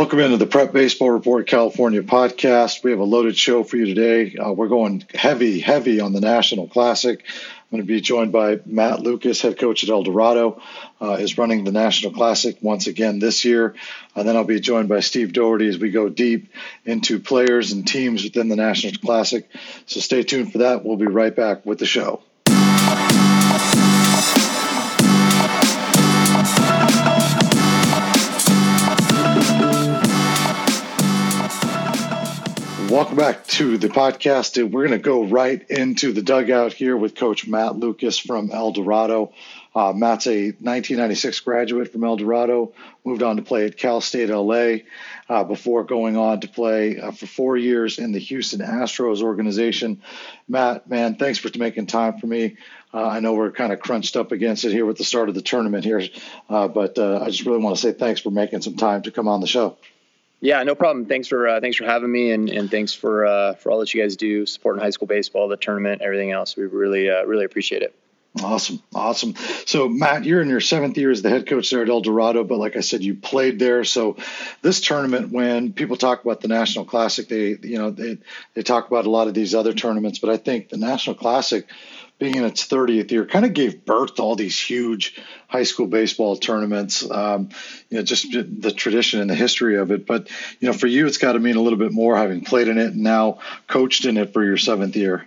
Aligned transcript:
Welcome 0.00 0.20
into 0.20 0.38
the 0.38 0.46
Prep 0.46 0.72
Baseball 0.72 1.10
Report 1.10 1.46
California 1.46 2.02
podcast. 2.02 2.82
We 2.82 2.90
have 2.90 3.00
a 3.00 3.04
loaded 3.04 3.36
show 3.36 3.64
for 3.64 3.76
you 3.76 3.84
today. 3.84 4.34
Uh, 4.34 4.50
we're 4.50 4.68
going 4.68 5.04
heavy, 5.14 5.60
heavy 5.60 6.00
on 6.00 6.14
the 6.14 6.22
National 6.22 6.66
Classic. 6.66 7.22
I'm 7.22 7.70
going 7.70 7.82
to 7.82 7.86
be 7.86 8.00
joined 8.00 8.32
by 8.32 8.60
Matt 8.64 9.00
Lucas, 9.00 9.42
head 9.42 9.58
coach 9.58 9.84
at 9.84 9.90
El 9.90 10.02
Dorado, 10.02 10.62
uh, 11.02 11.18
is 11.20 11.36
running 11.36 11.64
the 11.64 11.70
National 11.70 12.14
Classic 12.14 12.56
once 12.62 12.86
again 12.86 13.18
this 13.18 13.44
year. 13.44 13.74
And 14.16 14.26
then 14.26 14.36
I'll 14.36 14.44
be 14.44 14.58
joined 14.58 14.88
by 14.88 15.00
Steve 15.00 15.34
Doherty 15.34 15.68
as 15.68 15.76
we 15.76 15.90
go 15.90 16.08
deep 16.08 16.50
into 16.86 17.20
players 17.20 17.72
and 17.72 17.86
teams 17.86 18.24
within 18.24 18.48
the 18.48 18.56
National 18.56 18.94
Classic. 18.94 19.46
So 19.84 20.00
stay 20.00 20.22
tuned 20.22 20.50
for 20.50 20.58
that. 20.58 20.82
We'll 20.82 20.96
be 20.96 21.08
right 21.08 21.36
back 21.36 21.66
with 21.66 21.78
the 21.78 21.84
show. 21.84 22.22
Welcome 32.90 33.18
back 33.18 33.46
to 33.46 33.78
the 33.78 33.86
podcast. 33.86 34.60
We're 34.60 34.88
going 34.88 34.98
to 34.98 34.98
go 34.98 35.24
right 35.24 35.64
into 35.70 36.12
the 36.12 36.22
dugout 36.22 36.72
here 36.72 36.96
with 36.96 37.14
Coach 37.14 37.46
Matt 37.46 37.76
Lucas 37.76 38.18
from 38.18 38.50
El 38.50 38.72
Dorado. 38.72 39.32
Uh, 39.72 39.92
Matt's 39.92 40.26
a 40.26 40.46
1996 40.46 41.38
graduate 41.38 41.92
from 41.92 42.02
El 42.02 42.16
Dorado, 42.16 42.72
moved 43.04 43.22
on 43.22 43.36
to 43.36 43.42
play 43.42 43.66
at 43.66 43.76
Cal 43.76 44.00
State 44.00 44.28
LA 44.28 44.78
uh, 45.28 45.44
before 45.44 45.84
going 45.84 46.16
on 46.16 46.40
to 46.40 46.48
play 46.48 46.98
uh, 46.98 47.12
for 47.12 47.26
four 47.26 47.56
years 47.56 48.00
in 48.00 48.10
the 48.10 48.18
Houston 48.18 48.58
Astros 48.58 49.22
organization. 49.22 50.02
Matt, 50.48 50.90
man, 50.90 51.14
thanks 51.14 51.38
for 51.38 51.48
making 51.56 51.86
time 51.86 52.18
for 52.18 52.26
me. 52.26 52.56
Uh, 52.92 53.06
I 53.06 53.20
know 53.20 53.34
we're 53.34 53.52
kind 53.52 53.72
of 53.72 53.78
crunched 53.78 54.16
up 54.16 54.32
against 54.32 54.64
it 54.64 54.72
here 54.72 54.84
with 54.84 54.98
the 54.98 55.04
start 55.04 55.28
of 55.28 55.36
the 55.36 55.42
tournament 55.42 55.84
here, 55.84 56.02
uh, 56.48 56.66
but 56.66 56.98
uh, 56.98 57.20
I 57.22 57.26
just 57.26 57.46
really 57.46 57.62
want 57.62 57.76
to 57.76 57.80
say 57.80 57.92
thanks 57.92 58.20
for 58.20 58.32
making 58.32 58.62
some 58.62 58.74
time 58.74 59.02
to 59.02 59.12
come 59.12 59.28
on 59.28 59.40
the 59.40 59.46
show. 59.46 59.76
Yeah, 60.40 60.62
no 60.62 60.74
problem. 60.74 61.04
Thanks 61.04 61.28
for 61.28 61.46
uh, 61.46 61.60
thanks 61.60 61.76
for 61.76 61.84
having 61.84 62.10
me, 62.10 62.30
and, 62.30 62.48
and 62.48 62.70
thanks 62.70 62.94
for 62.94 63.26
uh, 63.26 63.54
for 63.54 63.70
all 63.70 63.80
that 63.80 63.92
you 63.92 64.02
guys 64.02 64.16
do, 64.16 64.46
supporting 64.46 64.82
high 64.82 64.90
school 64.90 65.06
baseball, 65.06 65.48
the 65.48 65.58
tournament, 65.58 66.00
everything 66.00 66.30
else. 66.30 66.56
We 66.56 66.64
really 66.64 67.10
uh, 67.10 67.24
really 67.24 67.44
appreciate 67.44 67.82
it. 67.82 67.94
Awesome, 68.40 68.80
awesome. 68.94 69.34
So 69.66 69.88
Matt, 69.88 70.24
you're 70.24 70.40
in 70.40 70.48
your 70.48 70.60
seventh 70.60 70.96
year 70.96 71.10
as 71.10 71.20
the 71.20 71.30
head 71.30 71.48
coach 71.48 71.68
there 71.68 71.82
at 71.82 71.88
El 71.88 72.00
Dorado, 72.00 72.44
but 72.44 72.58
like 72.58 72.76
I 72.76 72.80
said, 72.80 73.02
you 73.02 73.16
played 73.16 73.58
there. 73.58 73.82
So 73.82 74.16
this 74.62 74.80
tournament, 74.80 75.32
when 75.32 75.72
people 75.72 75.96
talk 75.96 76.24
about 76.24 76.40
the 76.40 76.46
National 76.46 76.84
Classic, 76.84 77.28
they 77.28 77.58
you 77.60 77.78
know 77.78 77.90
they 77.90 78.18
they 78.54 78.62
talk 78.62 78.86
about 78.86 79.04
a 79.04 79.10
lot 79.10 79.28
of 79.28 79.34
these 79.34 79.54
other 79.54 79.74
tournaments, 79.74 80.20
but 80.20 80.30
I 80.30 80.36
think 80.36 80.68
the 80.68 80.78
National 80.78 81.16
Classic 81.16 81.66
being 82.20 82.36
in 82.36 82.44
its 82.44 82.68
30th 82.68 83.10
year, 83.10 83.24
kind 83.24 83.44
of 83.46 83.54
gave 83.54 83.84
birth 83.84 84.16
to 84.16 84.22
all 84.22 84.36
these 84.36 84.60
huge 84.60 85.18
high 85.48 85.64
school 85.64 85.86
baseball 85.86 86.36
tournaments. 86.36 87.10
Um, 87.10 87.48
you 87.88 87.96
know, 87.96 88.04
just 88.04 88.30
the 88.30 88.70
tradition 88.70 89.20
and 89.20 89.28
the 89.28 89.34
history 89.34 89.76
of 89.78 89.90
it. 89.90 90.06
But 90.06 90.28
you 90.60 90.68
know, 90.68 90.74
for 90.74 90.86
you, 90.86 91.06
it's 91.06 91.18
got 91.18 91.32
to 91.32 91.40
mean 91.40 91.56
a 91.56 91.62
little 91.62 91.78
bit 91.78 91.92
more 91.92 92.16
having 92.16 92.44
played 92.44 92.68
in 92.68 92.78
it 92.78 92.92
and 92.92 93.02
now 93.02 93.40
coached 93.66 94.04
in 94.04 94.18
it 94.18 94.32
for 94.34 94.44
your 94.44 94.58
seventh 94.58 94.94
year. 94.94 95.26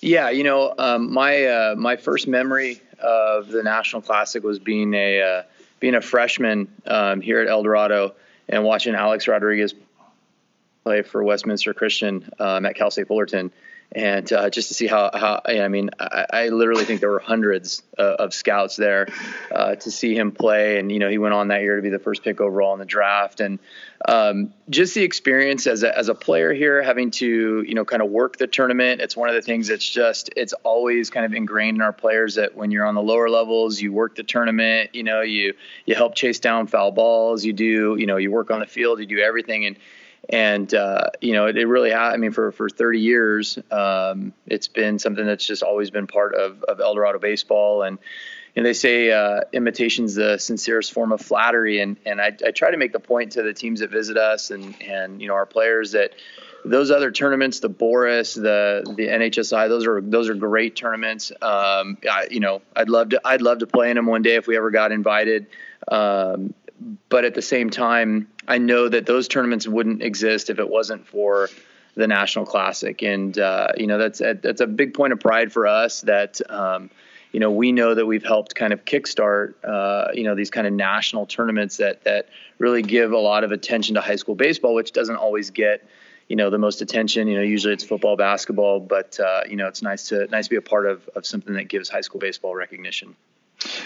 Yeah, 0.00 0.30
you 0.30 0.44
know, 0.44 0.74
um, 0.78 1.12
my 1.12 1.44
uh, 1.46 1.74
my 1.76 1.96
first 1.96 2.28
memory 2.28 2.80
of 2.98 3.48
the 3.48 3.62
National 3.62 4.02
Classic 4.02 4.44
was 4.44 4.58
being 4.58 4.92
a 4.94 5.22
uh, 5.22 5.42
being 5.80 5.94
a 5.94 6.02
freshman 6.02 6.68
um, 6.86 7.22
here 7.22 7.40
at 7.40 7.48
El 7.48 7.62
Dorado 7.62 8.14
and 8.46 8.62
watching 8.62 8.94
Alex 8.94 9.26
Rodriguez 9.26 9.74
play 10.84 11.02
for 11.02 11.24
Westminster 11.24 11.72
Christian 11.72 12.30
um, 12.38 12.66
at 12.66 12.74
Cal 12.76 12.90
State 12.90 13.08
Fullerton 13.08 13.50
and 13.92 14.32
uh, 14.32 14.50
just 14.50 14.68
to 14.68 14.74
see 14.74 14.86
how, 14.86 15.10
how 15.12 15.40
I 15.44 15.66
mean, 15.68 15.90
I, 15.98 16.26
I 16.32 16.48
literally 16.48 16.84
think 16.84 17.00
there 17.00 17.10
were 17.10 17.18
hundreds 17.18 17.82
uh, 17.98 18.16
of 18.20 18.32
scouts 18.32 18.76
there 18.76 19.08
uh, 19.50 19.74
to 19.74 19.90
see 19.90 20.14
him 20.14 20.30
play. 20.30 20.78
And, 20.78 20.92
you 20.92 21.00
know, 21.00 21.08
he 21.08 21.18
went 21.18 21.34
on 21.34 21.48
that 21.48 21.62
year 21.62 21.76
to 21.76 21.82
be 21.82 21.88
the 21.88 21.98
first 21.98 22.22
pick 22.22 22.40
overall 22.40 22.72
in 22.72 22.78
the 22.78 22.84
draft. 22.84 23.40
And 23.40 23.58
um, 24.06 24.54
just 24.68 24.94
the 24.94 25.02
experience 25.02 25.66
as 25.66 25.82
a, 25.82 25.96
as 25.96 26.08
a 26.08 26.14
player 26.14 26.54
here, 26.54 26.82
having 26.82 27.10
to, 27.12 27.62
you 27.62 27.74
know, 27.74 27.84
kind 27.84 28.00
of 28.00 28.10
work 28.10 28.36
the 28.36 28.46
tournament. 28.46 29.00
It's 29.00 29.16
one 29.16 29.28
of 29.28 29.34
the 29.34 29.42
things 29.42 29.66
that's 29.66 29.88
just, 29.88 30.30
it's 30.36 30.52
always 30.62 31.10
kind 31.10 31.26
of 31.26 31.34
ingrained 31.34 31.78
in 31.78 31.82
our 31.82 31.92
players 31.92 32.36
that 32.36 32.54
when 32.54 32.70
you're 32.70 32.86
on 32.86 32.94
the 32.94 33.02
lower 33.02 33.28
levels, 33.28 33.80
you 33.80 33.92
work 33.92 34.14
the 34.14 34.22
tournament, 34.22 34.94
you 34.94 35.02
know, 35.02 35.22
you, 35.22 35.54
you 35.84 35.96
help 35.96 36.14
chase 36.14 36.38
down 36.38 36.68
foul 36.68 36.92
balls, 36.92 37.44
you 37.44 37.52
do, 37.52 37.96
you 37.98 38.06
know, 38.06 38.18
you 38.18 38.30
work 38.30 38.52
on 38.52 38.60
the 38.60 38.66
field, 38.66 39.00
you 39.00 39.06
do 39.06 39.18
everything. 39.18 39.66
And, 39.66 39.76
and 40.28 40.72
uh, 40.74 41.10
you 41.20 41.32
know 41.32 41.46
it, 41.46 41.56
it 41.56 41.66
really 41.66 41.90
ha- 41.90 42.10
I 42.10 42.16
mean 42.16 42.32
for 42.32 42.52
for 42.52 42.68
30 42.68 43.00
years 43.00 43.58
um, 43.70 44.32
it's 44.46 44.68
been 44.68 44.98
something 44.98 45.24
that's 45.24 45.44
just 45.44 45.62
always 45.62 45.90
been 45.90 46.06
part 46.06 46.34
of 46.34 46.62
of 46.64 46.80
El 46.80 46.94
Dorado 46.94 47.18
baseball 47.18 47.82
and 47.82 47.98
and 48.56 48.66
they 48.66 48.72
say 48.72 49.12
uh, 49.12 49.42
imitation's 49.52 50.16
the 50.16 50.36
sincerest 50.38 50.92
form 50.92 51.12
of 51.12 51.20
flattery 51.20 51.80
and 51.80 51.96
and 52.04 52.20
I, 52.20 52.36
I 52.44 52.50
try 52.50 52.70
to 52.70 52.76
make 52.76 52.92
the 52.92 53.00
point 53.00 53.32
to 53.32 53.42
the 53.42 53.54
teams 53.54 53.80
that 53.80 53.90
visit 53.90 54.16
us 54.16 54.50
and 54.50 54.80
and 54.82 55.20
you 55.20 55.28
know 55.28 55.34
our 55.34 55.46
players 55.46 55.92
that 55.92 56.14
those 56.64 56.90
other 56.90 57.10
tournaments, 57.10 57.60
the 57.60 57.70
Boras, 57.70 58.34
the 58.34 58.82
the 58.94 59.06
NHSI, 59.06 59.68
those 59.68 59.86
are 59.86 60.00
those 60.00 60.28
are 60.28 60.34
great 60.34 60.76
tournaments. 60.76 61.32
Um, 61.40 61.98
I, 62.10 62.28
you 62.30 62.40
know, 62.40 62.62
I'd 62.76 62.88
love 62.88 63.10
to 63.10 63.20
I'd 63.24 63.42
love 63.42 63.58
to 63.58 63.66
play 63.66 63.90
in 63.90 63.96
them 63.96 64.06
one 64.06 64.22
day 64.22 64.34
if 64.34 64.46
we 64.46 64.56
ever 64.56 64.70
got 64.70 64.92
invited. 64.92 65.46
Um, 65.88 66.54
but 67.08 67.24
at 67.24 67.34
the 67.34 67.42
same 67.42 67.70
time, 67.70 68.28
I 68.50 68.58
know 68.58 68.88
that 68.88 69.06
those 69.06 69.28
tournaments 69.28 69.68
wouldn't 69.68 70.02
exist 70.02 70.50
if 70.50 70.58
it 70.58 70.68
wasn't 70.68 71.06
for 71.06 71.48
the 71.94 72.08
National 72.08 72.44
Classic, 72.44 73.00
and 73.00 73.38
uh, 73.38 73.68
you 73.76 73.86
know 73.86 73.96
that's 73.96 74.18
that's 74.18 74.60
a 74.60 74.66
big 74.66 74.92
point 74.92 75.12
of 75.12 75.20
pride 75.20 75.52
for 75.52 75.66
us 75.66 76.02
that. 76.02 76.40
Um, 76.50 76.90
you 77.32 77.38
know, 77.38 77.52
we 77.52 77.70
know 77.70 77.94
that 77.94 78.06
we've 78.06 78.24
helped 78.24 78.56
kind 78.56 78.72
of 78.72 78.84
kickstart, 78.84 79.54
uh, 79.62 80.10
you 80.12 80.24
know, 80.24 80.34
these 80.34 80.50
kind 80.50 80.66
of 80.66 80.72
national 80.72 81.26
tournaments 81.26 81.76
that 81.76 82.02
that 82.02 82.28
really 82.58 82.82
give 82.82 83.12
a 83.12 83.18
lot 83.18 83.44
of 83.44 83.52
attention 83.52 83.94
to 83.94 84.00
high 84.00 84.16
school 84.16 84.34
baseball, 84.34 84.74
which 84.74 84.90
doesn't 84.90 85.14
always 85.14 85.50
get, 85.50 85.88
you 86.26 86.34
know, 86.34 86.50
the 86.50 86.58
most 86.58 86.82
attention. 86.82 87.28
You 87.28 87.36
know, 87.36 87.42
usually 87.42 87.72
it's 87.72 87.84
football, 87.84 88.16
basketball, 88.16 88.80
but 88.80 89.20
uh, 89.20 89.42
you 89.48 89.54
know, 89.54 89.68
it's 89.68 89.80
nice 89.80 90.08
to 90.08 90.26
nice 90.26 90.46
to 90.46 90.50
be 90.50 90.56
a 90.56 90.60
part 90.60 90.86
of 90.86 91.08
of 91.14 91.24
something 91.24 91.54
that 91.54 91.68
gives 91.68 91.88
high 91.88 92.00
school 92.00 92.18
baseball 92.18 92.56
recognition. 92.56 93.14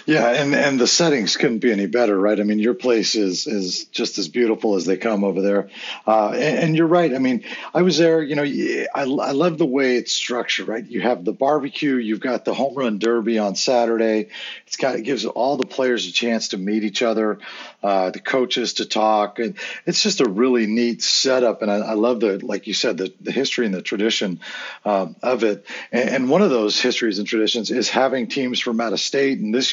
Yeah, 0.06 0.28
and 0.30 0.54
and 0.54 0.78
the 0.78 0.86
settings 0.86 1.36
couldn't 1.36 1.58
be 1.58 1.72
any 1.72 1.86
better, 1.86 2.18
right? 2.18 2.38
I 2.38 2.42
mean, 2.42 2.58
your 2.58 2.74
place 2.74 3.14
is 3.14 3.46
is 3.46 3.84
just 3.86 4.18
as 4.18 4.28
beautiful 4.28 4.76
as 4.76 4.84
they 4.84 4.96
come 4.96 5.24
over 5.24 5.40
there, 5.40 5.68
uh, 6.06 6.28
and, 6.30 6.58
and, 6.58 6.76
you're 6.76 6.86
right. 6.86 7.14
I 7.14 7.18
mean, 7.18 7.44
I 7.72 7.82
was 7.82 7.98
there. 7.98 8.22
You 8.22 8.36
know, 8.36 8.42
I 8.42 9.02
I 9.02 9.32
love 9.32 9.58
the 9.58 9.66
way 9.66 9.96
it's 9.96 10.12
structured, 10.12 10.68
right? 10.68 10.84
You 10.84 11.00
have 11.00 11.24
the 11.24 11.32
barbecue, 11.32 11.96
you've 11.96 12.20
got 12.20 12.44
the 12.44 12.54
home 12.54 12.74
run 12.74 12.98
derby 12.98 13.38
on 13.38 13.56
Saturday. 13.56 14.28
It's 14.66 14.76
got 14.76 14.96
it 14.96 15.02
gives 15.02 15.24
all 15.24 15.56
the 15.56 15.66
players 15.66 16.06
a 16.06 16.12
chance 16.12 16.48
to 16.48 16.58
meet 16.58 16.84
each 16.84 17.02
other, 17.02 17.38
uh, 17.82 18.10
the 18.10 18.20
coaches 18.20 18.74
to 18.74 18.84
talk, 18.86 19.38
and 19.38 19.56
it's 19.86 20.02
just 20.02 20.20
a 20.20 20.28
really 20.28 20.66
neat 20.66 21.02
setup. 21.02 21.62
And 21.62 21.70
I, 21.70 21.76
I 21.76 21.94
love 21.94 22.20
the 22.20 22.44
like 22.44 22.66
you 22.66 22.74
said 22.74 22.98
the 22.98 23.12
the 23.20 23.32
history 23.32 23.66
and 23.66 23.74
the 23.74 23.82
tradition 23.82 24.40
um, 24.84 25.16
of 25.22 25.44
it. 25.44 25.66
And, 25.90 26.08
and 26.10 26.28
one 26.30 26.42
of 26.42 26.50
those 26.50 26.78
histories 26.78 27.18
and 27.18 27.26
traditions 27.26 27.70
is 27.70 27.88
having 27.88 28.28
teams 28.28 28.60
from 28.60 28.80
out 28.80 28.92
of 28.92 29.00
state, 29.00 29.38
and 29.38 29.54
this 29.54 29.64
this 29.64 29.72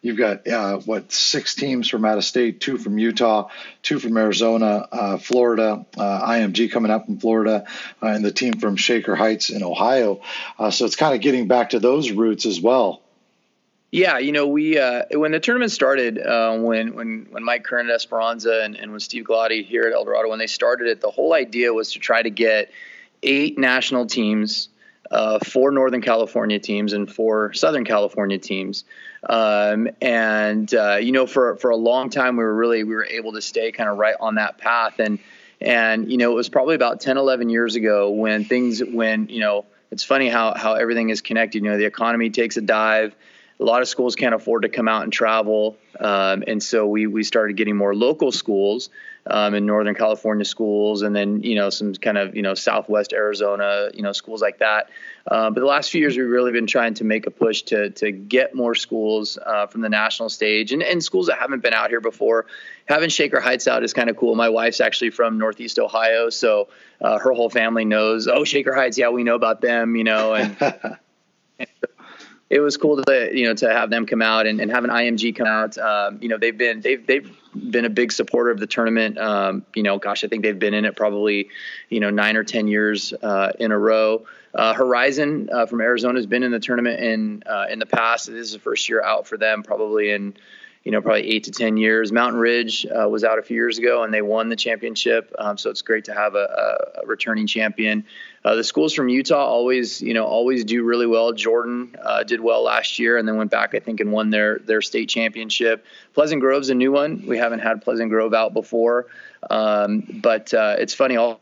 you've 0.00 0.16
got 0.16 0.46
uh, 0.46 0.78
what 0.78 1.12
six 1.12 1.54
teams 1.54 1.88
from 1.88 2.04
out 2.04 2.18
of 2.18 2.24
state, 2.24 2.60
two 2.60 2.78
from 2.78 2.98
Utah, 2.98 3.48
two 3.82 3.98
from 3.98 4.16
Arizona, 4.16 4.88
uh, 4.90 5.16
Florida, 5.18 5.86
uh, 5.96 6.28
IMG 6.28 6.70
coming 6.70 6.90
up 6.90 7.06
from 7.06 7.18
Florida, 7.18 7.66
uh, 8.02 8.06
and 8.06 8.24
the 8.24 8.32
team 8.32 8.54
from 8.54 8.76
Shaker 8.76 9.14
Heights 9.14 9.50
in 9.50 9.62
Ohio. 9.62 10.20
Uh, 10.58 10.70
so 10.70 10.84
it's 10.84 10.96
kind 10.96 11.14
of 11.14 11.20
getting 11.20 11.48
back 11.48 11.70
to 11.70 11.80
those 11.80 12.10
roots 12.10 12.46
as 12.46 12.60
well. 12.60 13.02
Yeah, 13.90 14.18
you 14.18 14.32
know, 14.32 14.46
we 14.46 14.78
uh, 14.78 15.02
when 15.12 15.32
the 15.32 15.40
tournament 15.40 15.70
started, 15.70 16.16
when 16.16 16.94
when 16.94 17.26
when 17.30 17.44
Mike 17.44 17.64
Curran 17.64 17.90
at 17.90 17.94
Esperanza 17.94 18.62
and, 18.64 18.74
and 18.74 18.90
when 18.90 19.00
Steve 19.00 19.24
Galati 19.24 19.66
here 19.66 19.82
at 19.82 19.92
El 19.92 20.04
Dorado, 20.04 20.30
when 20.30 20.38
they 20.38 20.46
started 20.46 20.88
it, 20.88 21.00
the 21.02 21.10
whole 21.10 21.34
idea 21.34 21.74
was 21.74 21.92
to 21.92 21.98
try 21.98 22.22
to 22.22 22.30
get 22.30 22.70
eight 23.22 23.58
national 23.58 24.06
teams 24.06 24.70
uh, 25.12 25.38
four 25.40 25.70
Northern 25.70 26.00
California 26.00 26.58
teams 26.58 26.92
and 26.92 27.12
four 27.12 27.52
Southern 27.52 27.84
California 27.84 28.38
teams. 28.38 28.84
Um, 29.28 29.88
and 30.00 30.72
uh, 30.74 30.96
you 30.96 31.12
know, 31.12 31.26
for 31.26 31.56
for 31.56 31.70
a 31.70 31.76
long 31.76 32.10
time, 32.10 32.36
we 32.36 32.44
were 32.44 32.54
really 32.54 32.84
we 32.84 32.94
were 32.94 33.04
able 33.04 33.32
to 33.32 33.42
stay 33.42 33.72
kind 33.72 33.88
of 33.88 33.98
right 33.98 34.16
on 34.18 34.36
that 34.36 34.58
path. 34.58 34.98
And 34.98 35.18
and 35.60 36.10
you 36.10 36.18
know, 36.18 36.32
it 36.32 36.34
was 36.34 36.48
probably 36.48 36.74
about 36.74 37.00
10, 37.00 37.18
11 37.18 37.48
years 37.48 37.76
ago 37.76 38.10
when 38.10 38.44
things 38.44 38.82
when 38.82 39.28
you 39.28 39.40
know 39.40 39.66
it's 39.90 40.04
funny 40.04 40.28
how 40.28 40.54
how 40.54 40.74
everything 40.74 41.10
is 41.10 41.20
connected. 41.20 41.62
You 41.62 41.70
know, 41.70 41.78
the 41.78 41.84
economy 41.84 42.30
takes 42.30 42.56
a 42.56 42.62
dive. 42.62 43.14
A 43.60 43.64
lot 43.64 43.80
of 43.80 43.86
schools 43.86 44.16
can't 44.16 44.34
afford 44.34 44.62
to 44.62 44.68
come 44.68 44.88
out 44.88 45.04
and 45.04 45.12
travel, 45.12 45.76
um, 46.00 46.42
and 46.46 46.60
so 46.60 46.86
we 46.86 47.06
we 47.06 47.22
started 47.22 47.56
getting 47.56 47.76
more 47.76 47.94
local 47.94 48.32
schools 48.32 48.90
um, 49.26 49.54
in 49.54 49.66
Northern 49.66 49.94
California 49.94 50.44
schools, 50.44 51.02
and 51.02 51.14
then 51.14 51.42
you 51.42 51.54
know 51.54 51.70
some 51.70 51.94
kind 51.94 52.18
of 52.18 52.34
you 52.34 52.42
know 52.42 52.54
Southwest 52.54 53.12
Arizona 53.12 53.90
you 53.94 54.02
know 54.02 54.12
schools 54.12 54.42
like 54.42 54.58
that. 54.58 54.88
Uh, 55.26 55.50
but 55.50 55.60
the 55.60 55.66
last 55.66 55.90
few 55.90 56.00
years, 56.00 56.16
we've 56.16 56.28
really 56.28 56.50
been 56.50 56.66
trying 56.66 56.94
to 56.94 57.04
make 57.04 57.26
a 57.26 57.30
push 57.30 57.62
to 57.62 57.90
to 57.90 58.10
get 58.10 58.54
more 58.54 58.74
schools 58.74 59.38
uh, 59.38 59.66
from 59.66 59.80
the 59.80 59.88
national 59.88 60.28
stage 60.28 60.72
and, 60.72 60.82
and 60.82 61.02
schools 61.02 61.28
that 61.28 61.38
haven't 61.38 61.62
been 61.62 61.74
out 61.74 61.90
here 61.90 62.00
before. 62.00 62.46
Having 62.86 63.10
Shaker 63.10 63.40
Heights 63.40 63.68
out 63.68 63.84
is 63.84 63.92
kind 63.92 64.10
of 64.10 64.16
cool. 64.16 64.34
My 64.34 64.48
wife's 64.48 64.80
actually 64.80 65.10
from 65.10 65.38
Northeast 65.38 65.78
Ohio, 65.78 66.30
so 66.30 66.68
uh, 67.00 67.18
her 67.18 67.32
whole 67.32 67.50
family 67.50 67.84
knows. 67.84 68.26
Oh, 68.26 68.44
Shaker 68.44 68.74
Heights, 68.74 68.98
yeah, 68.98 69.10
we 69.10 69.22
know 69.22 69.36
about 69.36 69.60
them, 69.60 69.96
you 69.96 70.04
know, 70.04 70.34
and. 70.34 70.56
it 72.52 72.60
was 72.60 72.76
cool 72.76 73.02
to 73.02 73.30
you 73.32 73.46
know 73.46 73.54
to 73.54 73.72
have 73.72 73.88
them 73.88 74.04
come 74.04 74.20
out 74.20 74.46
and, 74.46 74.60
and 74.60 74.70
have 74.70 74.84
an 74.84 74.90
IMG 74.90 75.34
come 75.34 75.46
out. 75.46 75.78
Um, 75.78 76.18
you 76.20 76.28
know, 76.28 76.36
they've 76.36 76.56
been 76.56 76.82
they've 76.82 77.04
they've 77.04 77.34
been 77.54 77.86
a 77.86 77.90
big 77.90 78.12
supporter 78.12 78.50
of 78.50 78.60
the 78.60 78.66
tournament. 78.66 79.16
Um, 79.16 79.64
you 79.74 79.82
know, 79.82 79.98
gosh, 79.98 80.22
I 80.22 80.28
think 80.28 80.42
they've 80.42 80.58
been 80.58 80.74
in 80.74 80.84
it 80.84 80.94
probably 80.94 81.48
you 81.88 82.00
know 82.00 82.10
nine 82.10 82.36
or 82.36 82.44
ten 82.44 82.68
years 82.68 83.14
uh, 83.14 83.52
in 83.58 83.72
a 83.72 83.78
row. 83.78 84.26
Uh, 84.54 84.74
Horizon 84.74 85.48
uh, 85.50 85.64
from 85.64 85.80
Arizona 85.80 86.18
has 86.18 86.26
been 86.26 86.42
in 86.42 86.52
the 86.52 86.60
tournament 86.60 87.00
in 87.00 87.42
uh, 87.46 87.66
in 87.70 87.78
the 87.78 87.86
past. 87.86 88.26
This 88.26 88.48
is 88.48 88.52
the 88.52 88.58
first 88.58 88.86
year 88.86 89.02
out 89.02 89.26
for 89.26 89.38
them, 89.38 89.62
probably 89.62 90.10
in 90.10 90.34
you 90.84 90.90
know, 90.90 91.00
probably 91.00 91.28
eight 91.28 91.44
to 91.44 91.52
10 91.52 91.76
years. 91.76 92.10
Mountain 92.10 92.40
Ridge 92.40 92.86
uh, 92.86 93.08
was 93.08 93.22
out 93.22 93.38
a 93.38 93.42
few 93.42 93.54
years 93.54 93.78
ago 93.78 94.02
and 94.02 94.12
they 94.12 94.20
won 94.20 94.48
the 94.48 94.56
championship. 94.56 95.32
Um, 95.38 95.56
so 95.56 95.70
it's 95.70 95.82
great 95.82 96.06
to 96.06 96.12
have 96.12 96.34
a, 96.34 97.00
a 97.02 97.06
returning 97.06 97.46
champion. 97.46 98.04
Uh, 98.44 98.56
the 98.56 98.64
schools 98.64 98.92
from 98.92 99.08
Utah 99.08 99.44
always, 99.44 100.02
you 100.02 100.14
know, 100.14 100.24
always 100.24 100.64
do 100.64 100.82
really 100.82 101.06
well. 101.06 101.32
Jordan 101.32 101.94
uh, 102.02 102.24
did 102.24 102.40
well 102.40 102.64
last 102.64 102.98
year 102.98 103.16
and 103.16 103.26
then 103.26 103.36
went 103.36 103.50
back, 103.50 103.74
I 103.74 103.78
think, 103.78 104.00
and 104.00 104.10
won 104.10 104.30
their, 104.30 104.58
their 104.58 104.82
state 104.82 105.08
championship. 105.08 105.84
Pleasant 106.14 106.40
Grove's 106.40 106.68
a 106.68 106.74
new 106.74 106.90
one. 106.90 107.24
We 107.26 107.38
haven't 107.38 107.60
had 107.60 107.82
Pleasant 107.82 108.10
Grove 108.10 108.34
out 108.34 108.52
before. 108.52 109.06
Um, 109.48 110.00
but 110.22 110.52
uh, 110.52 110.76
it's 110.78 110.94
funny, 110.94 111.16
all 111.16 111.40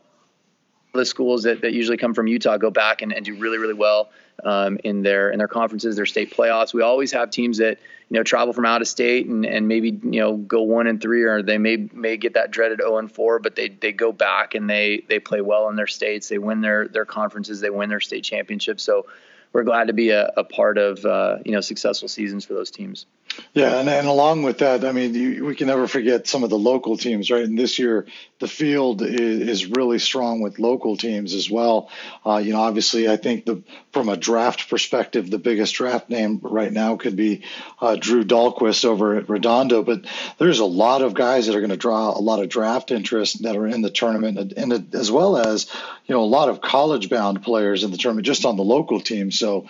the 0.93 1.05
schools 1.05 1.43
that, 1.43 1.61
that 1.61 1.73
usually 1.73 1.97
come 1.97 2.13
from 2.13 2.27
Utah 2.27 2.57
go 2.57 2.69
back 2.69 3.01
and, 3.01 3.13
and 3.13 3.25
do 3.25 3.35
really, 3.35 3.57
really 3.57 3.73
well 3.73 4.09
um, 4.43 4.77
in 4.83 5.03
their 5.03 5.29
in 5.29 5.37
their 5.37 5.47
conferences, 5.47 5.95
their 5.95 6.05
state 6.05 6.33
playoffs. 6.35 6.73
We 6.73 6.81
always 6.81 7.11
have 7.11 7.29
teams 7.29 7.59
that 7.59 7.79
you 8.09 8.17
know 8.17 8.23
travel 8.23 8.53
from 8.53 8.65
out 8.65 8.81
of 8.81 8.87
state 8.87 9.27
and, 9.27 9.45
and 9.45 9.67
maybe 9.67 9.89
you 9.89 10.19
know 10.19 10.37
go 10.37 10.61
one 10.61 10.87
and 10.87 11.01
three, 11.01 11.23
or 11.23 11.41
they 11.41 11.57
may 11.57 11.89
may 11.93 12.17
get 12.17 12.33
that 12.33 12.51
dreaded 12.51 12.79
zero 12.79 12.97
and 12.97 13.11
four, 13.11 13.39
but 13.39 13.55
they 13.55 13.69
they 13.69 13.91
go 13.91 14.11
back 14.11 14.55
and 14.55 14.69
they 14.69 15.03
they 15.07 15.19
play 15.19 15.41
well 15.41 15.69
in 15.69 15.75
their 15.75 15.87
states. 15.87 16.27
They 16.29 16.37
win 16.37 16.61
their 16.61 16.87
their 16.87 17.05
conferences. 17.05 17.61
They 17.61 17.69
win 17.69 17.89
their 17.89 18.01
state 18.01 18.23
championships. 18.23 18.83
So 18.83 19.05
we're 19.53 19.63
glad 19.63 19.87
to 19.87 19.93
be 19.93 20.11
a, 20.11 20.31
a 20.37 20.43
part 20.43 20.77
of 20.77 21.05
uh, 21.05 21.37
you 21.45 21.51
know 21.51 21.61
successful 21.61 22.07
seasons 22.07 22.45
for 22.45 22.53
those 22.53 22.71
teams. 22.71 23.05
Yeah, 23.53 23.79
and, 23.79 23.89
and 23.89 24.07
along 24.07 24.43
with 24.43 24.59
that, 24.59 24.85
I 24.85 24.93
mean, 24.93 25.13
you, 25.13 25.45
we 25.45 25.55
can 25.55 25.67
never 25.67 25.87
forget 25.87 26.27
some 26.27 26.43
of 26.43 26.49
the 26.49 26.57
local 26.57 26.95
teams, 26.97 27.29
right? 27.29 27.43
And 27.43 27.59
this 27.59 27.79
year, 27.79 28.07
the 28.39 28.47
field 28.47 29.01
is, 29.01 29.47
is 29.47 29.65
really 29.65 29.99
strong 29.99 30.41
with 30.41 30.57
local 30.57 30.95
teams 30.95 31.33
as 31.33 31.49
well. 31.49 31.89
Uh, 32.25 32.37
you 32.37 32.53
know, 32.53 32.61
obviously, 32.61 33.09
I 33.09 33.17
think 33.17 33.45
the 33.45 33.61
from 33.91 34.07
a 34.07 34.15
draft 34.15 34.69
perspective, 34.69 35.29
the 35.29 35.37
biggest 35.37 35.75
draft 35.75 36.09
name 36.09 36.39
right 36.41 36.71
now 36.71 36.95
could 36.95 37.17
be 37.17 37.43
uh, 37.81 37.97
Drew 37.97 38.23
Dahlquist 38.23 38.85
over 38.85 39.15
at 39.15 39.29
Redondo, 39.29 39.83
but 39.83 40.05
there's 40.37 40.59
a 40.59 40.65
lot 40.65 41.01
of 41.01 41.13
guys 41.13 41.47
that 41.47 41.55
are 41.55 41.59
going 41.59 41.71
to 41.71 41.77
draw 41.77 42.17
a 42.17 42.21
lot 42.21 42.41
of 42.41 42.47
draft 42.49 42.91
interest 42.91 43.43
that 43.43 43.57
are 43.57 43.67
in 43.67 43.81
the 43.81 43.91
tournament, 43.91 44.53
and, 44.55 44.95
as 44.95 45.11
well 45.11 45.35
as 45.35 45.69
you 46.05 46.15
know 46.15 46.21
a 46.21 46.25
lot 46.25 46.47
of 46.47 46.61
college-bound 46.61 47.43
players 47.43 47.83
in 47.83 47.91
the 47.91 47.97
tournament 47.97 48.25
just 48.25 48.45
on 48.45 48.55
the 48.55 48.63
local 48.63 49.01
team. 49.01 49.29
So 49.29 49.67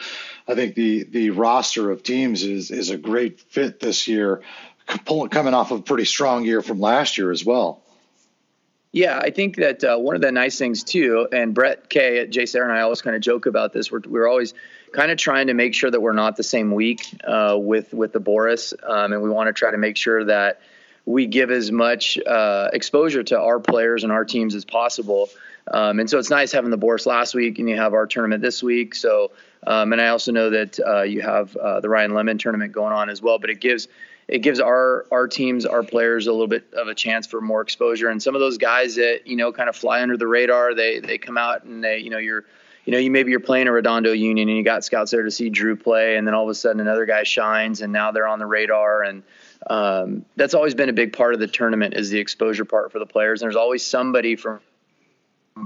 I 0.47 0.55
think 0.55 0.75
the 0.75 1.03
the 1.03 1.29
roster 1.31 1.91
of 1.91 2.03
teams 2.03 2.43
is 2.43 2.71
is 2.71 2.89
a 2.89 2.97
great 2.97 3.39
fit 3.39 3.79
this 3.79 4.07
year, 4.07 4.41
coming 5.05 5.53
off 5.53 5.71
of 5.71 5.79
a 5.79 5.83
pretty 5.83 6.05
strong 6.05 6.45
year 6.45 6.61
from 6.61 6.79
last 6.79 7.17
year 7.17 7.31
as 7.31 7.45
well. 7.45 7.81
Yeah, 8.93 9.17
I 9.17 9.29
think 9.29 9.55
that 9.55 9.83
uh, 9.83 9.97
one 9.97 10.15
of 10.15 10.21
the 10.21 10.31
nice 10.33 10.57
things 10.57 10.83
too, 10.83 11.27
and 11.31 11.53
Brett 11.53 11.89
Kay 11.89 12.19
at 12.19 12.29
JSerra 12.29 12.63
and 12.63 12.73
I 12.73 12.81
always 12.81 13.01
kind 13.01 13.15
of 13.15 13.21
joke 13.21 13.45
about 13.45 13.71
this. 13.71 13.91
We're 13.91 14.01
we're 14.05 14.27
always 14.27 14.53
kind 14.91 15.11
of 15.11 15.17
trying 15.17 15.47
to 15.47 15.53
make 15.53 15.73
sure 15.73 15.89
that 15.89 16.01
we're 16.01 16.11
not 16.11 16.35
the 16.35 16.43
same 16.43 16.73
week 16.73 17.01
uh, 17.23 17.55
with 17.57 17.93
with 17.93 18.11
the 18.11 18.19
Boras, 18.19 18.73
um, 18.83 19.13
and 19.13 19.21
we 19.21 19.29
want 19.29 19.47
to 19.47 19.53
try 19.53 19.71
to 19.71 19.77
make 19.77 19.95
sure 19.95 20.25
that 20.25 20.61
we 21.05 21.25
give 21.25 21.51
as 21.51 21.71
much 21.71 22.17
uh, 22.19 22.69
exposure 22.73 23.23
to 23.23 23.39
our 23.39 23.59
players 23.59 24.03
and 24.03 24.11
our 24.11 24.25
teams 24.25 24.55
as 24.55 24.65
possible. 24.65 25.29
Um, 25.71 25.99
and 25.99 26.09
so 26.09 26.19
it's 26.19 26.29
nice 26.29 26.51
having 26.51 26.69
the 26.69 26.77
Boras 26.77 27.05
last 27.05 27.33
week, 27.33 27.59
and 27.59 27.69
you 27.69 27.77
have 27.77 27.93
our 27.93 28.05
tournament 28.05 28.41
this 28.41 28.61
week. 28.61 28.93
So 28.93 29.31
um, 29.65 29.93
and 29.93 30.01
I 30.01 30.09
also 30.09 30.31
know 30.31 30.49
that 30.49 30.79
uh, 30.79 31.01
you 31.03 31.21
have 31.21 31.55
uh, 31.55 31.79
the 31.79 31.89
Ryan 31.89 32.13
Lemon 32.13 32.37
tournament 32.37 32.71
going 32.71 32.93
on 32.93 33.09
as 33.09 33.21
well. 33.21 33.39
But 33.39 33.49
it 33.49 33.59
gives 33.61 33.87
it 34.27 34.39
gives 34.39 34.59
our 34.59 35.05
our 35.11 35.27
teams, 35.27 35.65
our 35.65 35.83
players, 35.83 36.27
a 36.27 36.31
little 36.31 36.47
bit 36.47 36.73
of 36.73 36.87
a 36.87 36.95
chance 36.95 37.27
for 37.27 37.41
more 37.41 37.61
exposure. 37.61 38.09
And 38.09 38.21
some 38.21 38.35
of 38.35 38.41
those 38.41 38.57
guys 38.57 38.95
that 38.95 39.21
you 39.25 39.35
know 39.35 39.51
kind 39.51 39.69
of 39.69 39.75
fly 39.75 40.01
under 40.01 40.17
the 40.17 40.27
radar, 40.27 40.73
they 40.73 40.99
they 40.99 41.17
come 41.17 41.37
out 41.37 41.63
and 41.63 41.83
they 41.83 41.99
you 41.99 42.09
know 42.09 42.17
you're 42.17 42.45
you 42.85 42.93
know, 42.93 42.97
you 42.97 43.11
maybe 43.11 43.29
you're 43.29 43.39
playing 43.39 43.67
a 43.67 43.71
Redondo 43.71 44.11
Union 44.11 44.49
and 44.49 44.57
you 44.57 44.63
got 44.63 44.83
scouts 44.83 45.11
there 45.11 45.21
to 45.21 45.29
see 45.29 45.51
Drew 45.51 45.75
play, 45.75 46.17
and 46.17 46.25
then 46.25 46.33
all 46.33 46.45
of 46.45 46.49
a 46.49 46.55
sudden 46.55 46.79
another 46.79 47.05
guy 47.05 47.21
shines, 47.21 47.81
and 47.81 47.93
now 47.93 48.11
they're 48.11 48.27
on 48.27 48.39
the 48.39 48.47
radar, 48.47 49.03
and 49.03 49.21
um, 49.69 50.25
that's 50.35 50.55
always 50.55 50.73
been 50.73 50.89
a 50.89 50.93
big 50.93 51.13
part 51.13 51.35
of 51.35 51.39
the 51.39 51.45
tournament 51.45 51.93
is 51.93 52.09
the 52.09 52.17
exposure 52.17 52.65
part 52.65 52.91
for 52.91 52.97
the 52.97 53.05
players. 53.05 53.41
And 53.41 53.47
there's 53.47 53.55
always 53.55 53.85
somebody 53.85 54.35
from 54.35 54.61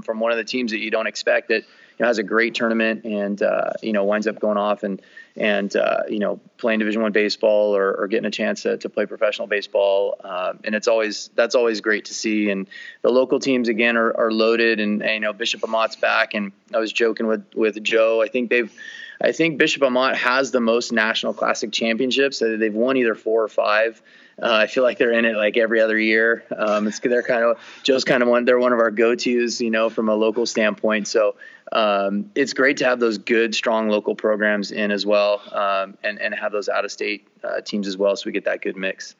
from 0.02 0.20
one 0.20 0.32
of 0.32 0.38
the 0.38 0.44
teams 0.44 0.72
that 0.72 0.78
you 0.78 0.90
don't 0.90 1.06
expect 1.06 1.48
that 1.48 1.62
you 1.62 2.02
know, 2.02 2.06
has 2.06 2.18
a 2.18 2.22
great 2.22 2.54
tournament 2.54 3.04
and 3.04 3.42
uh, 3.42 3.70
you 3.82 3.92
know 3.92 4.04
winds 4.04 4.26
up 4.26 4.38
going 4.38 4.58
off 4.58 4.82
and 4.82 5.00
and 5.36 5.74
uh, 5.76 6.02
you 6.08 6.18
know 6.18 6.40
playing 6.58 6.78
Division 6.78 7.02
One 7.02 7.12
baseball 7.12 7.76
or, 7.76 7.94
or, 7.94 8.06
getting 8.08 8.24
a 8.24 8.30
chance 8.30 8.62
to, 8.62 8.78
to 8.78 8.88
play 8.88 9.06
professional 9.06 9.46
baseball. 9.46 10.16
Uh, 10.22 10.54
and 10.64 10.74
it's 10.74 10.88
always 10.88 11.30
that's 11.34 11.54
always 11.54 11.80
great 11.80 12.06
to 12.06 12.14
see. 12.14 12.50
And 12.50 12.68
the 13.02 13.10
local 13.10 13.38
teams 13.38 13.68
again 13.68 13.96
are, 13.96 14.16
are 14.16 14.32
loaded. 14.32 14.80
And, 14.80 15.02
and, 15.02 15.12
you 15.12 15.20
know 15.20 15.32
Bishop 15.32 15.62
Amat's 15.64 15.96
back. 15.96 16.34
And 16.34 16.52
I 16.74 16.78
was 16.78 16.92
joking 16.92 17.26
with 17.26 17.44
with 17.54 17.82
Joe. 17.82 18.22
I 18.22 18.28
think 18.28 18.50
they've 18.50 18.72
I 19.20 19.32
think 19.32 19.58
Bishop 19.58 19.82
Amat 19.82 20.16
has 20.16 20.50
the 20.50 20.60
most 20.60 20.92
national 20.92 21.34
classic 21.34 21.72
championships. 21.72 22.40
They've 22.40 22.74
won 22.74 22.96
either 22.96 23.14
four 23.14 23.42
or 23.42 23.48
five. 23.48 24.02
Uh, 24.40 24.52
I 24.52 24.66
feel 24.66 24.82
like 24.82 24.98
they're 24.98 25.12
in 25.12 25.24
it 25.24 25.34
like 25.34 25.56
every 25.56 25.80
other 25.80 25.98
year. 25.98 26.44
Um, 26.54 26.86
it's 26.86 26.98
they're 26.98 27.22
kind 27.22 27.42
of 27.42 27.58
Joe's 27.82 28.04
kind 28.04 28.22
of 28.22 28.28
one. 28.28 28.44
They're 28.44 28.58
one 28.58 28.74
of 28.74 28.80
our 28.80 28.90
go-tos, 28.90 29.60
you 29.60 29.70
know, 29.70 29.88
from 29.88 30.10
a 30.10 30.14
local 30.14 30.44
standpoint. 30.44 31.08
So 31.08 31.36
um, 31.72 32.30
it's 32.34 32.52
great 32.52 32.76
to 32.78 32.84
have 32.84 33.00
those 33.00 33.18
good, 33.18 33.54
strong 33.54 33.88
local 33.88 34.14
programs 34.14 34.72
in 34.72 34.90
as 34.90 35.06
well, 35.06 35.40
um, 35.52 35.96
and 36.02 36.20
and 36.20 36.34
have 36.34 36.52
those 36.52 36.68
out-of-state 36.68 37.26
uh, 37.42 37.60
teams 37.62 37.88
as 37.88 37.96
well, 37.96 38.14
so 38.14 38.24
we 38.26 38.32
get 38.32 38.44
that 38.44 38.60
good 38.60 38.76
mix. 38.76 39.14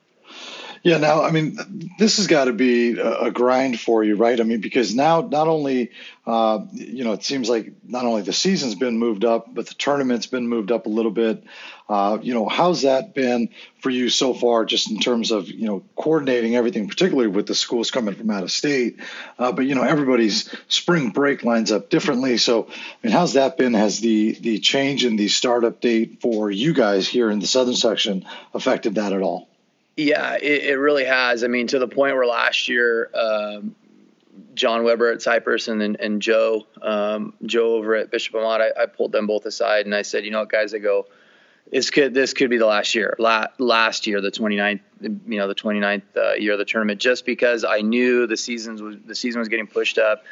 Yeah, 0.82 0.98
now 0.98 1.22
I 1.22 1.30
mean, 1.30 1.58
this 1.98 2.18
has 2.18 2.26
got 2.26 2.44
to 2.44 2.52
be 2.52 2.98
a, 2.98 3.30
grind 3.30 3.80
for 3.80 4.04
you, 4.04 4.16
right? 4.16 4.40
I 4.40 4.44
mean, 4.44 4.60
because 4.60 4.94
now 4.94 5.20
not 5.20 5.48
only, 5.48 5.90
uh, 6.26 6.60
you 6.72 7.04
know, 7.04 7.12
it 7.12 7.24
seems 7.24 7.48
like 7.48 7.72
not 7.84 8.04
only 8.04 8.22
the 8.22 8.32
season's 8.32 8.74
been 8.74 8.98
moved 8.98 9.24
up, 9.24 9.52
but 9.52 9.66
the 9.66 9.74
tournament's 9.74 10.26
been 10.26 10.48
moved 10.48 10.70
up 10.70 10.86
a 10.86 10.88
little 10.88 11.10
bit. 11.10 11.44
Uh, 11.88 12.18
you 12.20 12.34
know, 12.34 12.48
how's 12.48 12.82
that 12.82 13.14
been 13.14 13.50
for 13.80 13.90
you 13.90 14.08
so 14.08 14.34
far, 14.34 14.64
just 14.64 14.90
in 14.90 14.98
terms 14.98 15.30
of 15.30 15.48
you 15.48 15.66
know 15.66 15.84
coordinating 15.96 16.56
everything, 16.56 16.88
particularly 16.88 17.28
with 17.28 17.46
the 17.46 17.54
schools 17.54 17.90
coming 17.90 18.14
from 18.14 18.30
out 18.30 18.42
of 18.42 18.50
state? 18.50 19.00
Uh, 19.38 19.52
but 19.52 19.66
you 19.66 19.74
know, 19.74 19.82
everybody's 19.82 20.54
spring 20.68 21.10
break 21.10 21.44
lines 21.44 21.72
up 21.72 21.90
differently. 21.90 22.38
So, 22.38 22.68
I 22.68 23.06
mean, 23.06 23.12
how's 23.12 23.34
that 23.34 23.56
been? 23.56 23.74
Has 23.74 24.00
the 24.00 24.32
the 24.32 24.58
change 24.58 25.04
in 25.04 25.16
the 25.16 25.28
startup 25.28 25.80
date 25.80 26.20
for 26.20 26.50
you 26.50 26.74
guys 26.74 27.08
here 27.08 27.30
in 27.30 27.38
the 27.38 27.46
southern 27.46 27.76
section 27.76 28.24
affected 28.54 28.96
that 28.96 29.12
at 29.12 29.22
all? 29.22 29.48
Yeah, 29.96 30.34
it, 30.34 30.64
it, 30.64 30.78
really 30.78 31.04
has. 31.04 31.42
I 31.42 31.46
mean, 31.46 31.68
to 31.68 31.78
the 31.78 31.88
point 31.88 32.14
where 32.14 32.26
last 32.26 32.68
year, 32.68 33.10
um, 33.14 33.74
John 34.54 34.84
Weber 34.84 35.10
at 35.10 35.22
Cypress 35.22 35.68
and 35.68 35.82
and, 35.98 36.20
Joe 36.20 36.66
um, 36.82 37.32
Joe 37.44 37.76
over 37.76 37.94
at 37.94 38.10
Bishop 38.10 38.34
Amat, 38.34 38.60
I, 38.60 38.82
I, 38.82 38.86
pulled 38.86 39.12
them 39.12 39.26
both 39.26 39.46
aside 39.46 39.86
and 39.86 39.94
I 39.94 40.02
said, 40.02 40.26
you 40.26 40.30
know 40.30 40.40
what, 40.40 40.50
guys, 40.50 40.74
I 40.74 40.78
go, 40.78 41.06
this 41.72 41.88
could 41.88 42.12
this 42.12 42.34
could 42.34 42.50
be 42.50 42.58
the 42.58 42.66
last 42.66 42.94
year, 42.94 43.16
La- 43.18 43.48
last 43.58 44.06
year, 44.06 44.20
the 44.20 44.30
29th, 44.30 44.80
you 45.00 45.38
know, 45.38 45.48
the 45.48 45.54
29th 45.54 46.02
uh, 46.16 46.34
year 46.34 46.52
of 46.52 46.58
the 46.58 46.66
tournament, 46.66 47.00
just 47.00 47.24
because 47.24 47.64
I 47.64 47.80
knew 47.80 48.26
the 48.26 48.36
seasons 48.36 48.82
was 48.82 48.96
the 49.04 49.14
season 49.14 49.38
was 49.38 49.48
getting 49.48 49.66
pushed 49.66 49.96
up. 49.96 50.24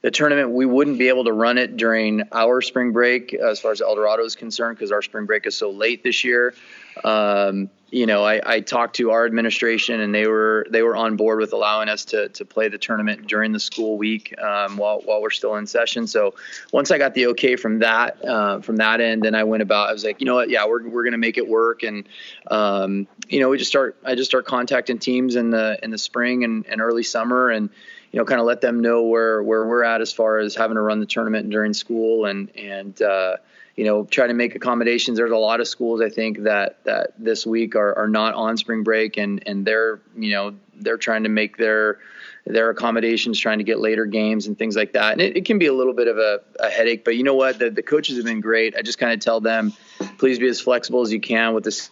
The 0.00 0.12
tournament 0.12 0.50
we 0.50 0.64
wouldn't 0.64 0.98
be 0.98 1.08
able 1.08 1.24
to 1.24 1.32
run 1.32 1.58
it 1.58 1.76
during 1.76 2.22
our 2.30 2.62
spring 2.62 2.92
break 2.92 3.34
as 3.34 3.58
far 3.58 3.72
as 3.72 3.80
El 3.80 3.96
Dorado 3.96 4.24
is 4.24 4.36
concerned 4.36 4.76
because 4.76 4.92
our 4.92 5.02
spring 5.02 5.26
break 5.26 5.44
is 5.46 5.56
so 5.56 5.70
late 5.70 6.04
this 6.04 6.22
year. 6.22 6.54
Um, 7.02 7.68
you 7.90 8.04
know, 8.04 8.22
I, 8.22 8.40
I, 8.44 8.60
talked 8.60 8.96
to 8.96 9.12
our 9.12 9.24
administration 9.24 10.00
and 10.00 10.14
they 10.14 10.26
were 10.26 10.66
they 10.70 10.82
were 10.82 10.94
on 10.94 11.16
board 11.16 11.38
with 11.38 11.54
allowing 11.54 11.88
us 11.88 12.04
to 12.06 12.28
to 12.30 12.44
play 12.44 12.68
the 12.68 12.76
tournament 12.76 13.26
during 13.26 13.52
the 13.52 13.60
school 13.60 13.96
week 13.96 14.38
um, 14.38 14.76
while 14.76 15.00
while 15.00 15.22
we're 15.22 15.30
still 15.30 15.56
in 15.56 15.66
session. 15.66 16.06
So 16.06 16.34
once 16.70 16.90
I 16.90 16.98
got 16.98 17.14
the 17.14 17.28
okay 17.28 17.56
from 17.56 17.78
that 17.78 18.22
uh, 18.22 18.60
from 18.60 18.76
that 18.76 19.00
end, 19.00 19.22
then 19.22 19.34
I 19.34 19.44
went 19.44 19.62
about. 19.62 19.88
I 19.88 19.92
was 19.92 20.04
like, 20.04 20.20
you 20.20 20.26
know 20.26 20.34
what, 20.34 20.50
yeah, 20.50 20.66
we're 20.66 20.86
we're 20.86 21.04
gonna 21.04 21.16
make 21.16 21.38
it 21.38 21.48
work. 21.48 21.82
And 21.82 22.06
um, 22.50 23.06
you 23.26 23.40
know, 23.40 23.48
we 23.48 23.56
just 23.56 23.70
start 23.70 23.96
I 24.04 24.14
just 24.14 24.30
start 24.30 24.44
contacting 24.44 24.98
teams 24.98 25.34
in 25.36 25.50
the 25.50 25.78
in 25.82 25.90
the 25.90 25.98
spring 25.98 26.44
and, 26.44 26.66
and 26.66 26.82
early 26.82 27.02
summer 27.02 27.50
and 27.50 27.70
you 28.12 28.18
know, 28.18 28.24
kind 28.24 28.40
of 28.40 28.46
let 28.46 28.60
them 28.60 28.80
know 28.80 29.04
where 29.04 29.42
where 29.42 29.66
we're 29.66 29.84
at 29.84 30.02
as 30.02 30.12
far 30.12 30.38
as 30.38 30.54
having 30.54 30.74
to 30.74 30.82
run 30.82 31.00
the 31.00 31.06
tournament 31.06 31.48
during 31.48 31.72
school 31.72 32.26
and 32.26 32.50
and 32.56 33.00
uh, 33.00 33.36
you 33.78 33.84
know, 33.84 34.04
try 34.04 34.26
to 34.26 34.34
make 34.34 34.56
accommodations. 34.56 35.18
There's 35.18 35.30
a 35.30 35.36
lot 35.36 35.60
of 35.60 35.68
schools 35.68 36.00
I 36.00 36.08
think 36.08 36.42
that 36.42 36.82
that 36.84 37.12
this 37.16 37.46
week 37.46 37.76
are, 37.76 37.96
are 37.96 38.08
not 38.08 38.34
on 38.34 38.56
spring 38.56 38.82
break 38.82 39.16
and 39.18 39.40
and 39.46 39.64
they're 39.64 40.00
you 40.16 40.32
know 40.32 40.56
they're 40.74 40.96
trying 40.96 41.22
to 41.22 41.28
make 41.28 41.56
their 41.56 42.00
their 42.44 42.70
accommodations, 42.70 43.38
trying 43.38 43.58
to 43.58 43.64
get 43.64 43.78
later 43.78 44.04
games 44.04 44.48
and 44.48 44.58
things 44.58 44.74
like 44.74 44.94
that. 44.94 45.12
And 45.12 45.20
it, 45.20 45.36
it 45.36 45.44
can 45.44 45.60
be 45.60 45.66
a 45.66 45.72
little 45.72 45.92
bit 45.92 46.08
of 46.08 46.18
a, 46.18 46.40
a, 46.58 46.70
headache, 46.70 47.04
but 47.04 47.14
you 47.14 47.22
know 47.22 47.34
what? 47.34 47.58
The, 47.58 47.68
the 47.68 47.82
coaches 47.82 48.16
have 48.16 48.24
been 48.24 48.40
great. 48.40 48.74
I 48.74 48.80
just 48.80 48.98
kind 48.98 49.12
of 49.12 49.20
tell 49.20 49.42
them, 49.42 49.74
please 50.16 50.38
be 50.38 50.48
as 50.48 50.58
flexible 50.58 51.02
as 51.02 51.12
you 51.12 51.20
can 51.20 51.52
with 51.52 51.64
this 51.64 51.90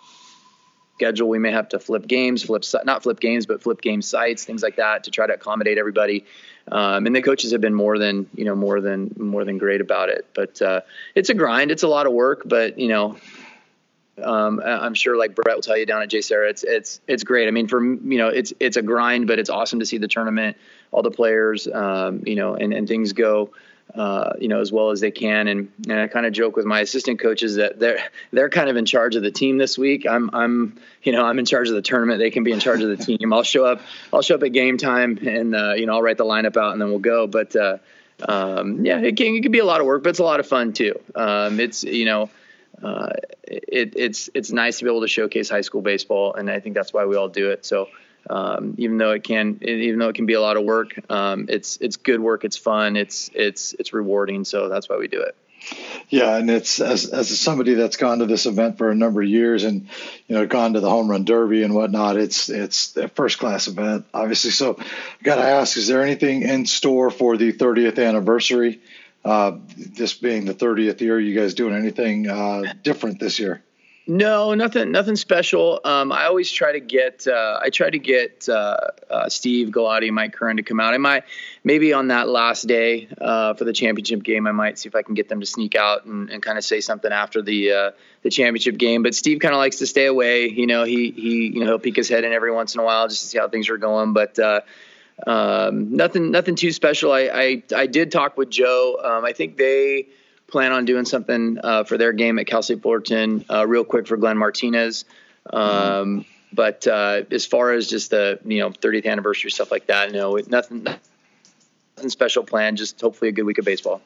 schedule. 0.94 1.28
We 1.28 1.38
may 1.38 1.52
have 1.52 1.68
to 1.70 1.78
flip 1.78 2.06
games, 2.06 2.42
flip 2.42 2.64
not 2.84 3.02
flip 3.02 3.20
games, 3.20 3.44
but 3.44 3.62
flip 3.62 3.82
game 3.82 4.00
sites, 4.00 4.44
things 4.44 4.62
like 4.62 4.76
that, 4.76 5.04
to 5.04 5.10
try 5.10 5.26
to 5.26 5.34
accommodate 5.34 5.76
everybody. 5.76 6.24
Um, 6.70 7.06
and 7.06 7.14
the 7.14 7.22
coaches 7.22 7.52
have 7.52 7.60
been 7.60 7.74
more 7.74 7.98
than 7.98 8.28
you 8.34 8.44
know 8.44 8.56
more 8.56 8.80
than 8.80 9.14
more 9.18 9.44
than 9.44 9.58
great 9.58 9.80
about 9.80 10.08
it. 10.08 10.26
But 10.34 10.60
uh, 10.60 10.80
it's 11.14 11.30
a 11.30 11.34
grind. 11.34 11.70
It's 11.70 11.84
a 11.84 11.88
lot 11.88 12.06
of 12.06 12.12
work. 12.12 12.42
But 12.44 12.78
you 12.78 12.88
know, 12.88 13.16
Um, 14.22 14.62
I'm 14.64 14.94
sure, 14.94 15.16
like 15.18 15.34
Brett 15.34 15.56
will 15.56 15.62
tell 15.62 15.76
you 15.76 15.84
down 15.84 16.02
at 16.02 16.08
JSerra, 16.08 16.48
it's 16.48 16.64
it's 16.64 17.00
it's 17.06 17.22
great. 17.22 17.48
I 17.48 17.50
mean, 17.50 17.68
for 17.68 17.84
you 17.84 18.18
know, 18.18 18.28
it's 18.28 18.52
it's 18.58 18.78
a 18.78 18.82
grind, 18.82 19.26
but 19.26 19.38
it's 19.38 19.50
awesome 19.50 19.80
to 19.80 19.86
see 19.86 19.98
the 19.98 20.08
tournament, 20.08 20.56
all 20.90 21.02
the 21.02 21.10
players, 21.10 21.68
um, 21.68 22.22
you 22.24 22.34
know, 22.34 22.54
and 22.54 22.72
and 22.72 22.88
things 22.88 23.12
go 23.12 23.50
uh, 23.96 24.34
you 24.38 24.48
know, 24.48 24.60
as 24.60 24.70
well 24.70 24.90
as 24.90 25.00
they 25.00 25.10
can. 25.10 25.48
And, 25.48 25.72
and 25.88 26.00
I 26.00 26.06
kind 26.06 26.26
of 26.26 26.32
joke 26.32 26.54
with 26.54 26.66
my 26.66 26.80
assistant 26.80 27.18
coaches 27.18 27.56
that 27.56 27.78
they're 27.78 27.98
they're 28.30 28.50
kind 28.50 28.68
of 28.68 28.76
in 28.76 28.84
charge 28.84 29.16
of 29.16 29.22
the 29.22 29.30
team 29.30 29.56
this 29.56 29.78
week. 29.78 30.06
I'm 30.06 30.30
I'm 30.34 30.78
you 31.02 31.12
know 31.12 31.24
I'm 31.24 31.38
in 31.38 31.46
charge 31.46 31.68
of 31.68 31.74
the 31.74 31.82
tournament. 31.82 32.18
They 32.18 32.30
can 32.30 32.44
be 32.44 32.52
in 32.52 32.60
charge 32.60 32.82
of 32.82 32.88
the 32.88 32.96
team. 32.96 33.32
I'll 33.32 33.42
show 33.42 33.64
up 33.64 33.80
I'll 34.12 34.22
show 34.22 34.34
up 34.34 34.42
at 34.42 34.52
game 34.52 34.76
time 34.76 35.18
and 35.26 35.54
uh, 35.54 35.74
you 35.74 35.86
know 35.86 35.94
I'll 35.94 36.02
write 36.02 36.18
the 36.18 36.24
lineup 36.24 36.56
out 36.56 36.72
and 36.72 36.80
then 36.80 36.90
we'll 36.90 36.98
go. 36.98 37.26
But 37.26 37.56
uh, 37.56 37.78
um, 38.28 38.84
yeah, 38.84 38.98
it 38.98 39.16
can 39.16 39.34
it 39.34 39.42
can 39.42 39.52
be 39.52 39.60
a 39.60 39.64
lot 39.64 39.80
of 39.80 39.86
work, 39.86 40.02
but 40.02 40.10
it's 40.10 40.18
a 40.18 40.24
lot 40.24 40.40
of 40.40 40.46
fun 40.46 40.72
too. 40.72 41.00
Um, 41.14 41.58
it's 41.60 41.82
you 41.84 42.04
know. 42.04 42.30
Uh, 42.82 43.08
it, 43.44 43.94
it's 43.96 44.28
it's 44.34 44.52
nice 44.52 44.76
to 44.78 44.84
be 44.84 44.90
able 44.90 45.00
to 45.00 45.08
showcase 45.08 45.48
high 45.48 45.62
school 45.62 45.80
baseball, 45.80 46.34
and 46.34 46.50
I 46.50 46.60
think 46.60 46.74
that's 46.74 46.92
why 46.92 47.06
we 47.06 47.16
all 47.16 47.30
do 47.30 47.50
it. 47.50 47.64
So 47.64 47.88
um, 48.28 48.74
even 48.78 48.98
though 48.98 49.12
it 49.12 49.24
can 49.24 49.58
even 49.62 49.98
though 49.98 50.08
it 50.08 50.14
can 50.14 50.26
be 50.26 50.34
a 50.34 50.40
lot 50.40 50.56
of 50.56 50.64
work 50.64 50.98
um, 51.10 51.46
it's 51.48 51.76
it's 51.78 51.96
good 51.96 52.20
work 52.20 52.44
it's 52.44 52.56
fun 52.56 52.96
it's 52.96 53.30
it's 53.34 53.74
it's 53.74 53.92
rewarding 53.92 54.44
so 54.44 54.68
that's 54.68 54.88
why 54.88 54.96
we 54.96 55.08
do 55.08 55.20
it. 55.22 55.36
Yeah 56.08 56.36
and 56.36 56.48
it's 56.48 56.80
as, 56.80 57.06
as 57.06 57.40
somebody 57.40 57.74
that's 57.74 57.96
gone 57.96 58.20
to 58.20 58.26
this 58.26 58.46
event 58.46 58.78
for 58.78 58.90
a 58.90 58.94
number 58.94 59.22
of 59.22 59.28
years 59.28 59.64
and 59.64 59.88
you 60.28 60.36
know 60.36 60.46
gone 60.46 60.74
to 60.74 60.80
the 60.80 60.90
home 60.90 61.10
run 61.10 61.24
derby 61.24 61.62
and 61.62 61.74
whatnot 61.74 62.16
it's 62.16 62.48
it's 62.48 62.96
a 62.96 63.08
first 63.08 63.38
class 63.38 63.66
event 63.66 64.06
obviously. 64.14 64.50
So 64.50 64.78
got 65.22 65.36
to 65.36 65.42
ask 65.42 65.76
is 65.76 65.88
there 65.88 66.02
anything 66.02 66.42
in 66.42 66.66
store 66.66 67.10
for 67.10 67.36
the 67.36 67.52
30th 67.52 68.04
anniversary? 68.04 68.80
Uh, 69.24 69.58
this 69.76 70.14
being 70.14 70.44
the 70.44 70.54
30th 70.54 71.00
year 71.00 71.18
you 71.18 71.34
guys 71.34 71.54
doing 71.54 71.74
anything 71.74 72.28
uh, 72.30 72.72
different 72.84 73.18
this 73.18 73.40
year 73.40 73.62
no, 74.06 74.54
nothing, 74.54 74.92
nothing 74.92 75.16
special. 75.16 75.80
Um, 75.84 76.12
I 76.12 76.26
always 76.26 76.50
try 76.50 76.72
to 76.72 76.80
get, 76.80 77.26
uh, 77.26 77.58
I 77.60 77.70
try 77.70 77.90
to 77.90 77.98
get 77.98 78.48
uh, 78.48 78.76
uh, 79.10 79.28
Steve 79.28 79.68
Galati 79.68 80.10
Mike 80.10 80.32
Curran 80.32 80.58
to 80.58 80.62
come 80.62 80.78
out. 80.78 80.94
I 80.94 80.98
might, 80.98 81.24
maybe 81.64 81.92
on 81.92 82.08
that 82.08 82.28
last 82.28 82.68
day 82.68 83.08
uh, 83.20 83.54
for 83.54 83.64
the 83.64 83.72
championship 83.72 84.22
game, 84.22 84.46
I 84.46 84.52
might 84.52 84.78
see 84.78 84.88
if 84.88 84.94
I 84.94 85.02
can 85.02 85.14
get 85.14 85.28
them 85.28 85.40
to 85.40 85.46
sneak 85.46 85.74
out 85.74 86.04
and, 86.04 86.30
and 86.30 86.40
kind 86.40 86.56
of 86.56 86.64
say 86.64 86.80
something 86.80 87.10
after 87.10 87.42
the 87.42 87.72
uh, 87.72 87.90
the 88.22 88.30
championship 88.30 88.78
game. 88.78 89.02
But 89.02 89.14
Steve 89.14 89.40
kind 89.40 89.54
of 89.54 89.58
likes 89.58 89.78
to 89.78 89.86
stay 89.86 90.06
away. 90.06 90.48
You 90.48 90.66
know, 90.66 90.84
he 90.84 91.10
he, 91.10 91.46
you 91.48 91.60
know, 91.60 91.66
he'll 91.66 91.78
peek 91.78 91.96
his 91.96 92.08
head 92.08 92.24
in 92.24 92.32
every 92.32 92.52
once 92.52 92.74
in 92.74 92.80
a 92.80 92.84
while 92.84 93.08
just 93.08 93.22
to 93.22 93.26
see 93.28 93.38
how 93.38 93.48
things 93.48 93.68
are 93.68 93.78
going. 93.78 94.12
But 94.12 94.38
uh, 94.38 94.60
um, 95.26 95.96
nothing, 95.96 96.30
nothing 96.30 96.56
too 96.56 96.72
special. 96.72 97.10
I, 97.10 97.30
I, 97.32 97.62
I 97.74 97.86
did 97.86 98.12
talk 98.12 98.36
with 98.36 98.50
Joe. 98.50 99.00
Um, 99.02 99.24
I 99.24 99.32
think 99.32 99.56
they 99.56 100.08
plan 100.48 100.72
on 100.72 100.84
doing 100.84 101.04
something 101.04 101.58
uh, 101.62 101.84
for 101.84 101.98
their 101.98 102.12
game 102.12 102.38
at 102.38 102.46
Cal 102.46 102.62
State 102.62 102.82
Fullerton 102.82 103.44
uh, 103.50 103.66
real 103.66 103.84
quick 103.84 104.06
for 104.06 104.16
Glenn 104.16 104.38
Martinez. 104.38 105.04
Um, 105.50 106.24
but 106.52 106.86
uh, 106.86 107.22
as 107.30 107.46
far 107.46 107.72
as 107.72 107.88
just 107.88 108.10
the 108.10 108.38
you 108.44 108.60
know 108.60 108.70
30th 108.70 109.06
anniversary 109.06 109.50
stuff 109.50 109.70
like 109.70 109.86
that, 109.86 110.12
no, 110.12 110.38
nothing, 110.46 110.84
nothing 110.84 112.10
special 112.10 112.44
planned. 112.44 112.78
Just 112.78 113.00
hopefully 113.00 113.28
a 113.28 113.32
good 113.32 113.44
week 113.44 113.58
of 113.58 113.64
baseball. 113.64 114.00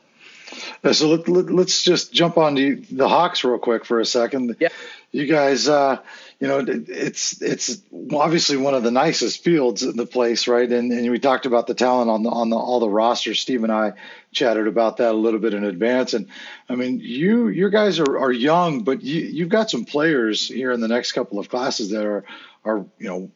So 0.92 1.08
let, 1.08 1.20
us 1.20 1.28
let, 1.28 1.66
just 1.68 2.12
jump 2.12 2.36
on 2.36 2.56
to 2.56 2.82
the 2.90 3.08
Hawks 3.08 3.44
real 3.44 3.58
quick 3.58 3.84
for 3.84 4.00
a 4.00 4.04
second. 4.04 4.56
Yeah. 4.58 4.68
You 5.12 5.26
guys, 5.26 5.68
uh, 5.68 5.98
you 6.40 6.48
know, 6.48 6.64
it's 6.66 7.40
it's 7.42 7.82
obviously 8.14 8.56
one 8.56 8.74
of 8.74 8.82
the 8.82 8.90
nicest 8.90 9.44
fields 9.44 9.82
in 9.82 9.94
the 9.94 10.06
place, 10.06 10.48
right? 10.48 10.70
And 10.72 10.90
and 10.90 11.10
we 11.10 11.18
talked 11.18 11.44
about 11.44 11.66
the 11.66 11.74
talent 11.74 12.08
on 12.08 12.22
the 12.22 12.30
on 12.30 12.48
the 12.48 12.56
all 12.56 12.80
the 12.80 12.88
rosters. 12.88 13.40
Steve 13.40 13.62
and 13.62 13.70
I 13.70 13.92
chatted 14.32 14.66
about 14.66 14.96
that 14.96 15.12
a 15.12 15.18
little 15.18 15.38
bit 15.38 15.52
in 15.52 15.64
advance. 15.64 16.14
And 16.14 16.28
I 16.66 16.76
mean, 16.76 16.98
you 16.98 17.48
your 17.48 17.68
guys 17.68 18.00
are, 18.00 18.18
are 18.18 18.32
young, 18.32 18.84
but 18.84 19.02
you 19.02 19.20
you've 19.20 19.50
got 19.50 19.68
some 19.68 19.84
players 19.84 20.48
here 20.48 20.72
in 20.72 20.80
the 20.80 20.88
next 20.88 21.12
couple 21.12 21.38
of 21.38 21.50
classes 21.50 21.90
that 21.90 22.06
are 22.06 22.24
are 22.64 22.86
you 22.98 23.08
know 23.08 23.30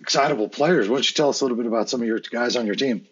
excitable 0.00 0.48
players. 0.48 0.88
Why 0.88 0.96
don't 0.96 1.10
you 1.10 1.14
tell 1.14 1.28
us 1.28 1.42
a 1.42 1.44
little 1.44 1.58
bit 1.58 1.66
about 1.66 1.90
some 1.90 2.00
of 2.00 2.06
your 2.06 2.18
guys 2.18 2.56
on 2.56 2.64
your 2.64 2.76
team? 2.76 3.06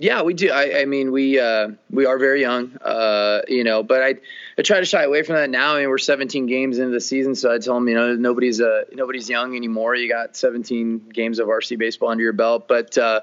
Yeah, 0.00 0.22
we 0.22 0.32
do. 0.32 0.50
I, 0.50 0.80
I 0.80 0.84
mean, 0.86 1.12
we 1.12 1.38
uh, 1.38 1.72
we 1.90 2.06
are 2.06 2.16
very 2.16 2.40
young, 2.40 2.74
uh, 2.78 3.42
you 3.46 3.64
know, 3.64 3.82
but 3.82 4.02
I, 4.02 4.14
I 4.56 4.62
try 4.62 4.80
to 4.80 4.86
shy 4.86 5.02
away 5.02 5.22
from 5.22 5.34
that 5.34 5.50
now. 5.50 5.76
I 5.76 5.80
mean, 5.80 5.90
we're 5.90 5.98
17 5.98 6.46
games 6.46 6.78
into 6.78 6.90
the 6.90 7.02
season, 7.02 7.34
so 7.34 7.54
I 7.54 7.58
tell 7.58 7.74
them, 7.74 7.86
you 7.86 7.94
know, 7.94 8.16
nobody's 8.16 8.62
uh, 8.62 8.84
nobody's 8.94 9.28
young 9.28 9.54
anymore. 9.54 9.94
You 9.94 10.08
got 10.08 10.38
17 10.38 11.10
games 11.12 11.38
of 11.38 11.48
RC 11.48 11.78
baseball 11.78 12.08
under 12.08 12.24
your 12.24 12.32
belt, 12.32 12.66
but 12.66 12.96
uh, 12.96 13.20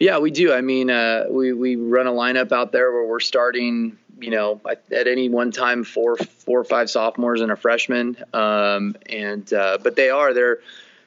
yeah, 0.00 0.18
we 0.18 0.32
do. 0.32 0.52
I 0.52 0.60
mean, 0.60 0.90
uh, 0.90 1.26
we 1.30 1.52
we 1.52 1.76
run 1.76 2.08
a 2.08 2.12
lineup 2.12 2.50
out 2.50 2.72
there 2.72 2.90
where 2.90 3.04
we're 3.04 3.20
starting, 3.20 3.96
you 4.18 4.30
know, 4.30 4.60
at 4.68 5.06
any 5.06 5.28
one 5.28 5.52
time 5.52 5.84
four 5.84 6.16
four 6.16 6.58
or 6.58 6.64
five 6.64 6.90
sophomores 6.90 7.42
and 7.42 7.52
a 7.52 7.56
freshman, 7.56 8.16
um, 8.34 8.96
and 9.08 9.52
uh, 9.52 9.78
but 9.80 9.94
they 9.94 10.10
are 10.10 10.34
they're 10.34 10.58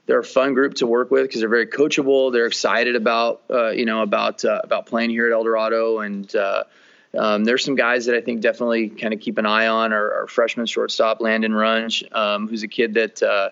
they're 0.05 0.20
a 0.20 0.24
fun 0.24 0.53
group 0.53 0.75
to 0.75 0.88
work 0.88 1.12
with 1.12 1.24
because 1.24 1.41
they're 1.41 1.50
very 1.50 1.67
coachable. 1.67 2.31
They're 2.31 2.48
excited 2.48 2.96
about 2.96 3.43
uh, 3.50 3.70
you 3.70 3.86
know 3.86 4.01
about 4.01 4.43
uh, 4.43 4.62
about 4.63 4.86
playing 4.86 5.12
here 5.12 5.27
at 5.27 5.34
El 5.34 5.43
Dorado, 5.43 6.00
and 6.00 6.34
uh, 6.36 6.63
um, 7.17 7.43
there's 7.43 7.63
some 7.63 7.75
guys 7.75 8.05
that 8.05 8.15
I 8.15 8.22
think 8.22 8.41
definitely 8.41 8.89
kind 8.89 9.13
of 9.13 9.20
keep 9.20 9.38
an 9.38 9.46
eye 9.46 9.67
on. 9.67 9.93
Our, 9.93 10.22
our 10.22 10.27
freshman 10.27 10.65
shortstop 10.65 11.22
Landon 11.22 11.51
Runge, 11.51 12.03
um, 12.15 12.48
who's 12.48 12.63
a 12.63 12.67
kid 12.67 12.96
that 12.96 13.22
uh, 13.22 13.50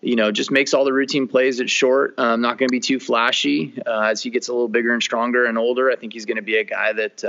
you 0.00 0.16
know 0.16 0.30
just 0.30 0.50
makes 0.50 0.72
all 0.72 0.84
the 0.84 0.92
routine 0.92 1.26
plays 1.26 1.60
at 1.60 1.68
short. 1.68 2.14
Um, 2.18 2.40
not 2.40 2.58
going 2.58 2.68
to 2.68 2.72
be 2.72 2.80
too 2.80 3.00
flashy 3.00 3.74
uh, 3.84 4.02
as 4.02 4.22
he 4.22 4.30
gets 4.30 4.48
a 4.48 4.52
little 4.52 4.68
bigger 4.68 4.92
and 4.92 5.02
stronger 5.02 5.46
and 5.46 5.58
older. 5.58 5.90
I 5.90 5.96
think 5.96 6.12
he's 6.12 6.26
going 6.26 6.36
to 6.36 6.42
be 6.42 6.56
a 6.56 6.64
guy 6.64 6.92
that. 6.92 7.24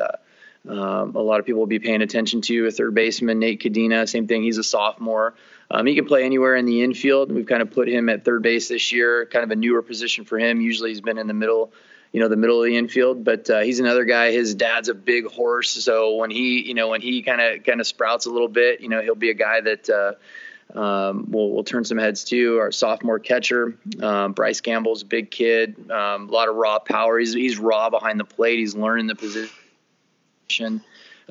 Um, 0.68 1.16
a 1.16 1.22
lot 1.22 1.40
of 1.40 1.46
people 1.46 1.60
will 1.60 1.68
be 1.68 1.80
paying 1.80 2.02
attention 2.02 2.42
to 2.42 2.66
a 2.66 2.72
third 2.72 2.94
baseman, 2.94 3.40
Nate 3.40 3.62
Cadena. 3.62 4.08
Same 4.08 4.28
thing. 4.28 4.44
He's 4.44 4.58
a 4.58 4.64
sophomore. 4.64 5.34
Um, 5.72 5.86
he 5.86 5.96
can 5.96 6.06
play 6.06 6.24
anywhere 6.24 6.56
in 6.56 6.66
the 6.66 6.82
infield. 6.82 7.32
We've 7.32 7.46
kind 7.46 7.62
of 7.62 7.72
put 7.72 7.88
him 7.88 8.10
at 8.10 8.26
third 8.26 8.42
base 8.42 8.70
this 8.70 8.92
year, 8.92 9.28
kind 9.28 9.44
of 9.44 9.52
a 9.52 9.56
newer 9.56 9.82
position 9.82 10.26
for 10.26 10.40
him. 10.40 10.62
Usually 10.62 10.90
he's 10.90 11.02
been 11.02 11.20
in 11.20 11.28
the 11.28 11.34
middle, 11.34 11.74
you 12.12 12.20
know, 12.20 12.28
the 12.28 12.38
middle 12.38 12.60
of 12.60 12.66
the 12.66 12.76
infield, 12.76 13.24
but 13.24 13.50
uh, 13.50 13.60
he's 13.60 13.80
another 13.80 14.04
guy. 14.04 14.32
His 14.32 14.56
dad's 14.56 14.90
a 14.90 14.96
big 14.96 15.28
horse, 15.28 15.70
so 15.70 16.16
when 16.16 16.32
he, 16.32 16.68
you 16.68 16.74
know, 16.74 16.88
when 16.88 17.02
he 17.02 17.22
kind 17.22 17.40
of 17.40 17.64
kind 17.64 17.80
of 17.80 17.86
sprouts 17.86 18.26
a 18.26 18.32
little 18.32 18.48
bit, 18.48 18.82
you 18.82 18.90
know, 18.90 19.02
he'll 19.02 19.16
be 19.16 19.30
a 19.30 19.36
guy 19.36 19.62
that. 19.62 19.90
Uh, 19.90 20.14
um, 20.72 21.26
we'll, 21.32 21.50
we'll 21.50 21.64
turn 21.64 21.84
some 21.84 21.98
heads 21.98 22.24
too. 22.24 22.60
Our 22.60 22.72
sophomore 22.72 23.18
catcher, 23.18 23.76
um, 24.04 24.34
Bryce 24.34 24.62
Gamble's 24.62 25.02
a 25.02 25.06
big 25.08 25.32
kid, 25.32 25.90
um, 25.90 26.30
a 26.30 26.32
lot 26.32 26.48
of 26.48 26.56
raw 26.58 26.78
power. 26.78 27.18
He's, 27.18 27.34
he's 27.34 27.58
raw 27.58 27.90
behind 27.90 28.20
the 28.20 28.24
plate. 28.24 28.60
He's 28.60 28.76
learning 28.76 29.08
the 29.08 29.16
position 29.16 30.84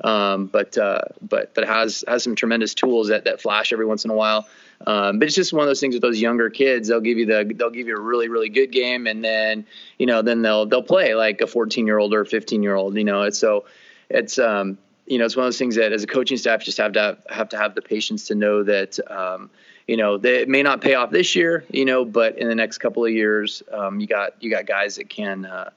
um, 0.03 0.47
but 0.47 0.77
uh, 0.77 1.01
but 1.21 1.53
but 1.53 1.67
has 1.67 2.03
has 2.07 2.23
some 2.23 2.35
tremendous 2.35 2.73
tools 2.73 3.09
that, 3.09 3.25
that 3.25 3.41
flash 3.41 3.73
every 3.73 3.85
once 3.85 4.05
in 4.05 4.11
a 4.11 4.15
while. 4.15 4.47
Um, 4.87 5.19
but 5.19 5.27
it's 5.27 5.35
just 5.35 5.51
one 5.51 5.63
of 5.63 5.67
those 5.67 5.79
things 5.79 5.95
with 5.95 6.01
those 6.01 6.21
younger 6.21 6.49
kids. 6.49 6.87
They'll 6.87 7.01
give 7.01 7.17
you 7.17 7.25
the 7.25 7.51
they'll 7.55 7.69
give 7.69 7.87
you 7.87 7.97
a 7.97 7.99
really 7.99 8.29
really 8.29 8.49
good 8.49 8.71
game, 8.71 9.07
and 9.07 9.23
then 9.23 9.65
you 9.97 10.05
know 10.05 10.21
then 10.21 10.41
they'll 10.41 10.65
they'll 10.65 10.83
play 10.83 11.15
like 11.15 11.41
a 11.41 11.47
14 11.47 11.85
year 11.85 11.97
old 11.97 12.13
or 12.13 12.21
a 12.21 12.25
15 12.25 12.63
year 12.63 12.75
old. 12.75 12.95
You 12.95 13.03
know, 13.03 13.23
it's 13.23 13.37
so 13.37 13.65
it's 14.09 14.39
um, 14.39 14.77
you 15.05 15.17
know 15.17 15.25
it's 15.25 15.35
one 15.35 15.45
of 15.45 15.47
those 15.47 15.59
things 15.59 15.75
that 15.75 15.91
as 15.91 16.03
a 16.03 16.07
coaching 16.07 16.37
staff 16.37 16.63
just 16.63 16.77
have 16.77 16.93
to 16.93 17.01
have, 17.01 17.17
have 17.29 17.49
to 17.49 17.57
have 17.57 17.75
the 17.75 17.81
patience 17.81 18.27
to 18.27 18.35
know 18.35 18.63
that. 18.63 18.99
Um, 19.09 19.49
you 19.87 19.97
know, 19.97 20.19
they, 20.19 20.41
it 20.41 20.47
may 20.47 20.61
not 20.61 20.81
pay 20.81 20.93
off 20.93 21.09
this 21.09 21.35
year, 21.35 21.65
you 21.71 21.83
know, 21.83 22.05
but 22.05 22.37
in 22.37 22.47
the 22.47 22.53
next 22.53 22.77
couple 22.77 23.03
of 23.03 23.11
years, 23.11 23.63
um, 23.71 23.99
you 23.99 24.05
got 24.05 24.35
you 24.39 24.51
got 24.51 24.67
guys 24.67 24.97
that 24.97 25.09
can 25.09 25.45
uh, 25.45 25.71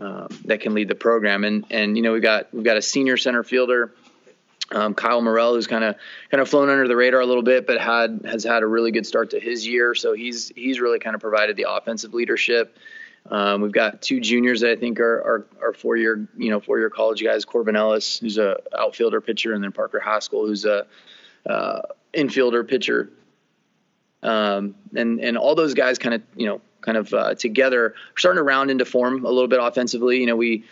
um, 0.00 0.28
that 0.46 0.60
can 0.60 0.74
lead 0.74 0.88
the 0.88 0.94
program. 0.94 1.44
And 1.44 1.64
and 1.70 1.96
you 1.96 2.02
know 2.02 2.12
we've 2.12 2.22
got 2.22 2.52
we've 2.52 2.64
got 2.64 2.76
a 2.76 2.82
senior 2.82 3.16
center 3.16 3.42
fielder, 3.42 3.92
um, 4.70 4.94
Kyle 4.94 5.20
Morrell, 5.20 5.54
who's 5.54 5.66
kind 5.66 5.84
of 5.84 5.96
kind 6.30 6.40
of 6.40 6.48
flown 6.48 6.68
under 6.68 6.88
the 6.88 6.96
radar 6.96 7.20
a 7.20 7.26
little 7.26 7.42
bit, 7.42 7.66
but 7.66 7.80
had 7.80 8.22
has 8.24 8.44
had 8.44 8.62
a 8.62 8.66
really 8.66 8.90
good 8.90 9.06
start 9.06 9.30
to 9.30 9.40
his 9.40 9.66
year. 9.66 9.94
So 9.94 10.12
he's 10.14 10.50
he's 10.54 10.80
really 10.80 10.98
kind 10.98 11.14
of 11.14 11.20
provided 11.20 11.56
the 11.56 11.66
offensive 11.68 12.14
leadership. 12.14 12.76
Um, 13.30 13.60
we've 13.60 13.72
got 13.72 14.02
two 14.02 14.20
juniors 14.20 14.62
that 14.62 14.70
I 14.70 14.76
think 14.76 14.98
are 14.98 15.20
are, 15.20 15.46
are 15.62 15.72
four 15.72 15.96
year 15.96 16.26
you 16.36 16.50
know 16.50 16.60
four 16.60 16.78
year 16.78 16.90
college 16.90 17.22
guys. 17.22 17.44
Corbin 17.44 17.76
Ellis, 17.76 18.18
who's 18.18 18.38
a 18.38 18.58
outfielder 18.76 19.20
pitcher, 19.20 19.52
and 19.52 19.62
then 19.62 19.72
Parker 19.72 20.00
Haskell, 20.00 20.46
who's 20.46 20.64
a 20.64 20.86
uh, 21.46 21.82
infielder 22.14 22.66
pitcher. 22.66 23.10
Um, 24.22 24.76
and 24.94 25.20
and 25.20 25.36
all 25.36 25.54
those 25.54 25.74
guys 25.74 25.98
kind 25.98 26.14
of 26.14 26.22
you 26.36 26.46
know 26.46 26.60
kind 26.82 26.98
of 26.98 27.12
uh, 27.14 27.34
together, 27.34 27.94
starting 28.16 28.38
to 28.38 28.42
round 28.42 28.70
into 28.70 28.84
form 28.84 29.24
a 29.24 29.30
little 29.30 29.48
bit 29.48 29.60
offensively. 29.62 30.18
You 30.20 30.26
know, 30.26 30.36
we 30.36 30.64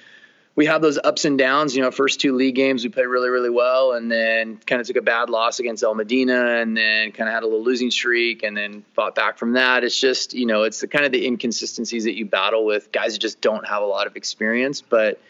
we 0.57 0.67
have 0.67 0.83
those 0.83 0.99
ups 0.99 1.25
and 1.25 1.39
downs. 1.39 1.75
You 1.75 1.83
know, 1.83 1.91
first 1.91 2.21
two 2.21 2.35
league 2.35 2.55
games 2.55 2.85
we 2.85 2.91
played 2.91 3.07
really 3.07 3.31
really 3.31 3.51
well, 3.51 3.93
and 3.93 4.11
then 4.11 4.59
kind 4.59 4.81
of 4.81 4.87
took 4.87 4.97
a 4.97 5.03
bad 5.03 5.31
loss 5.31 5.61
against 5.61 5.83
El 5.83 5.95
Modena, 5.95 6.61
and 6.61 6.77
then 6.77 7.13
kind 7.13 7.29
of 7.29 7.35
had 7.35 7.43
a 7.43 7.47
little 7.47 7.65
losing 7.65 7.91
streak, 7.91 8.43
and 8.43 8.57
then 8.57 8.85
fought 8.95 9.15
back 9.15 9.39
from 9.39 9.53
that. 9.55 9.85
It's 9.85 9.99
just 9.99 10.35
you 10.35 10.47
know, 10.47 10.65
it's 10.65 10.81
the 10.81 10.89
kind 10.89 11.05
of 11.05 11.13
the 11.13 11.27
inconsistencies 11.27 12.05
that 12.05 12.17
you 12.17 12.27
battle 12.27 12.65
with 12.65 12.93
guys 12.93 13.15
that 13.15 13.21
just 13.21 13.41
don't 13.41 13.67
have 13.67 13.83
a 13.83 13.87
lot 13.87 14.07
of 14.07 14.17
experience, 14.17 14.83
but 14.83 15.21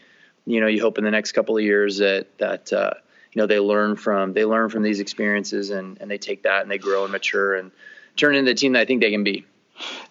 you 0.46 0.60
know, 0.60 0.66
you 0.66 0.80
hope 0.80 0.99
in 0.99 1.04
the 1.04 1.10
next 1.10 1.32
couple 1.32 1.56
of 1.56 1.62
years 1.62 1.99
that 1.99 2.26
that 2.38 2.72
uh, 2.72 2.94
you 3.32 3.40
know 3.40 3.46
they 3.46 3.60
learn 3.60 3.96
from 3.96 4.32
they 4.32 4.44
learn 4.44 4.68
from 4.68 4.82
these 4.82 5.00
experiences 5.00 5.70
and 5.70 5.99
and 6.00 6.10
they 6.10 6.18
take 6.18 6.42
that 6.42 6.62
and 6.62 6.70
they 6.70 6.78
grow 6.78 7.04
and 7.04 7.12
mature 7.12 7.54
and 7.54 7.70
turn 8.16 8.34
into 8.34 8.50
the 8.50 8.54
team 8.54 8.72
that 8.72 8.80
I 8.80 8.84
think 8.84 9.00
they 9.00 9.10
can 9.10 9.25
be. 9.25 9.46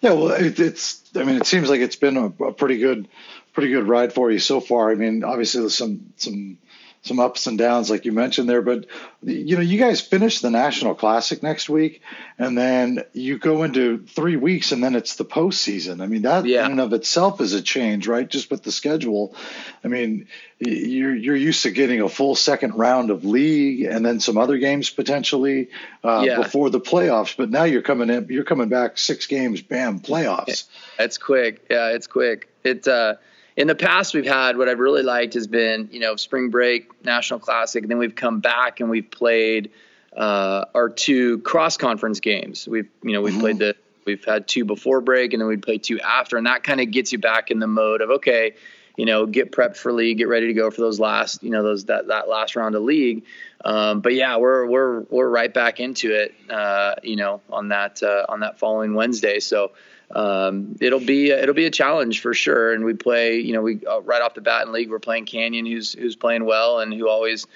Yeah, 0.00 0.12
well, 0.12 0.30
it, 0.32 0.58
it's. 0.58 1.02
I 1.14 1.24
mean, 1.24 1.36
it 1.36 1.46
seems 1.46 1.68
like 1.68 1.80
it's 1.80 1.96
been 1.96 2.16
a, 2.16 2.26
a, 2.44 2.52
pretty 2.52 2.78
good, 2.78 3.08
pretty 3.52 3.70
good 3.70 3.88
ride 3.88 4.12
for 4.12 4.30
you 4.30 4.38
so 4.38 4.60
far. 4.60 4.90
I 4.90 4.94
mean, 4.94 5.24
obviously 5.24 5.60
there's 5.60 5.76
some 5.76 6.12
some 6.16 6.58
some 7.02 7.18
ups 7.18 7.46
and 7.46 7.56
downs, 7.56 7.90
like 7.90 8.04
you 8.04 8.12
mentioned 8.12 8.48
there. 8.48 8.60
But 8.60 8.86
you 9.22 9.56
know, 9.56 9.62
you 9.62 9.78
guys 9.78 10.00
finish 10.00 10.40
the 10.40 10.50
National 10.50 10.94
Classic 10.94 11.42
next 11.42 11.68
week, 11.68 12.02
and 12.38 12.56
then 12.56 13.04
you 13.14 13.38
go 13.38 13.62
into 13.62 14.04
three 14.06 14.36
weeks, 14.36 14.72
and 14.72 14.84
then 14.84 14.94
it's 14.94 15.16
the 15.16 15.24
postseason. 15.24 16.02
I 16.02 16.06
mean, 16.06 16.22
that 16.22 16.44
yeah. 16.44 16.66
in 16.66 16.72
and 16.72 16.80
of 16.80 16.92
itself 16.92 17.40
is 17.40 17.54
a 17.54 17.62
change, 17.62 18.06
right? 18.06 18.28
Just 18.28 18.50
with 18.50 18.62
the 18.62 18.72
schedule. 18.72 19.34
I 19.82 19.88
mean, 19.88 20.28
you're 20.58 21.14
you're 21.14 21.36
used 21.36 21.62
to 21.62 21.70
getting 21.70 22.02
a 22.02 22.08
full 22.08 22.34
second 22.34 22.74
round 22.74 23.10
of 23.10 23.24
league, 23.24 23.84
and 23.84 24.04
then 24.04 24.20
some 24.20 24.36
other 24.36 24.58
games 24.58 24.90
potentially 24.90 25.70
uh, 26.04 26.22
yeah. 26.26 26.36
before 26.36 26.68
the 26.68 26.80
playoffs. 26.80 27.34
But 27.34 27.50
now 27.50 27.64
you're 27.64 27.82
coming 27.82 28.10
in, 28.10 28.26
you're 28.28 28.44
coming 28.44 28.68
back 28.68 28.98
six 28.98 29.26
games, 29.26 29.62
bam, 29.62 30.00
playoffs. 30.00 30.64
It's 30.98 31.16
quick. 31.16 31.64
Yeah, 31.70 31.88
it's 31.88 32.06
quick. 32.06 32.48
It. 32.62 32.86
Uh, 32.86 33.14
in 33.56 33.66
the 33.66 33.74
past 33.74 34.14
we've 34.14 34.26
had 34.26 34.56
what 34.56 34.68
I've 34.68 34.78
really 34.78 35.02
liked 35.02 35.34
has 35.34 35.46
been 35.46 35.88
you 35.92 36.00
know 36.00 36.16
spring 36.16 36.50
break 36.50 37.04
national 37.04 37.40
classic 37.40 37.82
and 37.82 37.90
then 37.90 37.98
we've 37.98 38.14
come 38.14 38.40
back 38.40 38.80
and 38.80 38.90
we've 38.90 39.10
played 39.10 39.70
uh, 40.16 40.64
our 40.74 40.88
two 40.88 41.38
cross 41.38 41.76
conference 41.76 42.20
games. 42.20 42.66
We've 42.66 42.88
you 43.02 43.12
know 43.12 43.22
we've 43.22 43.32
mm-hmm. 43.32 43.40
played 43.40 43.58
the 43.58 43.76
we've 44.04 44.24
had 44.24 44.48
two 44.48 44.64
before 44.64 45.00
break 45.00 45.32
and 45.32 45.40
then 45.40 45.48
we'd 45.48 45.62
play 45.62 45.78
two 45.78 46.00
after 46.00 46.36
and 46.36 46.46
that 46.46 46.64
kind 46.64 46.80
of 46.80 46.90
gets 46.90 47.12
you 47.12 47.18
back 47.18 47.50
in 47.50 47.58
the 47.58 47.66
mode 47.66 48.00
of 48.00 48.10
okay 48.10 48.54
you 48.96 49.04
know 49.04 49.26
get 49.26 49.52
prepped 49.52 49.76
for 49.76 49.92
league 49.92 50.18
get 50.18 50.26
ready 50.26 50.48
to 50.48 50.54
go 50.54 50.70
for 50.70 50.80
those 50.80 50.98
last 50.98 51.42
you 51.42 51.50
know 51.50 51.62
those 51.62 51.84
that, 51.84 52.08
that 52.08 52.28
last 52.28 52.56
round 52.56 52.74
of 52.74 52.82
league. 52.82 53.24
Um, 53.64 54.00
but 54.00 54.14
yeah 54.14 54.38
we're 54.38 54.66
we're 54.66 55.00
we're 55.02 55.28
right 55.28 55.52
back 55.52 55.80
into 55.80 56.12
it 56.12 56.34
uh, 56.50 56.94
you 57.02 57.16
know 57.16 57.40
on 57.50 57.68
that 57.68 58.02
uh, 58.02 58.26
on 58.28 58.40
that 58.40 58.58
following 58.58 58.94
Wednesday. 58.94 59.38
So 59.40 59.72
um, 60.14 60.76
it'll 60.80 61.00
be 61.00 61.30
it'll 61.30 61.54
be 61.54 61.66
a 61.66 61.70
challenge 61.70 62.20
for 62.20 62.34
sure. 62.34 62.72
And 62.72 62.84
we 62.84 62.94
play, 62.94 63.38
you 63.38 63.52
know, 63.52 63.62
we 63.62 63.80
uh, 63.86 64.00
right 64.02 64.22
off 64.22 64.34
the 64.34 64.40
bat 64.40 64.66
in 64.66 64.72
league, 64.72 64.90
we're 64.90 64.98
playing 64.98 65.26
Canyon, 65.26 65.66
who's 65.66 65.92
who's 65.92 66.16
playing 66.16 66.44
well 66.44 66.80
and 66.80 66.92
who 66.92 67.08
always, 67.08 67.46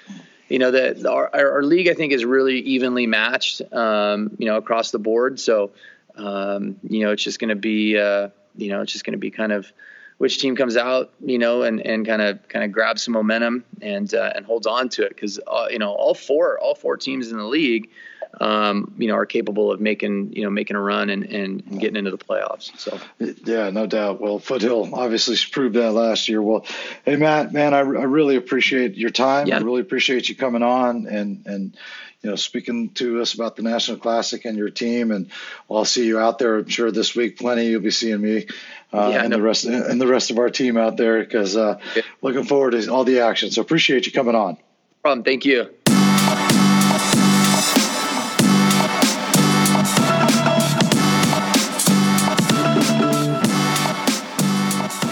you 0.47 0.59
know, 0.59 0.71
that 0.71 1.05
our, 1.05 1.29
our 1.33 1.63
league 1.63 1.89
I 1.89 1.93
think 1.93 2.13
is 2.13 2.23
really 2.23 2.59
evenly 2.59 3.07
matched, 3.07 3.61
um, 3.73 4.35
you 4.37 4.45
know, 4.45 4.57
across 4.57 4.91
the 4.91 4.99
board. 4.99 5.39
So, 5.39 5.71
um, 6.15 6.77
you 6.87 7.05
know, 7.05 7.11
it's 7.11 7.23
just 7.23 7.39
going 7.39 7.49
to 7.49 7.55
be, 7.55 7.97
uh, 7.97 8.29
you 8.55 8.69
know, 8.69 8.81
it's 8.81 8.93
just 8.93 9.03
going 9.03 9.13
to 9.13 9.19
be 9.19 9.31
kind 9.31 9.51
of 9.51 9.71
which 10.17 10.39
team 10.39 10.55
comes 10.55 10.77
out, 10.77 11.11
you 11.19 11.37
know, 11.37 11.63
and 11.63 11.81
and 11.81 12.05
kind 12.05 12.21
of 12.21 12.47
kind 12.47 12.63
of 12.63 12.71
grabs 12.71 13.03
some 13.03 13.13
momentum 13.13 13.65
and 13.81 14.13
uh, 14.13 14.31
and 14.33 14.45
holds 14.45 14.65
on 14.65 14.87
to 14.89 15.03
it 15.03 15.09
because 15.09 15.39
uh, 15.45 15.67
you 15.69 15.79
know 15.79 15.91
all 15.91 16.13
four 16.13 16.57
all 16.59 16.75
four 16.75 16.95
teams 16.95 17.31
in 17.31 17.37
the 17.37 17.43
league 17.43 17.89
um, 18.39 18.93
you 18.97 19.07
know, 19.07 19.15
are 19.15 19.25
capable 19.25 19.71
of 19.71 19.79
making, 19.79 20.33
you 20.33 20.43
know, 20.43 20.49
making 20.49 20.75
a 20.75 20.81
run 20.81 21.09
and, 21.09 21.23
and 21.25 21.79
getting 21.79 21.95
into 21.95 22.11
the 22.11 22.17
playoffs. 22.17 22.77
So, 22.77 22.99
yeah, 23.19 23.69
no 23.69 23.87
doubt. 23.87 24.21
Well, 24.21 24.39
Foothill 24.39 24.93
obviously 24.93 25.37
proved 25.51 25.75
that 25.75 25.91
last 25.91 26.27
year. 26.27 26.41
Well, 26.41 26.65
hey, 27.03 27.15
Matt, 27.15 27.53
man, 27.53 27.73
I, 27.73 27.79
I 27.79 27.81
really 27.81 28.35
appreciate 28.35 28.95
your 28.95 29.09
time. 29.09 29.47
Yeah. 29.47 29.57
I 29.57 29.61
really 29.61 29.81
appreciate 29.81 30.29
you 30.29 30.35
coming 30.35 30.63
on 30.63 31.07
and, 31.07 31.45
and, 31.45 31.77
you 32.21 32.31
know, 32.31 32.35
speaking 32.35 32.89
to 32.95 33.21
us 33.21 33.35
about 33.35 33.55
the 33.55 33.61
National 33.61 33.97
Classic 33.97 34.45
and 34.45 34.57
your 34.57 34.71
team. 34.71 35.11
And 35.11 35.29
I'll 35.69 35.85
see 35.85 36.07
you 36.07 36.19
out 36.19 36.39
there. 36.39 36.57
I'm 36.57 36.67
sure 36.67 36.91
this 36.91 37.15
week, 37.15 37.37
plenty. 37.37 37.67
You'll 37.67 37.81
be 37.81 37.91
seeing 37.91 38.19
me 38.19 38.47
uh, 38.91 39.09
yeah, 39.13 39.21
and 39.21 39.29
no. 39.29 39.37
the 39.37 39.43
rest 39.43 39.65
and 39.65 40.01
the 40.01 40.07
rest 40.07 40.31
of 40.31 40.39
our 40.39 40.49
team 40.49 40.75
out 40.75 40.97
there 40.97 41.19
because 41.19 41.55
uh, 41.55 41.79
yeah. 41.95 42.01
looking 42.21 42.45
forward 42.45 42.71
to 42.71 42.87
all 42.87 43.03
the 43.03 43.19
action. 43.19 43.51
So 43.51 43.61
appreciate 43.61 44.07
you 44.07 44.11
coming 44.11 44.33
on. 44.35 44.57
problem. 45.03 45.23
Thank 45.23 45.45
you. 45.45 46.64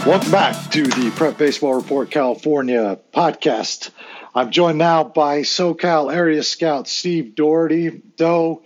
Welcome 0.06 0.32
back 0.32 0.70
to 0.72 0.84
the 0.84 1.14
Prep 1.16 1.38
Baseball 1.38 1.76
Report 1.76 2.12
California 2.12 3.00
podcast. 3.14 3.90
I'm 4.36 4.52
joined 4.52 4.78
now 4.78 5.06
by 5.06 5.44
SoCal 5.44 6.14
area 6.14 6.44
scout 6.44 6.90
Steve 6.90 7.36
Doherty. 7.36 8.02
Though 8.18 8.64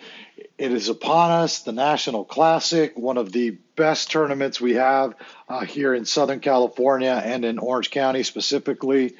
it 0.58 0.72
is 0.72 0.90
upon 0.90 1.30
us, 1.30 1.60
the 1.62 1.74
National 1.74 2.26
Classic, 2.26 2.98
one 2.98 3.18
of 3.18 3.32
the 3.32 3.52
best 3.76 4.10
tournaments 4.10 4.60
we 4.60 4.74
have 4.74 5.14
uh, 5.48 5.64
here 5.64 5.94
in 5.94 6.06
Southern 6.06 6.40
California 6.40 7.22
and 7.24 7.46
in 7.46 7.60
Orange 7.60 7.92
County 7.92 8.24
specifically. 8.24 9.16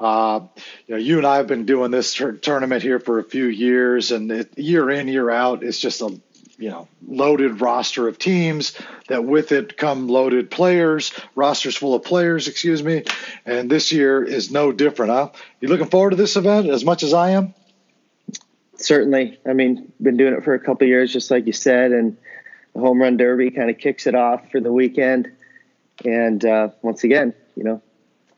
Uh, 0.00 0.40
you 0.88 0.96
know, 0.96 1.00
you 1.00 1.18
and 1.18 1.26
I 1.26 1.36
have 1.36 1.46
been 1.46 1.66
doing 1.66 1.92
this 1.92 2.20
tournament 2.42 2.82
here 2.82 2.98
for 2.98 3.20
a 3.20 3.24
few 3.24 3.46
years, 3.46 4.10
and 4.10 4.32
it, 4.32 4.58
year 4.58 4.90
in, 4.90 5.06
year 5.06 5.30
out, 5.30 5.62
it's 5.62 5.78
just 5.78 6.00
a 6.00 6.20
you 6.58 6.70
know 6.70 6.88
loaded 7.06 7.60
roster 7.60 8.08
of 8.08 8.18
teams 8.18 8.78
that 9.08 9.24
with 9.24 9.52
it 9.52 9.76
come 9.76 10.08
loaded 10.08 10.50
players 10.50 11.12
rosters 11.34 11.76
full 11.76 11.94
of 11.94 12.02
players 12.04 12.48
excuse 12.48 12.82
me. 12.82 13.04
And 13.44 13.70
this 13.70 13.92
year 13.92 14.22
is 14.22 14.50
no 14.50 14.72
different 14.72 15.12
huh? 15.12 15.30
You 15.60 15.68
looking 15.68 15.88
forward 15.88 16.10
to 16.10 16.16
this 16.16 16.36
event 16.36 16.68
as 16.68 16.84
much 16.84 17.02
as 17.02 17.12
i 17.12 17.30
am? 17.30 17.54
Certainly. 18.76 19.38
I 19.46 19.52
mean 19.52 19.92
been 20.00 20.16
doing 20.16 20.34
it 20.34 20.44
for 20.44 20.54
a 20.54 20.60
couple 20.60 20.86
years 20.86 21.12
just 21.12 21.30
like 21.30 21.46
you 21.46 21.52
said 21.52 21.92
and 21.92 22.16
the 22.74 22.80
home 22.80 23.00
run 23.00 23.16
derby 23.16 23.50
kind 23.50 23.70
of 23.70 23.78
kicks 23.78 24.06
it 24.06 24.14
off 24.14 24.50
for 24.50 24.60
the 24.60 24.72
weekend. 24.72 25.30
And 26.04 26.44
uh, 26.44 26.68
once 26.82 27.04
again 27.04 27.34
you 27.56 27.64
know 27.64 27.82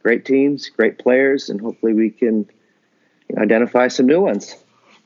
great 0.03 0.25
teams 0.25 0.69
great 0.71 0.99
players 0.99 1.51
and 1.51 1.61
hopefully 1.61 1.93
we 1.93 2.11
can 2.11 2.49
identify 3.37 3.89
some 3.89 4.07
new 4.07 4.21
ones. 4.21 4.57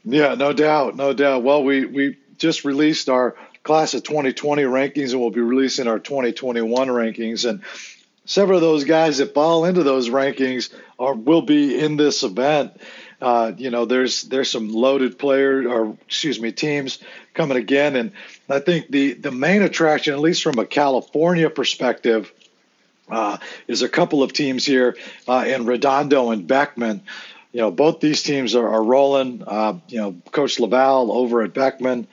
Yeah 0.05 0.35
no 0.35 0.53
doubt 0.53 0.97
no 0.97 1.13
doubt. 1.13 1.43
Well 1.43 1.65
we 1.65 1.85
we 1.85 2.17
just 2.41 2.65
released 2.65 3.09
our 3.09 3.37
class 3.63 3.95
of 3.95 4.03
2020 4.03 4.63
rankings 4.63 5.13
and 5.13 5.21
we'll 5.21 5.31
be 5.31 5.41
releasing 5.41 5.87
our 5.87 5.99
2021 5.99 6.89
rankings. 6.89 7.49
And 7.49 7.63
several 8.25 8.57
of 8.57 8.63
those 8.63 8.85
guys 8.85 9.19
that 9.19 9.35
fall 9.35 9.65
into 9.67 9.83
those 9.83 10.09
rankings 10.09 10.73
are 10.99 11.15
will 11.15 11.43
be 11.43 11.79
in 11.79 11.97
this 11.97 12.23
event. 12.23 12.81
Uh, 13.21 13.53
you 13.57 13.71
know, 13.71 13.85
there's 13.85 14.23
there's 14.23 14.51
some 14.51 14.71
loaded 14.71 15.19
players 15.19 15.67
or 15.67 15.97
excuse 16.07 16.41
me 16.41 16.53
teams 16.53 16.99
coming 17.35 17.59
again, 17.59 17.95
and 17.95 18.13
I 18.49 18.61
think 18.61 18.89
the 18.89 19.13
the 19.13 19.31
main 19.31 19.61
attraction, 19.61 20.15
at 20.15 20.21
least 20.21 20.43
from 20.43 20.59
a 20.59 20.65
California 20.65 21.51
perspective, 21.51 22.33
uh, 23.11 23.37
is 23.69 23.83
a 23.83 23.91
couple 23.91 24.23
of 24.23 24.33
teams 24.33 24.65
here 24.65 24.97
uh, 25.29 25.45
in 25.47 25.67
Redondo 25.67 26.31
and 26.31 26.47
Beckman 26.47 27.03
you 27.53 27.61
know, 27.61 27.71
both 27.71 28.01
these 28.01 28.23
teams 28.23 28.55
are, 28.55 28.69
are 28.69 28.83
rolling. 28.83 29.43
Uh, 29.47 29.79
you 29.89 29.99
know, 29.99 30.17
Coach 30.31 30.61
Laval 30.61 31.13
over 31.13 31.43
at 31.43 31.53
Beckman, 31.53 32.07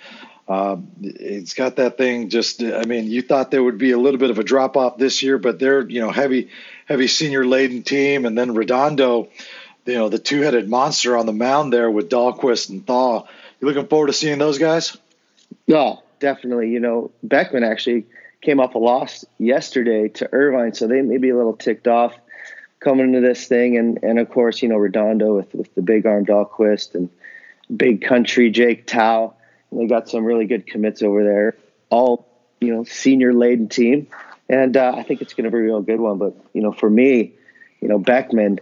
uh, 0.47 0.77
it's 1.01 1.53
got 1.53 1.75
that 1.75 1.97
thing. 1.97 2.29
Just, 2.29 2.63
I 2.63 2.85
mean, 2.85 3.05
you 3.07 3.21
thought 3.21 3.51
there 3.51 3.63
would 3.63 3.77
be 3.77 3.91
a 3.91 3.97
little 3.97 4.19
bit 4.19 4.29
of 4.29 4.39
a 4.39 4.43
drop 4.43 4.77
off 4.77 4.97
this 4.97 5.21
year, 5.21 5.37
but 5.37 5.59
they're 5.59 5.87
you 5.87 5.99
know 5.99 6.11
heavy, 6.11 6.49
heavy 6.85 7.07
senior 7.07 7.45
laden 7.45 7.83
team, 7.83 8.25
and 8.25 8.37
then 8.37 8.53
Redondo, 8.53 9.29
you 9.85 9.93
know, 9.95 10.09
the 10.09 10.19
two 10.19 10.41
headed 10.41 10.69
monster 10.69 11.17
on 11.17 11.25
the 11.25 11.33
mound 11.33 11.73
there 11.73 11.91
with 11.91 12.09
Dahlquist 12.09 12.69
and 12.69 12.85
Thaw. 12.85 13.27
You 13.59 13.67
looking 13.67 13.87
forward 13.87 14.07
to 14.07 14.13
seeing 14.13 14.37
those 14.37 14.57
guys? 14.57 14.97
No, 15.67 16.03
definitely. 16.19 16.69
You 16.69 16.79
know, 16.79 17.11
Beckman 17.23 17.63
actually 17.63 18.05
came 18.41 18.59
off 18.59 18.75
a 18.75 18.79
loss 18.79 19.25
yesterday 19.37 20.09
to 20.09 20.29
Irvine, 20.31 20.73
so 20.73 20.87
they 20.87 21.01
may 21.01 21.17
be 21.17 21.29
a 21.29 21.35
little 21.35 21.55
ticked 21.55 21.87
off 21.87 22.13
coming 22.87 23.13
into 23.13 23.19
this 23.19 23.47
thing, 23.47 23.77
and 23.77 24.01
and 24.01 24.17
of 24.17 24.29
course, 24.29 24.61
you 24.61 24.69
know 24.69 24.77
Redondo 24.77 25.35
with 25.35 25.53
with 25.53 25.75
the 25.75 25.81
big 25.81 26.05
arm 26.05 26.25
Dahlquist 26.25 26.95
and 26.95 27.09
big 27.75 28.01
country 28.01 28.49
Jake 28.49 28.87
Tao. 28.87 29.33
And 29.69 29.81
they 29.81 29.87
got 29.87 30.07
some 30.07 30.23
really 30.23 30.45
good 30.45 30.65
commits 30.65 31.01
over 31.01 31.21
there. 31.21 31.57
All 31.89 32.25
you 32.61 32.73
know, 32.73 32.85
senior 32.85 33.33
laden 33.33 33.67
team, 33.67 34.07
and 34.47 34.77
uh, 34.77 34.93
I 34.95 35.03
think 35.03 35.21
it's 35.21 35.33
going 35.33 35.43
to 35.43 35.51
be 35.51 35.57
a 35.57 35.63
real 35.63 35.81
good 35.81 35.99
one. 35.99 36.17
But 36.17 36.35
you 36.53 36.61
know, 36.61 36.71
for 36.71 36.89
me, 36.89 37.33
you 37.81 37.89
know, 37.89 37.99
Beckman 37.99 38.61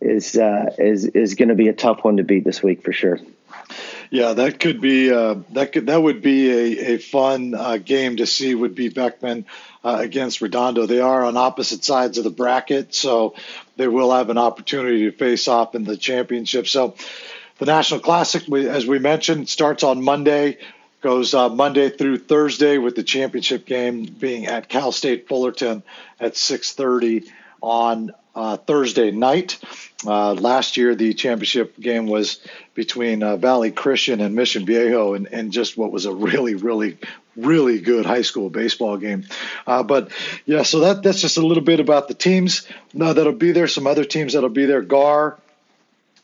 is 0.00 0.36
uh, 0.36 0.74
is 0.76 1.04
is 1.06 1.36
going 1.36 1.50
to 1.50 1.54
be 1.54 1.68
a 1.68 1.72
tough 1.72 2.02
one 2.02 2.16
to 2.16 2.24
beat 2.24 2.44
this 2.44 2.62
week 2.64 2.82
for 2.82 2.92
sure. 2.92 3.20
Yeah, 4.10 4.32
that 4.32 4.58
could 4.58 4.80
be 4.80 5.12
uh, 5.12 5.36
that 5.52 5.70
could 5.70 5.86
that 5.86 6.02
would 6.02 6.22
be 6.22 6.50
a, 6.50 6.94
a 6.94 6.98
fun 6.98 7.54
uh, 7.54 7.76
game 7.76 8.16
to 8.16 8.26
see. 8.26 8.52
Would 8.52 8.74
be 8.74 8.88
Beckman 8.88 9.46
uh, 9.84 9.96
against 10.00 10.40
Redondo. 10.40 10.86
They 10.86 11.00
are 11.00 11.24
on 11.24 11.36
opposite 11.36 11.84
sides 11.84 12.18
of 12.18 12.24
the 12.24 12.30
bracket, 12.30 12.94
so 12.94 13.34
they 13.76 13.88
will 13.88 14.12
have 14.12 14.30
an 14.30 14.38
opportunity 14.38 15.10
to 15.10 15.16
face 15.16 15.48
off 15.48 15.74
in 15.74 15.84
the 15.84 15.96
championship. 15.96 16.68
So, 16.68 16.94
the 17.58 17.66
National 17.66 18.00
Classic, 18.00 18.50
as 18.52 18.86
we 18.86 18.98
mentioned, 18.98 19.48
starts 19.48 19.82
on 19.82 20.02
Monday. 20.02 20.58
Goes 21.02 21.32
uh, 21.32 21.48
Monday 21.48 21.88
through 21.88 22.18
Thursday, 22.18 22.76
with 22.76 22.94
the 22.94 23.02
championship 23.02 23.64
game 23.64 24.04
being 24.04 24.46
at 24.46 24.68
Cal 24.68 24.92
State 24.92 25.28
Fullerton 25.28 25.82
at 26.18 26.34
6:30 26.34 27.26
on 27.62 28.12
uh, 28.34 28.56
Thursday 28.56 29.10
night. 29.10 29.58
Uh, 30.06 30.32
last 30.34 30.76
year, 30.76 30.94
the 30.94 31.14
championship 31.14 31.78
game 31.78 32.06
was 32.06 32.40
between 32.74 33.22
uh, 33.22 33.36
Valley 33.36 33.70
Christian 33.70 34.20
and 34.20 34.34
Mission 34.34 34.64
Viejo, 34.64 35.14
and, 35.14 35.26
and 35.32 35.52
just 35.52 35.76
what 35.76 35.92
was 35.92 36.06
a 36.06 36.14
really, 36.14 36.54
really, 36.54 36.96
really 37.36 37.80
good 37.80 38.06
high 38.06 38.22
school 38.22 38.50
baseball 38.50 38.96
game. 38.96 39.24
Uh, 39.66 39.82
but 39.82 40.10
yeah, 40.46 40.62
so 40.62 40.80
that 40.80 41.02
that's 41.02 41.20
just 41.20 41.36
a 41.36 41.46
little 41.46 41.62
bit 41.62 41.80
about 41.80 42.08
the 42.08 42.14
teams 42.14 42.66
no, 42.92 43.12
that'll 43.12 43.32
be 43.32 43.52
there. 43.52 43.68
Some 43.68 43.86
other 43.86 44.04
teams 44.04 44.32
that'll 44.32 44.48
be 44.48 44.66
there. 44.66 44.82
Gahr 44.82 45.38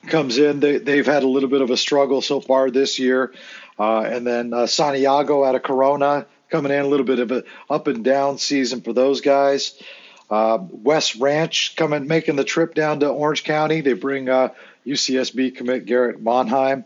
comes 0.08 0.38
in. 0.38 0.60
They 0.60 0.78
they've 0.78 1.06
had 1.06 1.22
a 1.22 1.28
little 1.28 1.48
bit 1.48 1.62
of 1.62 1.70
a 1.70 1.76
struggle 1.76 2.20
so 2.22 2.40
far 2.40 2.70
this 2.70 2.98
year, 2.98 3.32
uh, 3.78 4.00
and 4.00 4.26
then 4.26 4.52
uh, 4.52 4.66
Santiago 4.66 5.44
out 5.44 5.54
of 5.54 5.62
Corona 5.62 6.26
coming 6.50 6.72
in 6.72 6.84
a 6.84 6.88
little 6.88 7.06
bit 7.06 7.18
of 7.18 7.30
a 7.32 7.44
up 7.70 7.86
and 7.86 8.04
down 8.04 8.38
season 8.38 8.80
for 8.80 8.92
those 8.92 9.20
guys. 9.20 9.80
Uh, 10.28 10.58
West 10.60 11.16
Ranch 11.16 11.76
coming 11.76 12.08
making 12.08 12.34
the 12.34 12.44
trip 12.44 12.74
down 12.74 13.00
to 13.00 13.08
Orange 13.08 13.44
County. 13.44 13.80
They 13.80 13.92
bring 13.92 14.28
uh, 14.28 14.48
UCSB 14.86 15.56
commit 15.56 15.86
Garrett 15.86 16.22
Monheim. 16.22 16.84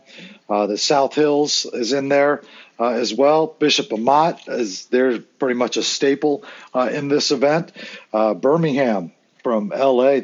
Uh, 0.49 0.67
the 0.67 0.77
South 0.77 1.13
Hills 1.13 1.65
is 1.65 1.93
in 1.93 2.09
there 2.09 2.41
uh, 2.79 2.89
as 2.89 3.13
well. 3.13 3.47
Bishop 3.47 3.93
Amat 3.93 4.47
is 4.47 4.87
they're 4.87 5.19
pretty 5.19 5.53
much 5.53 5.77
a 5.77 5.83
staple 5.83 6.43
uh, 6.73 6.89
in 6.91 7.07
this 7.07 7.31
event. 7.31 7.71
Uh, 8.11 8.33
Birmingham 8.33 9.11
from 9.43 9.69
LA, 9.69 10.21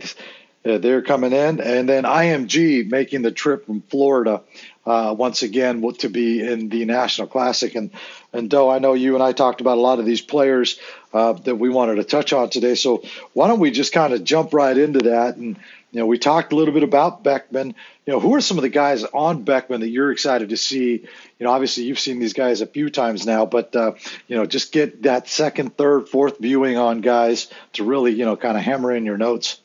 uh, 0.65 0.77
they're 0.79 1.03
coming 1.03 1.33
in, 1.33 1.61
and 1.61 1.87
then 1.87 2.03
IMG 2.03 2.89
making 2.89 3.21
the 3.21 3.31
trip 3.31 3.67
from 3.67 3.81
Florida 3.81 4.41
uh, 4.85 5.13
once 5.17 5.43
again 5.43 5.87
to 5.99 6.09
be 6.09 6.41
in 6.41 6.69
the 6.69 6.83
National 6.85 7.27
Classic. 7.27 7.75
And 7.75 7.91
and 8.33 8.49
Doe, 8.49 8.69
I 8.69 8.79
know 8.79 8.93
you 8.93 9.13
and 9.13 9.23
I 9.23 9.33
talked 9.33 9.61
about 9.61 9.77
a 9.77 9.81
lot 9.81 9.99
of 9.99 10.05
these 10.05 10.21
players 10.21 10.79
that 11.13 11.57
we 11.57 11.69
wanted 11.69 11.95
to 11.95 12.03
touch 12.03 12.33
on 12.33 12.49
today. 12.49 12.75
So 12.75 13.03
why 13.33 13.47
don't 13.47 13.59
we 13.59 13.71
just 13.71 13.93
kind 13.93 14.13
of 14.13 14.23
jump 14.23 14.53
right 14.53 14.77
into 14.77 14.99
that? 14.99 15.37
And 15.37 15.57
you 15.91 16.01
know, 16.01 16.05
we 16.05 16.17
talked 16.17 16.51
a 16.51 16.55
little 16.55 16.73
bit 16.73 16.83
about 16.83 17.23
Beckman. 17.23 17.73
You 18.05 18.13
know, 18.13 18.19
who 18.19 18.35
are 18.35 18.41
some 18.41 18.57
of 18.57 18.61
the 18.61 18.69
guys 18.69 19.03
on 19.05 19.43
Beckman 19.43 19.81
that 19.81 19.89
you're 19.89 20.11
excited 20.11 20.49
to 20.49 20.57
see? 20.57 20.91
You 20.91 21.45
know, 21.45 21.51
obviously 21.51 21.85
you've 21.85 21.99
seen 21.99 22.19
these 22.19 22.33
guys 22.33 22.61
a 22.61 22.67
few 22.67 22.89
times 22.89 23.25
now, 23.25 23.45
but 23.45 23.75
uh, 23.75 23.93
you 24.27 24.35
know, 24.35 24.45
just 24.45 24.73
get 24.73 25.03
that 25.03 25.29
second, 25.29 25.77
third, 25.77 26.09
fourth 26.09 26.39
viewing 26.39 26.77
on 26.77 27.01
guys 27.01 27.47
to 27.73 27.85
really, 27.85 28.11
you 28.11 28.25
know, 28.25 28.35
kind 28.35 28.57
of 28.57 28.63
hammer 28.63 28.91
in 28.91 29.05
your 29.05 29.17
notes. 29.17 29.61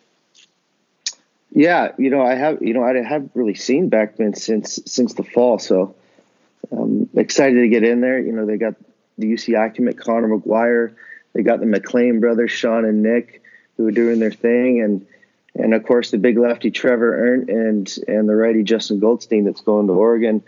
Yeah, 1.55 1.93
you 1.99 2.09
know, 2.09 2.23
I 2.23 2.35
have, 2.35 2.63
you 2.63 2.73
know, 2.73 2.85
I 2.85 2.95
haven't 3.03 3.33
really 3.35 3.55
seen 3.55 3.89
Beckman 3.89 4.35
since 4.35 4.79
since 4.87 5.15
the 5.15 5.25
fall, 5.25 5.59
so 5.59 5.95
I'm 6.71 7.11
excited 7.15 7.61
to 7.61 7.69
get 7.69 7.83
in 7.83 8.01
there. 8.01 8.21
You 8.21 8.33
know, 8.33 8.47
they 8.47 8.59
got 8.59 8.77
the 9.19 9.31
UCI 9.31 9.75
commit 9.75 9.99
Connor 9.99 10.29
McGuire, 10.29 10.95
they 11.35 11.43
got 11.43 11.61
the 11.61 11.67
McLean 11.67 12.21
brothers, 12.21 12.53
Sean 12.53 12.85
and 12.85 13.03
Nick, 13.03 13.43
who 13.77 13.87
are 13.89 13.91
doing 13.91 14.19
their 14.19 14.31
thing, 14.31 14.81
and 14.81 15.07
and 15.55 15.75
of 15.75 15.85
course 15.85 16.11
the 16.11 16.19
big 16.19 16.39
lefty 16.39 16.71
Trevor 16.71 17.17
Ernst 17.17 17.49
and 17.99 18.09
and 18.09 18.29
the 18.29 18.35
righty 18.35 18.63
Justin 18.63 19.01
Goldstein 19.01 19.45
that's 19.45 19.61
going 19.61 19.87
to 19.87 19.93
Oregon 19.93 20.43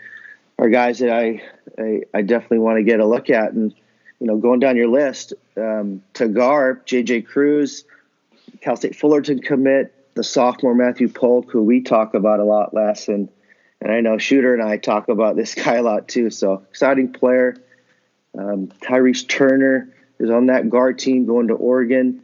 are 0.57 0.69
guys 0.69 0.99
that 0.99 1.11
I 1.11 1.41
I, 1.77 2.01
I 2.13 2.21
definitely 2.21 2.59
want 2.59 2.77
to 2.77 2.83
get 2.83 2.99
a 2.99 3.05
look 3.05 3.29
at. 3.29 3.53
And 3.53 3.73
you 4.19 4.27
know, 4.27 4.37
going 4.37 4.59
down 4.59 4.77
your 4.77 4.87
list, 4.87 5.33
um, 5.57 6.01
Tagar, 6.13 6.81
JJ 6.85 7.27
Cruz, 7.27 7.83
Cal 8.61 8.75
State 8.75 8.95
Fullerton 8.95 9.41
commit, 9.41 9.93
the 10.15 10.23
sophomore 10.23 10.73
Matthew 10.73 11.09
Polk, 11.09 11.51
who 11.51 11.63
we 11.63 11.81
talk 11.81 12.13
about 12.13 12.39
a 12.39 12.45
lot 12.45 12.73
less, 12.73 13.07
and 13.07 13.29
and 13.81 13.91
I 13.91 14.01
know 14.01 14.17
Shooter 14.17 14.53
and 14.53 14.63
I 14.63 14.77
talk 14.77 15.09
about 15.09 15.35
this 15.35 15.53
guy 15.63 15.75
a 15.75 15.83
lot 15.83 16.07
too. 16.07 16.29
So 16.29 16.63
exciting 16.69 17.11
player. 17.11 17.57
Um, 18.37 18.67
Tyrese 18.81 19.27
Turner 19.27 19.93
is 20.19 20.29
on 20.29 20.47
that 20.47 20.69
Gahr 20.69 20.93
team 20.93 21.25
going 21.25 21.47
to 21.47 21.53
Oregon 21.53 22.21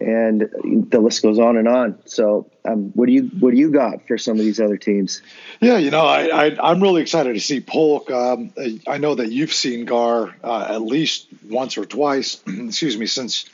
and 0.00 0.86
the 0.90 1.00
list 1.00 1.22
goes 1.22 1.38
on 1.38 1.56
and 1.56 1.68
on. 1.68 1.98
So, 2.06 2.50
um, 2.64 2.90
what 2.94 3.06
do 3.06 3.12
you 3.12 3.22
what 3.38 3.52
do 3.52 3.56
you 3.56 3.70
got 3.70 4.06
for 4.06 4.18
some 4.18 4.38
of 4.38 4.44
these 4.44 4.60
other 4.60 4.76
teams? 4.76 5.22
Yeah, 5.60 5.78
you 5.78 5.90
know, 5.90 6.06
I, 6.06 6.50
I 6.50 6.70
am 6.70 6.82
really 6.82 7.02
excited 7.02 7.34
to 7.34 7.40
see 7.40 7.60
Polk. 7.60 8.10
Um, 8.10 8.52
I 8.86 8.98
know 8.98 9.14
that 9.14 9.30
you've 9.30 9.52
seen 9.52 9.84
Gahr 9.84 10.34
uh, 10.42 10.66
at 10.70 10.82
least 10.82 11.26
once 11.48 11.78
or 11.78 11.84
twice. 11.84 12.42
excuse 12.46 12.96
me, 12.96 13.06
since 13.06 13.48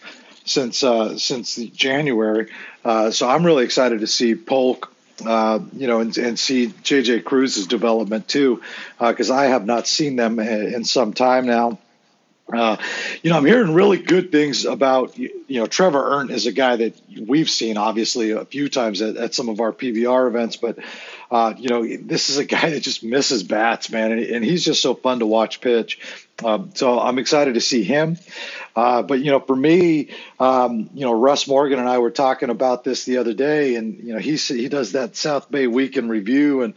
since 0.44 0.84
uh, 0.84 1.18
since 1.18 1.56
January. 1.56 2.50
Uh, 2.84 3.10
so 3.10 3.28
I'm 3.28 3.44
really 3.44 3.64
excited 3.64 4.00
to 4.00 4.06
see 4.06 4.34
Polk. 4.34 4.90
Uh, 5.24 5.60
you 5.72 5.86
know, 5.86 6.00
and, 6.00 6.18
and, 6.18 6.36
see 6.36 6.66
JJ 6.66 7.22
Cruz's 7.22 7.68
development 7.68 8.26
too, 8.26 8.62
because 8.98 9.30
uh, 9.30 9.36
I 9.36 9.44
have 9.44 9.64
not 9.64 9.86
seen 9.86 10.16
them 10.16 10.40
in 10.40 10.84
some 10.84 11.12
time 11.12 11.46
now. 11.46 11.78
Uh, 12.52 12.76
you 13.22 13.30
know, 13.30 13.38
I'm 13.38 13.46
hearing 13.46 13.72
really 13.72 13.98
good 13.98 14.30
things 14.30 14.66
about, 14.66 15.18
you 15.18 15.30
know, 15.48 15.66
Trevor 15.66 16.02
Ernst 16.02 16.32
is 16.32 16.46
a 16.46 16.52
guy 16.52 16.76
that 16.76 17.00
we've 17.26 17.48
seen 17.48 17.78
obviously 17.78 18.32
a 18.32 18.44
few 18.44 18.68
times 18.68 19.00
at, 19.00 19.16
at 19.16 19.34
some 19.34 19.48
of 19.48 19.60
our 19.60 19.72
PBR 19.72 20.28
events, 20.28 20.56
but, 20.56 20.78
uh, 21.30 21.54
you 21.56 21.70
know, 21.70 21.86
this 22.02 22.28
is 22.28 22.36
a 22.36 22.44
guy 22.56 22.70
that 22.70 22.80
just 22.80 23.02
misses 23.02 23.42
bats, 23.42 23.90
man, 23.90 24.12
and, 24.12 24.20
and 24.20 24.44
he's 24.44 24.62
just 24.62 24.82
so 24.82 24.94
fun 24.94 25.20
to 25.20 25.26
watch 25.26 25.62
pitch. 25.62 25.98
Um, 26.44 26.72
so 26.74 27.00
I'm 27.00 27.18
excited 27.18 27.54
to 27.54 27.60
see 27.62 27.82
him. 27.82 28.18
Uh, 28.76 29.02
but, 29.02 29.20
you 29.20 29.30
know, 29.30 29.40
for 29.40 29.56
me, 29.56 30.10
um, 30.38 30.90
you 30.92 31.06
know, 31.06 31.12
Russ 31.14 31.48
Morgan 31.48 31.78
and 31.78 31.88
I 31.88 31.98
were 31.98 32.10
talking 32.10 32.50
about 32.50 32.84
this 32.84 33.04
the 33.04 33.18
other 33.18 33.32
day, 33.32 33.76
and, 33.76 33.98
you 34.00 34.12
know, 34.12 34.18
he, 34.18 34.36
he 34.36 34.68
does 34.68 34.92
that 34.92 35.16
South 35.16 35.50
Bay 35.50 35.66
weekend 35.66 36.10
review, 36.10 36.62
and 36.62 36.74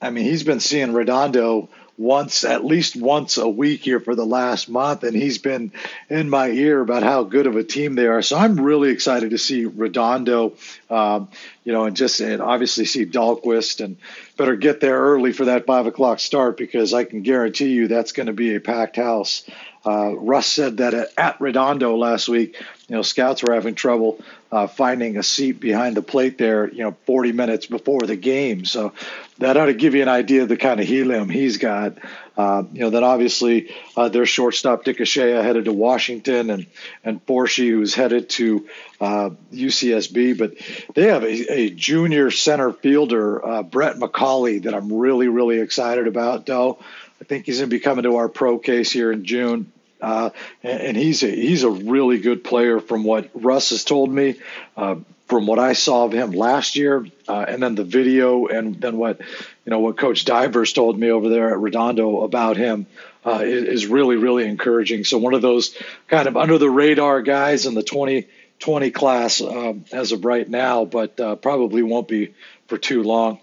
I 0.00 0.10
mean, 0.10 0.24
he's 0.24 0.42
been 0.42 0.60
seeing 0.60 0.92
Redondo 0.92 1.68
once, 1.98 2.44
at 2.44 2.64
least 2.64 2.96
once 2.96 3.38
a 3.38 3.48
week 3.48 3.82
here 3.82 4.00
for 4.00 4.14
the 4.14 4.26
last 4.26 4.68
month, 4.68 5.02
and 5.02 5.16
he's 5.16 5.38
been 5.38 5.72
in 6.10 6.28
my 6.28 6.48
ear 6.48 6.80
about 6.80 7.02
how 7.02 7.22
good 7.22 7.46
of 7.46 7.56
a 7.56 7.64
team 7.64 7.94
they 7.94 8.06
are. 8.06 8.22
So 8.22 8.36
I'm 8.36 8.60
really 8.60 8.90
excited 8.90 9.30
to 9.30 9.38
see 9.38 9.64
Redondo, 9.64 10.54
um, 10.90 11.28
you 11.64 11.72
know, 11.72 11.84
and 11.84 11.96
just 11.96 12.20
and 12.20 12.42
obviously 12.42 12.84
see 12.84 13.06
Dahlquist, 13.06 13.82
and 13.82 13.96
better 14.36 14.56
get 14.56 14.80
there 14.80 14.98
early 14.98 15.32
for 15.32 15.46
that 15.46 15.66
five 15.66 15.86
o'clock 15.86 16.20
start 16.20 16.56
because 16.56 16.92
I 16.92 17.04
can 17.04 17.22
guarantee 17.22 17.70
you 17.70 17.88
that's 17.88 18.12
going 18.12 18.26
to 18.26 18.32
be 18.32 18.54
a 18.54 18.60
packed 18.60 18.96
house. 18.96 19.44
Uh, 19.86 20.16
Russ 20.16 20.48
said 20.48 20.78
that 20.78 20.94
at, 20.94 21.08
at, 21.16 21.40
Redondo 21.40 21.96
last 21.96 22.28
week, 22.28 22.60
you 22.88 22.94
know, 22.94 23.02
scouts 23.02 23.42
were 23.42 23.52
having 23.52 23.74
trouble 23.74 24.20
uh, 24.52 24.68
finding 24.68 25.16
a 25.16 25.22
seat 25.22 25.58
behind 25.58 25.96
the 25.96 26.02
plate 26.02 26.38
there, 26.38 26.70
you 26.70 26.84
know, 26.84 26.96
40 27.06 27.32
minutes 27.32 27.66
before 27.66 28.02
the 28.02 28.14
game. 28.14 28.64
So 28.64 28.92
that 29.38 29.56
ought 29.56 29.66
to 29.66 29.74
give 29.74 29.96
you 29.96 30.02
an 30.02 30.08
idea 30.08 30.42
of 30.42 30.48
the 30.48 30.56
kind 30.56 30.78
of 30.78 30.86
helium 30.86 31.28
he's 31.28 31.56
got. 31.56 31.98
Uh, 32.36 32.62
you 32.72 32.80
know, 32.80 32.90
then 32.90 33.02
obviously 33.02 33.74
uh, 33.96 34.08
their 34.08 34.24
shortstop 34.24 34.84
Dickashea, 34.84 35.42
headed 35.42 35.64
to 35.64 35.72
Washington, 35.72 36.50
and 36.50 36.66
and 37.02 37.24
Forshee 37.26 37.70
who's 37.70 37.94
headed 37.94 38.28
to 38.30 38.68
UCSB. 39.00 40.32
Uh, 40.32 40.36
but 40.38 40.94
they 40.94 41.08
have 41.08 41.24
a, 41.24 41.52
a 41.52 41.70
junior 41.70 42.30
center 42.30 42.72
fielder, 42.72 43.44
uh, 43.44 43.62
Brett 43.64 43.96
McCauley, 43.96 44.62
that 44.62 44.74
I'm 44.74 44.92
really 44.92 45.28
really 45.28 45.58
excited 45.58 46.06
about. 46.06 46.46
Though 46.46 46.78
I 47.20 47.24
think 47.24 47.46
he's 47.46 47.58
going 47.58 47.70
to 47.70 47.74
be 47.74 47.80
coming 47.80 48.04
to 48.04 48.16
our 48.16 48.28
pro 48.28 48.58
case 48.58 48.92
here 48.92 49.10
in 49.10 49.24
June. 49.24 49.72
Uh, 50.00 50.30
and, 50.62 50.80
and, 50.80 50.96
he's 50.96 51.22
a, 51.22 51.28
he's 51.28 51.62
a 51.62 51.70
really 51.70 52.18
good 52.18 52.44
player 52.44 52.80
from 52.80 53.04
what 53.04 53.30
Russ 53.34 53.70
has 53.70 53.84
told 53.84 54.10
me, 54.10 54.36
uh, 54.76 54.96
from 55.26 55.46
what 55.46 55.58
I 55.58 55.72
saw 55.72 56.04
of 56.04 56.12
him 56.12 56.32
last 56.32 56.76
year, 56.76 57.06
uh, 57.28 57.44
and 57.48 57.62
then 57.62 57.74
the 57.74 57.84
video, 57.84 58.46
and 58.46 58.80
then 58.80 58.96
what 58.96 59.20
you 59.20 59.70
know 59.70 59.80
what 59.80 59.96
Coach 59.96 60.24
Divers 60.24 60.72
told 60.72 60.98
me 60.98 61.10
over 61.10 61.28
there 61.28 61.50
at 61.50 61.58
Redondo 61.58 62.22
about 62.22 62.56
him 62.56 62.86
uh, 63.24 63.40
is, 63.42 63.64
is, 63.64 63.86
really 63.86 64.16
really 64.16 64.46
encouraging. 64.46 65.04
So 65.04 65.18
one 65.18 65.34
of 65.34 65.42
those 65.42 65.76
kind 66.06 66.28
of 66.28 66.36
under 66.36 66.58
the 66.58 66.70
radar 66.70 67.22
guys 67.22 67.66
in 67.66 67.74
the 67.74 67.82
2020 67.82 68.90
class 68.92 69.40
um, 69.40 69.84
as 69.92 70.12
of 70.12 70.24
right 70.24 70.48
now, 70.48 70.84
but 70.84 71.18
uh, 71.18 71.34
probably 71.36 71.82
won't 71.82 72.06
be 72.06 72.34
for 72.68 72.78
too 72.78 73.02
long. 73.02 73.40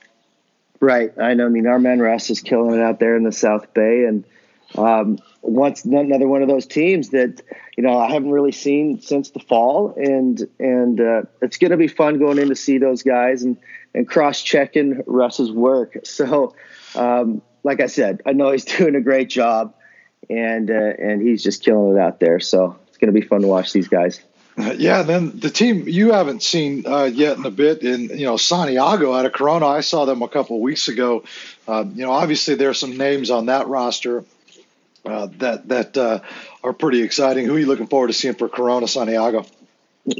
Right. 0.80 1.14
I 1.18 1.34
know. 1.34 1.46
I 1.46 1.50
mean, 1.50 1.68
our 1.68 1.80
man 1.80 2.00
Russ 2.00 2.30
is 2.30 2.42
killing 2.42 2.76
it 2.76 2.82
out 2.82 3.00
there 3.00 3.16
in 3.16 3.24
the 3.24 3.32
South 3.32 3.74
Bay, 3.74 4.06
and 4.06 4.24
um, 4.76 5.20
once 5.44 5.84
another 5.84 6.28
one 6.28 6.42
of 6.42 6.48
those 6.48 6.66
teams 6.66 7.10
that 7.10 7.42
you 7.78 7.84
know 7.84 7.98
I 7.98 8.12
haven't 8.12 8.32
really 8.32 8.52
seen 8.52 9.02
since 9.02 9.30
the 9.32 9.40
fall, 9.40 9.94
and 9.96 10.42
and 10.58 11.00
uh, 11.00 11.22
it's 11.42 11.58
going 11.58 11.72
to 11.72 11.78
be 11.78 11.88
fun 11.88 12.18
going 12.18 12.40
in 12.40 12.50
to 12.50 12.56
see 12.56 12.78
those 12.78 13.04
guys 13.04 13.44
and 13.44 13.58
and 13.94 14.08
cross 14.08 14.42
checking 14.42 15.04
Russ's 15.06 15.52
work. 15.52 15.98
So, 16.06 16.56
um, 16.96 17.42
like 17.64 17.82
I 17.82 17.88
said, 17.88 18.22
I 18.26 18.34
know 18.34 18.52
he's 18.52 18.66
doing 18.78 18.96
a 18.96 19.02
great 19.02 19.30
job, 19.30 19.76
and 20.30 20.72
uh, 20.72 20.74
and 20.74 21.22
he's 21.22 21.44
just 21.44 21.64
killing 21.64 21.98
it 21.98 22.00
out 22.00 22.20
there. 22.20 22.40
So 22.40 22.78
it's 22.88 22.98
going 22.98 23.14
to 23.14 23.20
be 23.20 23.26
fun 23.26 23.42
to 23.42 23.48
watch 23.48 23.74
these 23.74 23.88
guys. 23.88 24.20
Yeah, 24.56 25.02
then 25.02 25.40
the 25.40 25.50
team 25.50 25.88
you 25.88 26.12
haven't 26.12 26.44
seen 26.44 26.86
uh, 26.86 27.06
yet 27.06 27.38
in 27.38 27.46
a 27.48 27.50
bit 27.50 27.82
in 27.82 28.10
you 28.10 28.28
know 28.28 28.38
Santiago 28.38 29.12
out 29.12 29.26
of 29.26 29.34
Corona. 29.34 29.66
I 29.66 29.82
saw 29.82 30.06
them 30.06 30.22
a 30.22 30.28
couple 30.28 30.62
weeks 30.62 30.90
ago. 30.90 31.24
Uh, 31.68 31.86
you 31.92 32.06
know, 32.06 32.12
obviously 32.12 32.54
there's 32.54 32.80
some 32.80 32.96
names 32.96 33.32
on 33.32 33.48
that 33.48 33.68
roster 33.68 34.24
uh, 35.06 35.28
that 35.38 35.68
that 35.68 35.98
uh, 35.98 36.20
are 36.64 36.74
pretty 36.74 37.02
exciting. 37.02 37.46
Who 37.46 37.56
are 37.56 37.60
you 37.60 37.66
looking 37.66 37.88
forward 37.88 38.08
to 38.08 38.14
seeing 38.14 38.36
for 38.36 38.48
Corona 38.48 38.88
Santiago? 38.88 39.46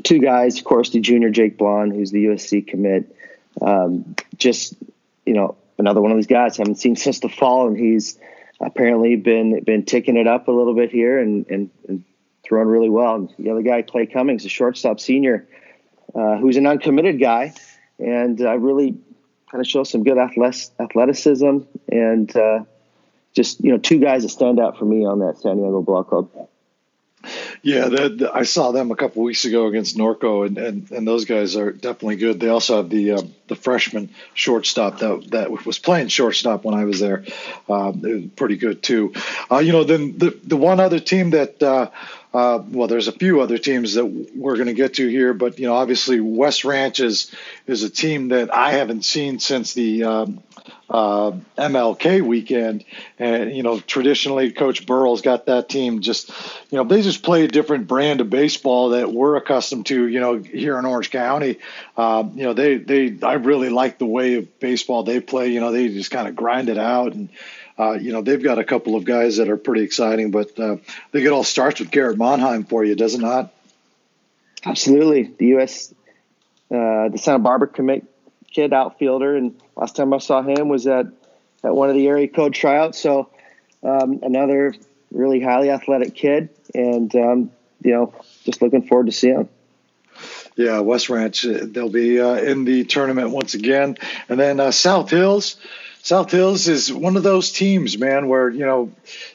Two 0.04 0.20
guys, 0.20 0.58
of 0.58 0.64
course, 0.64 0.92
the 0.92 1.00
junior 1.00 1.30
Jake 1.30 1.58
Blond, 1.58 1.94
who's 1.94 2.12
the 2.12 2.26
USC 2.26 2.66
commit. 2.68 3.16
Um, 3.62 4.16
just 4.38 4.76
you 5.26 5.34
know, 5.34 5.56
another 5.78 6.02
one 6.02 6.12
of 6.12 6.18
these 6.18 6.28
guys 6.28 6.60
I 6.60 6.64
haven't 6.64 6.76
seen 6.76 6.96
since 6.96 7.20
the 7.20 7.30
fall, 7.30 7.68
and 7.68 7.78
he's 7.78 8.18
apparently 8.60 9.16
been 9.16 9.64
been 9.64 9.86
ticking 9.86 10.18
it 10.18 10.28
up 10.28 10.48
a 10.48 10.52
little 10.52 10.74
bit 10.76 10.92
here 10.92 11.20
and 11.20 11.46
and, 11.48 11.70
and 11.88 12.04
throwing 12.44 12.68
really 12.68 12.90
well. 12.90 13.16
And 13.16 13.34
the 13.40 13.52
other 13.52 13.62
guy, 13.62 13.82
Clay 13.82 14.06
Cummings, 14.06 14.46
a 14.46 14.50
shortstop 14.50 15.00
senior, 15.00 15.48
uh, 16.14 16.38
who's 16.38 16.58
an 16.58 16.68
uncommitted 16.68 17.20
guy, 17.20 17.54
and 18.00 18.42
uh, 18.42 18.58
really 18.58 18.98
kind 19.50 19.62
of 19.62 19.68
shows 19.68 19.90
some 19.90 20.04
good 20.04 20.18
athleticism 20.18 21.60
and 21.90 22.36
uh, 22.36 22.64
just 23.34 23.64
you 23.64 23.72
know 23.72 23.78
two 23.78 24.00
guys 24.00 24.24
that 24.24 24.30
stand 24.30 24.60
out 24.60 24.78
for 24.78 24.86
me 24.86 25.06
on 25.06 25.20
that 25.20 25.38
Santiago 25.40 25.82
Ball 25.82 26.04
Club. 26.04 26.30
Yeah, 27.62 27.88
the, 27.88 28.30
I 28.34 28.44
saw 28.44 28.72
them 28.72 28.92
a 28.92 28.96
couple 28.98 29.24
weeks 29.24 29.46
ago 29.46 29.68
against 29.68 29.98
Norco, 29.98 30.46
and, 30.46 30.58
and, 30.58 30.92
and 30.92 31.08
those 31.08 31.24
guys 31.24 31.56
are 31.56 31.72
definitely 31.72 32.18
good. 32.18 32.40
They 32.40 32.50
also 32.50 32.78
have 32.78 32.90
the 32.90 33.12
uh, 33.12 33.22
the 33.54 33.62
freshman 33.62 34.10
shortstop 34.34 35.00
that 35.00 35.32
that 35.32 35.66
was 35.66 35.80
playing 35.80 36.08
shortstop 36.08 36.64
when 36.64 36.76
I 36.76 36.86
was 36.86 37.00
there. 37.00 37.24
Um, 37.70 38.02
was 38.02 38.26
pretty 38.36 38.58
good 38.58 38.82
too. 38.82 39.14
Uh, 39.52 39.60
you 39.60 39.72
know, 39.72 39.84
then 39.84 40.18
the 40.18 40.38
the 40.44 40.58
one 40.58 40.80
other 40.80 41.00
team 41.00 41.32
that. 41.32 41.62
Uh, 41.62 41.90
uh, 42.34 42.64
well, 42.72 42.88
there's 42.88 43.08
a 43.08 43.12
few 43.12 43.42
other 43.42 43.60
teams 43.60 43.94
that 43.94 44.08
we're 44.08 44.56
going 44.56 44.66
to 44.66 44.74
get 44.74 44.96
to 44.96 45.08
here, 45.08 45.36
but 45.36 45.60
you 45.60 45.68
know, 45.68 45.76
obviously 45.76 46.20
West 46.20 46.66
Ranch 46.66 47.00
is 47.00 47.32
is 47.68 47.84
a 47.84 47.92
team 47.92 48.30
that 48.30 48.52
I 48.52 48.72
haven't 48.72 49.06
seen 49.06 49.38
since 49.38 49.76
the 49.76 50.04
um, 50.04 50.44
uh, 50.90 51.32
MLK 51.58 52.22
weekend. 52.22 52.86
And, 53.18 53.56
you 53.56 53.64
know, 53.64 53.80
traditionally, 53.80 54.52
Coach 54.52 54.86
Burrell's 54.86 55.22
got 55.22 55.48
that 55.48 55.68
team 55.70 56.02
just, 56.02 56.30
you 56.70 56.78
know, 56.78 56.84
they 56.84 57.02
just 57.02 57.24
play 57.24 57.44
a 57.46 57.48
different 57.48 57.88
brand 57.88 58.22
of 58.22 58.30
baseball 58.30 58.90
that 58.90 59.12
we're 59.12 59.36
accustomed 59.36 59.88
to, 59.88 60.08
you 60.08 60.20
know, 60.20 60.38
here 60.38 60.78
in 60.78 60.86
Orange 60.86 61.10
County. 61.10 61.58
Uh, 61.98 62.24
you 62.36 62.44
know, 62.44 62.54
they, 62.54 62.78
they, 62.78 63.18
I 63.26 63.36
really 63.46 63.70
like 63.70 63.98
the 63.98 64.06
way 64.06 64.36
of 64.36 64.60
baseball 64.60 65.04
they 65.04 65.20
play. 65.20 65.50
You 65.50 65.60
know, 65.60 65.72
they 65.72 65.88
just 65.90 66.12
kind 66.12 66.28
of 66.28 66.36
grind 66.36 66.70
it 66.70 66.78
out. 66.78 67.14
And, 67.14 67.30
uh, 67.78 67.94
you 67.94 68.12
know, 68.12 68.22
they've 68.22 68.42
got 68.42 68.60
a 68.60 68.64
couple 68.64 68.96
of 68.96 69.04
guys 69.04 69.38
that 69.38 69.50
are 69.50 69.58
pretty 69.58 69.84
exciting, 69.84 70.32
but 70.32 70.60
uh, 70.60 70.74
I 70.74 71.10
think 71.12 71.26
it 71.26 71.32
all 71.32 71.44
starts 71.44 71.80
with 71.80 71.92
Garrett 71.92 72.18
Monheim 72.18 72.68
for 72.68 72.84
you, 72.84 72.96
does 72.96 73.16
it 73.16 73.22
not? 73.22 73.54
Absolutely. 74.66 75.24
The 75.24 75.48
U.S. 75.48 75.94
Uh, 76.72 77.10
the 77.10 77.18
Santa 77.18 77.40
Barbara 77.40 77.68
commit 77.68 78.06
kid 78.52 78.74
outfielder, 78.74 79.36
and 79.36 79.60
last 79.76 79.96
time 79.96 80.14
I 80.14 80.20
saw 80.20 80.42
him 80.42 80.70
was 80.70 80.88
at 80.88 81.08
at 81.64 81.76
one 81.76 81.90
of 81.90 81.96
the 81.96 82.08
area 82.08 82.28
code 82.28 82.54
tryouts. 82.54 83.00
So 83.00 83.30
um, 83.84 84.20
another 84.22 84.74
really 85.12 85.42
highly 85.42 85.70
athletic 85.70 86.16
kid, 86.16 86.50
and 86.74 87.14
um, 87.16 87.52
you 87.84 87.92
know, 87.92 88.14
just 88.44 88.62
looking 88.62 88.84
forward 88.84 89.08
to 89.08 89.12
seeing 89.12 89.36
him. 89.36 89.50
Yeah, 90.56 90.80
West 90.80 91.10
Ranch, 91.10 91.46
uh, 91.46 91.60
they'll 91.64 91.90
be 91.90 92.20
uh, 92.20 92.36
in 92.36 92.66
the 92.66 92.84
tournament 92.84 93.32
once 93.32 93.54
again, 93.54 93.98
and 94.30 94.40
then 94.40 94.60
uh, 94.60 94.72
South 94.72 95.10
Hills. 95.10 95.58
South 96.04 96.32
Hills 96.32 96.68
is 96.68 96.92
one 96.92 97.16
of 97.16 97.24
those 97.24 97.52
teams, 97.52 97.98
man, 97.98 98.28
where 98.28 98.50
you 98.50 98.66
know 98.66 98.92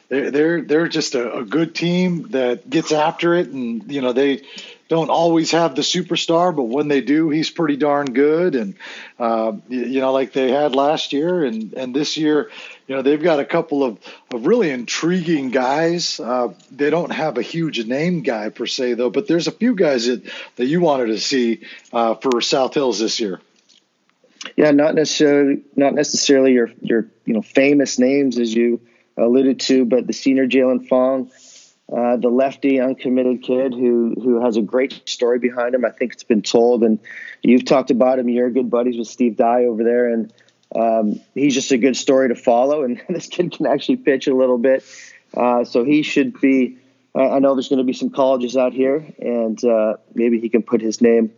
they're 0.07 0.31
they're 0.31 0.61
they're 0.61 0.87
just 0.87 1.15
a, 1.15 1.39
a 1.39 1.43
good 1.43 1.73
team 1.75 2.29
that 2.29 2.69
gets 2.69 2.91
after 2.91 3.33
it, 3.33 3.49
and 3.49 3.91
you 3.91 4.01
know 4.01 4.13
they 4.13 4.43
don't 4.89 5.11
always 5.11 5.51
have 5.51 5.75
the 5.75 5.83
superstar, 5.83 6.53
but 6.53 6.63
when 6.63 6.87
they 6.87 7.01
do, 7.01 7.29
he's 7.29 7.51
pretty 7.51 7.77
darn 7.77 8.07
good. 8.07 8.55
And 8.55 8.75
uh, 9.19 9.53
you 9.69 10.01
know, 10.01 10.11
like 10.11 10.33
they 10.33 10.51
had 10.51 10.75
last 10.75 11.13
year, 11.13 11.45
and 11.45 11.73
and 11.73 11.95
this 11.95 12.17
year, 12.17 12.49
you 12.87 12.95
know, 12.95 13.03
they've 13.03 13.21
got 13.21 13.39
a 13.39 13.45
couple 13.45 13.83
of, 13.83 13.99
of 14.33 14.47
really 14.47 14.71
intriguing 14.71 15.51
guys. 15.51 16.19
Uh, 16.19 16.53
they 16.71 16.89
don't 16.89 17.11
have 17.11 17.37
a 17.37 17.43
huge 17.43 17.85
name 17.85 18.23
guy 18.23 18.49
per 18.49 18.65
se, 18.65 18.95
though, 18.95 19.11
but 19.11 19.27
there's 19.27 19.47
a 19.47 19.51
few 19.51 19.75
guys 19.75 20.07
that 20.07 20.23
that 20.55 20.65
you 20.65 20.81
wanted 20.81 21.07
to 21.07 21.19
see 21.19 21.61
uh, 21.93 22.15
for 22.15 22.41
South 22.41 22.73
Hills 22.73 22.99
this 22.99 23.19
year. 23.19 23.39
Yeah, 24.57 24.71
not 24.71 24.95
necessarily 24.95 25.61
not 25.75 25.93
necessarily 25.93 26.53
your 26.53 26.71
your 26.81 27.05
you 27.25 27.35
know 27.35 27.43
famous 27.43 27.99
names 27.99 28.39
as 28.39 28.53
you 28.53 28.81
alluded 29.17 29.59
to, 29.59 29.85
but 29.85 30.07
the 30.07 30.13
senior 30.13 30.47
Jalen 30.47 30.87
Fong 30.87 31.29
uh, 31.91 32.17
the 32.17 32.29
lefty, 32.29 32.79
uncommitted 32.79 33.41
kid 33.41 33.73
who 33.73 34.13
who 34.21 34.43
has 34.43 34.57
a 34.57 34.61
great 34.61 35.01
story 35.09 35.39
behind 35.39 35.73
him. 35.73 35.83
I 35.85 35.89
think 35.89 36.13
it's 36.13 36.23
been 36.23 36.43
told, 36.43 36.83
and 36.83 36.99
you've 37.41 37.65
talked 37.65 37.89
about 37.89 38.19
him. 38.19 38.29
You're 38.29 38.51
good 38.51 38.69
buddies 38.69 38.97
with 38.97 39.07
Steve 39.07 39.37
Dye 39.37 39.65
over 39.65 39.83
there, 39.83 40.13
and 40.13 40.33
um, 40.75 41.19
he's 41.33 41.55
just 41.55 41.71
a 41.71 41.77
good 41.77 41.97
story 41.97 42.29
to 42.29 42.35
follow. 42.35 42.83
And 42.83 43.01
this 43.09 43.27
kid 43.27 43.51
can 43.53 43.65
actually 43.65 43.97
pitch 43.97 44.27
a 44.27 44.35
little 44.35 44.59
bit, 44.59 44.83
uh, 45.35 45.63
so 45.63 45.83
he 45.83 46.03
should 46.03 46.39
be. 46.39 46.77
I 47.15 47.39
know 47.39 47.55
there's 47.55 47.69
going 47.69 47.79
to 47.79 47.85
be 47.85 47.93
some 47.93 48.11
colleges 48.11 48.55
out 48.55 48.71
here, 48.71 49.03
and 49.17 49.61
uh, 49.63 49.95
maybe 50.13 50.39
he 50.39 50.47
can 50.47 50.61
put 50.61 50.79
his 50.79 51.01
name 51.01 51.31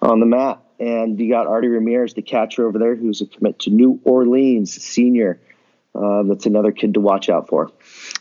on 0.00 0.20
the 0.20 0.26
map. 0.26 0.62
And 0.78 1.18
you 1.18 1.28
got 1.28 1.48
Artie 1.48 1.66
Ramirez, 1.66 2.14
the 2.14 2.22
catcher 2.22 2.68
over 2.68 2.78
there, 2.78 2.94
who's 2.94 3.20
a 3.20 3.26
commit 3.26 3.58
to 3.60 3.70
New 3.70 4.00
Orleans 4.04 4.72
senior. 4.72 5.40
Uh, 5.92 6.22
that's 6.22 6.46
another 6.46 6.70
kid 6.70 6.94
to 6.94 7.00
watch 7.00 7.28
out 7.28 7.48
for. 7.48 7.72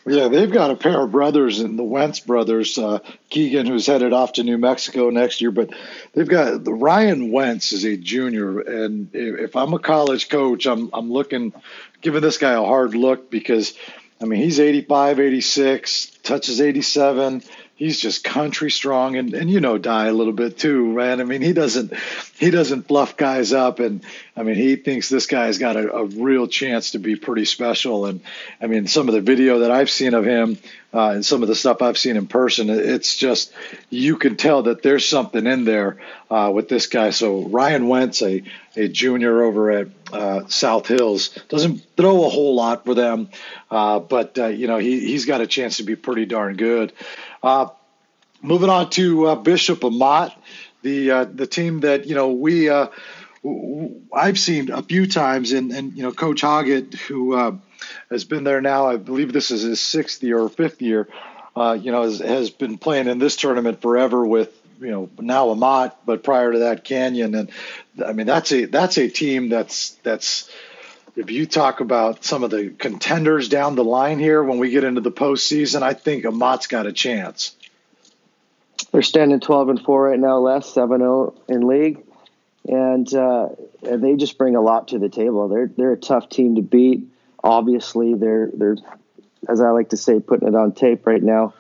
Yeah, 0.06 0.30
they've 0.30 0.52
got 0.52 0.72
a 0.72 0.76
pair 0.76 1.02
of 1.02 1.12
brothers 1.12 1.60
and 1.60 1.78
the 1.78 1.84
Wentz 1.84 2.22
brothers, 2.22 2.78
uh, 2.78 3.00
Keegan, 3.30 3.66
who's 3.66 3.88
headed 3.88 4.14
off 4.14 4.34
to 4.34 4.44
New 4.44 4.58
Mexico 4.58 5.10
next 5.10 5.42
year. 5.42 5.52
But 5.52 5.72
they've 6.14 6.28
got 6.28 6.64
the 6.64 6.74
Ryan 6.74 7.32
Wentz 7.32 7.74
is 7.74 7.84
a 7.84 7.98
junior, 7.98 8.60
and 8.62 9.10
if 9.14 9.56
I'm 9.56 9.74
a 9.74 9.80
college 9.80 10.30
coach, 10.30 10.66
I'm 10.66 10.90
I'm 10.94 11.12
looking, 11.12 11.54
giving 12.02 12.22
this 12.22 12.38
guy 12.38 12.54
a 12.54 12.64
hard 12.64 12.96
look 12.96 13.30
because, 13.30 13.74
I 14.22 14.26
mean, 14.26 14.42
he's 14.42 14.60
85, 14.62 15.20
86, 15.20 16.06
touches 16.24 16.62
87 16.62 17.44
he's 17.78 18.00
just 18.00 18.24
country 18.24 18.72
strong 18.72 19.16
and, 19.16 19.34
and 19.36 19.50
you 19.50 19.62
know 19.62 19.78
die 19.78 20.08
a 20.08 20.14
little 20.14 20.34
bit 20.34 20.58
too 20.58 20.86
man. 20.88 21.22
I 21.22 21.24
mean 21.24 21.42
he 21.42 21.54
doesn't 21.54 21.94
he 22.38 22.50
doesn't 22.50 22.88
bluff 22.88 23.16
guys 23.16 23.54
up 23.54 23.80
and 23.80 24.04
i 24.36 24.44
mean 24.44 24.56
he 24.56 24.76
thinks 24.76 25.10
this 25.10 25.28
guy's 25.28 25.60
got 25.60 25.78
a, 25.78 25.94
a 25.94 26.06
real 26.06 26.48
chance 26.48 26.92
to 26.92 27.00
be 27.00 27.16
pretty 27.16 27.46
special. 27.46 28.08
And 28.08 28.22
i 28.60 28.68
mean 28.68 28.88
some 28.88 29.08
of 29.08 29.14
the 29.14 29.22
video 29.22 29.60
that 29.60 29.72
i've 29.72 29.90
seen 29.90 30.14
of 30.16 30.26
him 30.26 30.58
uh, 30.94 31.12
and 31.12 31.26
some 31.26 31.44
of 31.44 31.48
the 31.48 31.56
stuff 31.56 31.82
i've 31.82 31.98
seen 31.98 32.18
in 32.18 32.28
person 32.28 32.70
it's 32.70 33.16
just 33.16 33.54
you 33.90 34.18
can 34.18 34.36
tell 34.36 34.64
that 34.64 34.82
there's 34.82 35.08
something 35.08 35.46
in 35.46 35.64
there 35.64 35.98
uh, 36.30 36.52
with 36.54 36.68
this 36.68 36.88
guy. 36.88 37.12
So 37.12 37.44
ryan 37.44 37.88
wentz 37.88 38.22
a, 38.22 38.44
a 38.76 38.88
junior 38.88 39.44
over 39.44 39.72
at 39.72 39.88
uh, 40.12 40.48
south 40.48 40.88
hills 40.88 41.30
doesn't 41.50 41.86
throw 41.96 42.26
a 42.26 42.30
whole 42.30 42.56
lot 42.56 42.86
for 42.86 42.96
them 42.96 43.30
uh, 43.70 44.00
but 44.00 44.40
uh, 44.40 44.48
you 44.48 44.68
know 44.68 44.78
he, 44.78 45.02
he's 45.02 45.26
got 45.26 45.42
a 45.42 45.48
chance 45.48 45.78
to 45.78 45.84
be 45.84 45.96
pretty 45.96 46.26
darn 46.26 46.56
good 46.56 46.92
uh, 47.48 47.70
moving 48.42 48.70
on 48.70 48.90
to 48.92 49.28
uh, 49.28 49.36
Bishop 49.36 49.84
Amat, 49.84 50.38
the 50.82 51.12
uh, 51.12 51.24
the 51.24 51.48
team 51.48 51.80
that 51.82 52.06
you 52.06 52.16
know 52.16 52.34
we 52.34 52.70
uh, 52.70 52.88
I've 54.14 54.38
seen 54.38 54.72
a 54.72 54.84
few 54.84 55.08
times, 55.08 55.54
and 55.54 55.72
and 55.72 55.96
you 55.96 56.04
know 56.04 56.12
Coach 56.12 56.42
Hoggett, 56.42 56.94
who 56.96 57.34
uh, 57.34 57.56
has 58.10 58.26
been 58.26 58.44
there 58.44 58.62
now, 58.62 58.88
I 58.88 58.98
believe 58.98 59.32
this 59.32 59.52
is 59.52 59.62
his 59.62 59.80
sixth 59.80 60.22
year 60.22 60.40
or 60.40 60.50
fifth 60.50 60.82
year. 60.82 61.08
you 61.56 61.92
know, 61.92 62.04
has, 62.04 62.20
has 62.20 62.50
been 62.50 62.78
playing 62.78 63.08
in 63.08 63.18
this 63.18 63.38
tournament 63.38 63.82
forever 63.82 64.26
with 64.26 64.54
you 64.82 64.92
know 64.92 65.10
now 65.20 65.52
Amat, 65.52 65.98
but 66.06 66.24
prior 66.24 66.52
to 66.52 66.60
that 66.60 66.84
Canyon, 66.84 67.34
and 67.34 67.52
I 68.06 68.14
mean 68.14 68.28
that's 68.28 68.52
a 68.52 68.66
that's 68.66 68.98
a 68.98 69.08
team 69.08 69.50
that's 69.50 69.92
that's 70.04 70.50
if 71.18 71.32
you 71.32 71.46
talk 71.46 71.80
about 71.80 72.24
some 72.24 72.44
of 72.44 72.52
the 72.52 72.70
contenders 72.70 73.50
down 73.50 73.76
the 73.76 73.84
line 73.84 74.20
here 74.20 74.44
when 74.44 74.60
we 74.60 74.70
get 74.70 74.84
into 74.84 75.02
the 75.02 75.12
postseason, 75.12 75.82
I 75.82 75.94
think 75.94 76.26
Amat's 76.26 76.68
got 76.68 76.86
a 76.86 76.94
chance. 76.94 77.56
They're 78.92 79.02
standing 79.02 79.40
12 79.40 79.70
and 79.70 79.82
4 79.82 80.04
right 80.04 80.20
now, 80.20 80.38
less 80.38 80.74
7 80.74 81.00
0 81.00 81.36
in 81.50 81.68
league. 81.68 82.04
And, 82.66 83.12
uh, 83.14 83.50
they 83.82 84.16
just 84.16 84.38
bring 84.38 84.56
a 84.56 84.62
lot 84.62 84.90
to 84.90 85.00
the 85.00 85.10
table. 85.10 85.48
They're 85.48 85.68
they're 85.68 85.94
a 85.94 85.98
tough 85.98 86.30
team 86.30 86.56
to 86.56 86.62
beat. 86.62 87.08
Obviously, 87.44 88.16
they're 88.16 88.50
they're 88.54 88.78
as 89.48 89.62
I 89.62 89.70
like 89.70 89.90
to 89.90 89.98
say, 89.98 90.20
putting 90.20 90.48
it 90.48 90.56
on 90.56 90.74
tape 90.74 91.06
right 91.06 91.22
now. 91.22 91.54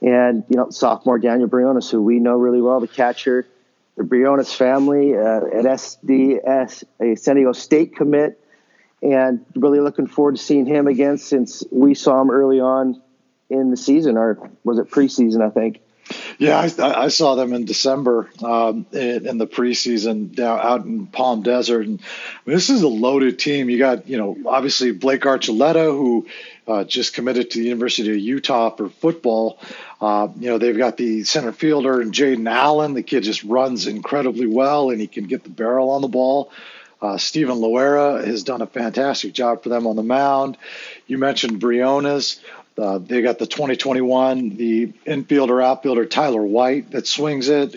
And 0.00 0.44
you 0.48 0.56
know, 0.56 0.70
sophomore 0.70 1.18
Daniel 1.18 1.48
Briones, 1.48 1.90
who 1.90 2.02
we 2.02 2.18
know 2.18 2.36
really 2.36 2.60
well, 2.60 2.80
the 2.80 2.88
catcher, 2.88 3.46
the 3.96 4.04
Briones 4.04 4.52
family 4.52 5.16
uh, 5.16 5.38
at 5.38 5.64
SDS, 5.64 6.84
a 7.00 7.16
San 7.16 7.36
Diego 7.36 7.52
State 7.52 7.96
commit, 7.96 8.41
and 9.02 9.44
really 9.56 9.80
looking 9.80 10.06
forward 10.06 10.36
to 10.36 10.42
seeing 10.42 10.66
him 10.66 10.86
again 10.86 11.18
since 11.18 11.64
we 11.70 11.94
saw 11.94 12.20
him 12.20 12.30
early 12.30 12.60
on 12.60 13.02
in 13.50 13.70
the 13.70 13.76
season, 13.76 14.16
or 14.16 14.50
was 14.64 14.78
it 14.78 14.90
preseason? 14.90 15.42
I 15.42 15.50
think. 15.50 15.80
Yeah, 16.38 16.58
I, 16.58 17.04
I 17.04 17.08
saw 17.08 17.36
them 17.36 17.52
in 17.52 17.64
December 17.64 18.28
um, 18.42 18.86
in, 18.92 19.26
in, 19.26 19.38
the 19.38 19.46
preseason 19.46 20.34
down 20.34 20.58
out 20.60 20.84
in 20.84 21.06
Palm 21.06 21.42
Desert, 21.42 21.86
and 21.86 22.00
I 22.00 22.40
mean, 22.44 22.56
this 22.56 22.70
is 22.70 22.82
a 22.82 22.88
loaded 22.88 23.38
team. 23.38 23.70
You 23.70 23.78
got 23.78 24.08
you 24.08 24.18
know 24.18 24.36
obviously 24.46 24.92
Blake 24.92 25.22
Archuleta, 25.22 25.90
who 25.90 26.26
uh, 26.66 26.84
just 26.84 27.14
committed 27.14 27.50
to 27.50 27.58
the 27.58 27.64
University 27.64 28.10
of 28.10 28.18
Utah 28.18 28.70
for 28.70 28.88
football. 28.88 29.58
Uh, 30.00 30.28
you 30.38 30.50
know 30.50 30.58
they've 30.58 30.76
got 30.76 30.96
the 30.96 31.24
center 31.24 31.52
fielder 31.52 32.00
and 32.00 32.12
Jaden 32.12 32.50
Allen. 32.50 32.94
The 32.94 33.02
kid 33.02 33.22
just 33.22 33.44
runs 33.44 33.86
incredibly 33.86 34.46
well, 34.46 34.90
and 34.90 35.00
he 35.00 35.06
can 35.06 35.24
get 35.24 35.44
the 35.44 35.50
barrel 35.50 35.90
on 35.90 36.02
the 36.02 36.08
ball. 36.08 36.50
Uh, 37.02 37.18
Stephen 37.18 37.56
Loera 37.56 38.24
has 38.24 38.44
done 38.44 38.62
a 38.62 38.66
fantastic 38.66 39.32
job 39.32 39.62
for 39.64 39.68
them 39.68 39.88
on 39.88 39.96
the 39.96 40.04
mound. 40.04 40.56
You 41.08 41.18
mentioned 41.18 41.58
Briones. 41.58 42.40
Uh, 42.78 42.98
they 42.98 43.20
got 43.20 43.38
the 43.38 43.46
2021, 43.46 44.50
the 44.50 44.86
infielder, 45.06 45.62
outfielder 45.62 46.06
Tyler 46.06 46.42
White 46.42 46.92
that 46.92 47.06
swings 47.06 47.48
it. 47.48 47.76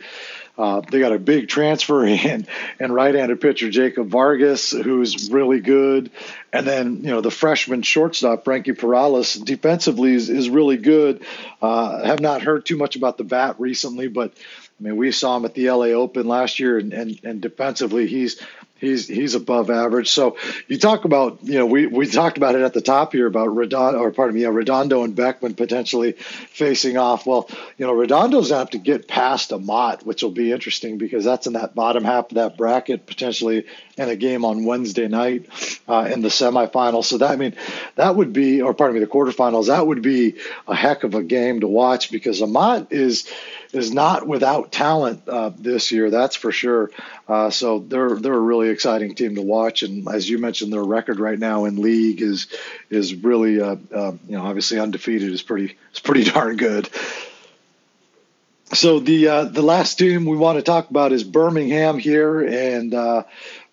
Uh, 0.58 0.82
they 0.90 1.00
got 1.00 1.12
a 1.12 1.20
big 1.20 1.50
transfer 1.50 2.06
in 2.06 2.48
and 2.80 2.94
right-handed 2.94 3.42
pitcher 3.42 3.70
Jacob 3.70 4.08
Vargas, 4.08 4.72
who's 4.72 5.30
really 5.30 5.60
good, 5.60 6.12
and 6.54 6.66
then 6.66 6.98
you 6.98 7.10
know 7.10 7.20
the 7.20 7.32
freshman 7.32 7.82
shortstop 7.82 8.46
Frankie 8.46 8.72
Perales 8.72 9.34
defensively 9.34 10.14
is, 10.14 10.30
is 10.30 10.50
really 10.50 10.78
good. 10.78 11.26
Uh, 11.62 12.06
have 12.06 12.22
not 12.22 12.42
heard 12.42 12.66
too 12.66 12.78
much 12.78 12.96
about 12.96 13.18
the 13.18 13.26
bat 13.26 13.60
recently, 13.60 14.08
but 14.08 14.32
I 14.80 14.84
mean 14.84 14.96
we 14.96 15.12
saw 15.12 15.36
him 15.36 15.44
at 15.44 15.56
the 15.56 15.70
LA 15.70 15.88
Open 15.88 16.26
last 16.26 16.60
year, 16.60 16.78
and 16.78 16.94
and, 16.94 17.20
and 17.26 17.42
defensively 17.42 18.08
he's 18.08 18.42
He's 18.78 19.08
he's 19.08 19.36
above 19.36 19.70
average. 19.70 20.10
So 20.10 20.38
you 20.68 20.78
talk 20.78 21.06
about 21.06 21.40
you 21.44 21.54
know 21.54 21.66
we, 21.66 21.88
we 21.88 22.08
talked 22.08 22.38
about 22.38 22.56
it 22.56 22.62
at 22.62 22.74
the 22.74 22.82
top 22.82 23.14
here 23.14 23.26
about 23.26 23.56
Redondo 23.56 24.00
or 24.00 24.12
pardon 24.12 24.36
me 24.36 24.42
yeah, 24.42 24.50
Redondo 24.50 25.04
and 25.04 25.16
Beckman 25.16 25.54
potentially 25.54 26.12
facing 26.12 26.98
off. 26.98 27.26
Well, 27.26 27.50
you 27.78 27.88
know 27.88 27.94
Redondo's 27.94 28.50
gonna 28.50 28.60
have 28.60 28.72
to 28.72 28.78
get 28.78 29.08
past 29.08 29.54
Amat, 29.54 30.06
which 30.06 30.24
will 30.24 30.32
be 30.32 30.52
interesting 30.52 30.98
because 30.98 31.24
that's 31.24 31.48
in 31.48 31.54
that 31.54 31.74
bottom 31.74 32.04
half 32.04 32.32
of 32.32 32.36
that 32.36 32.58
bracket 32.58 33.06
potentially 33.06 33.66
in 33.98 34.10
a 34.10 34.16
game 34.18 34.44
on 34.44 34.66
Wednesday 34.66 35.08
night 35.08 35.48
uh, 35.88 36.10
in 36.12 36.22
the 36.22 36.28
semifinals. 36.28 37.06
So 37.06 37.20
that 37.20 37.32
I 37.32 37.38
mean 37.38 37.56
that 37.96 38.14
would 38.18 38.34
be 38.34 38.62
or 38.62 38.74
pardon 38.74 38.96
me 38.96 39.00
the 39.00 39.10
quarterfinals 39.10 39.68
that 39.68 39.88
would 39.88 40.02
be 40.02 40.36
a 40.68 40.76
heck 40.76 41.06
of 41.06 41.16
a 41.16 41.24
game 41.24 41.62
to 41.62 41.68
watch 41.68 42.12
because 42.12 42.42
Amat 42.42 42.92
is 42.92 43.32
is 43.76 43.94
not 43.94 44.26
without 44.26 44.72
talent 44.72 45.28
uh, 45.28 45.52
this 45.58 45.92
year. 45.92 46.10
That's 46.10 46.36
for 46.36 46.52
sure. 46.52 46.92
Uh, 47.28 47.50
so 47.50 47.80
they're 47.80 48.16
they're 48.16 48.34
a 48.34 48.40
really 48.40 48.70
exciting 48.70 49.16
team 49.16 49.36
to 49.36 49.42
watch, 49.42 49.84
and 49.84 50.08
as 50.08 50.30
you 50.30 50.38
mentioned, 50.38 50.72
their 50.72 50.84
record 50.84 51.20
right 51.20 51.38
now 51.38 51.66
in 51.66 51.82
league 51.82 52.22
is 52.22 52.48
is 52.90 53.14
really 53.14 53.62
uh, 53.62 53.76
uh 53.94 54.14
you 54.28 54.38
know 54.38 54.46
obviously 54.46 54.80
undefeated 54.80 55.32
is 55.32 55.42
pretty 55.42 55.76
is 55.94 56.00
pretty 56.00 56.24
darn 56.32 56.56
good. 56.56 56.90
So 58.74 59.00
the 59.00 59.28
uh, 59.28 59.44
the 59.46 59.62
last 59.62 60.00
team 60.00 60.26
we 60.26 60.38
want 60.38 60.58
to 60.58 60.64
talk 60.64 60.90
about 60.90 61.12
is 61.12 61.24
Birmingham 61.24 62.00
here, 62.00 62.42
and 62.42 62.94
uh, 62.94 63.24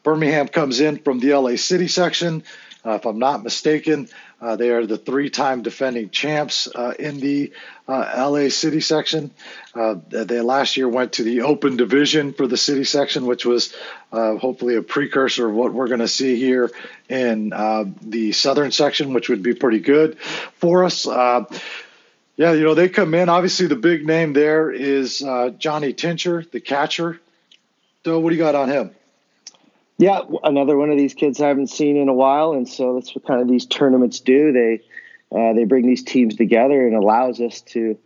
Birmingham 0.03 0.49
comes 0.49 0.81
in 0.81 0.99
from 0.99 1.21
the 1.21 1.35
LA 1.35 1.57
City 1.57 1.89
section. 1.89 2.43
if 2.85 3.07
I'm 3.07 3.19
not 3.19 3.43
mistaken, 3.43 4.09
uh, 4.43 4.57
they 4.57 4.71
are 4.71 4.85
the 4.85 4.99
three-time 4.99 5.63
defending 5.63 6.11
champs 6.11 6.67
uh, 6.75 6.93
in 6.99 7.21
the 7.21 7.53
uh, 7.87 8.29
LA 8.29 8.49
City 8.49 8.81
section. 8.81 9.31
Uh, 9.73 9.95
they 10.09 10.41
last 10.41 10.77
year 10.77 10.89
went 10.89 11.13
to 11.13 11.23
the 11.23 11.43
Open 11.43 11.77
Division 11.77 12.33
for 12.33 12.49
the 12.49 12.57
City 12.57 12.83
section, 12.83 13.25
which 13.27 13.47
was 13.47 13.73
uh, 14.11 14.37
hopefully 14.37 14.75
a 14.75 14.83
precursor 14.83 15.49
of 15.49 15.55
what 15.55 15.73
we're 15.73 15.87
going 15.87 16.01
to 16.01 16.09
see 16.09 16.35
here 16.35 16.73
in 17.09 17.51
the 18.03 18.33
Southern 18.33 18.73
section, 18.73 19.15
which 19.15 19.29
would 19.29 19.45
be 19.45 19.55
pretty 19.55 19.79
good 19.79 20.19
for 20.19 20.85
us. 20.85 21.07
yeah, 21.07 21.45
you 22.37 22.65
know 22.65 22.75
they 22.75 22.89
come 22.89 23.15
in. 23.15 23.29
Obviously, 23.29 23.69
the 23.69 23.77
big 23.77 24.05
name 24.05 24.33
there 24.33 24.73
is 24.73 25.21
Johnny 25.59 25.93
Tincher, 25.93 26.51
the 26.51 26.61
catcher. 26.61 27.21
So, 28.05 28.19
what 28.19 28.31
do 28.31 28.37
you 28.37 28.43
got 28.43 28.57
on 28.57 28.69
him? 28.69 28.91
Yeah, 29.99 30.21
another 30.43 30.77
one 30.77 30.91
of 30.91 30.99
these 30.99 31.15
kids 31.15 31.41
I 31.41 31.49
haven't 31.49 31.69
seen 31.69 31.97
in 31.97 32.09
a 32.09 32.15
while, 32.15 32.53
and 32.53 32.69
so 32.69 32.95
that's 32.95 33.15
what 33.15 33.27
kind 33.27 33.41
of 33.41 33.49
these 33.49 33.67
tournaments 33.67 34.21
do. 34.21 34.53
They 34.53 34.81
uh, 35.37 35.53
they 35.55 35.65
bring 35.65 35.87
these 35.87 36.03
teams 36.03 36.37
together 36.37 36.87
and 36.87 36.97
allows 36.97 37.41
us 37.41 37.61
to 37.63 37.99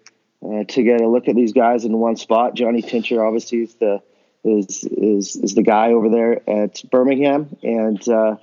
uh, 0.44 0.64
to 0.64 0.82
get 0.82 1.00
a 1.00 1.08
look 1.08 1.28
at 1.28 1.34
these 1.34 1.52
guys 1.52 1.84
in 1.84 1.96
one 1.96 2.16
spot. 2.16 2.54
Johnny 2.54 2.82
Tincher 2.82 3.24
obviously 3.24 3.62
is 3.62 3.74
the 3.76 4.02
is 4.44 4.84
is 4.84 5.36
is 5.36 5.54
the 5.54 5.62
guy 5.62 5.92
over 5.92 6.08
there 6.08 6.48
at 6.48 6.82
Birmingham, 6.90 7.56
and 7.62 8.08
uh, 8.08 8.36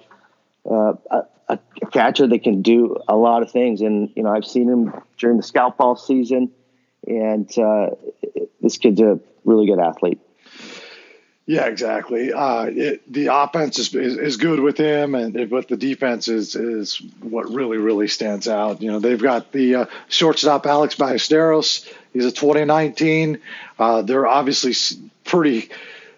uh 0.69 0.93
a, 1.12 1.23
a, 1.49 1.60
catcher 1.91 2.27
that 2.27 2.43
can 2.43 2.62
do 2.62 2.97
a 3.08 3.15
lot 3.15 3.43
of 3.43 3.51
things. 3.51 3.82
And 3.82 4.10
you 4.15 4.23
know, 4.23 4.29
I've 4.29 4.45
seen 4.45 4.69
him 4.69 4.93
during 5.17 5.38
the 5.38 5.43
scout 5.43 5.77
ball 5.77 5.95
season, 5.95 6.51
and 7.08 7.58
uh, 7.58 7.91
this 8.62 8.77
kid's 8.77 9.01
a 9.01 9.19
really 9.45 9.67
good 9.67 9.79
athlete. 9.79 10.19
Yeah, 11.45 11.65
exactly. 11.65 12.32
Uh, 12.32 12.65
it, 12.65 13.12
the 13.12 13.27
offense 13.27 13.77
is, 13.77 13.93
is, 13.93 14.17
is, 14.17 14.38
good 14.38 14.62
with 14.62 14.77
him, 14.77 15.13
and 15.13 15.49
but 15.49 15.67
the 15.67 15.75
defense 15.75 16.29
is 16.29 16.56
is 16.56 17.01
what 17.19 17.49
really 17.49 17.77
really 17.77 18.08
stands 18.08 18.47
out. 18.47 18.82
You 18.82 18.93
know, 18.93 18.99
they've 18.99 19.21
got 19.21 19.51
the 19.51 19.75
uh, 19.75 19.86
shortstop 20.08 20.65
Alex 20.65 20.95
Ballesteros. 20.95 21.86
He's 22.13 22.25
a 22.25 22.32
2019. 22.32 23.39
Uh, 23.77 24.03
they're 24.03 24.25
obviously 24.25 24.73
pretty 25.25 25.69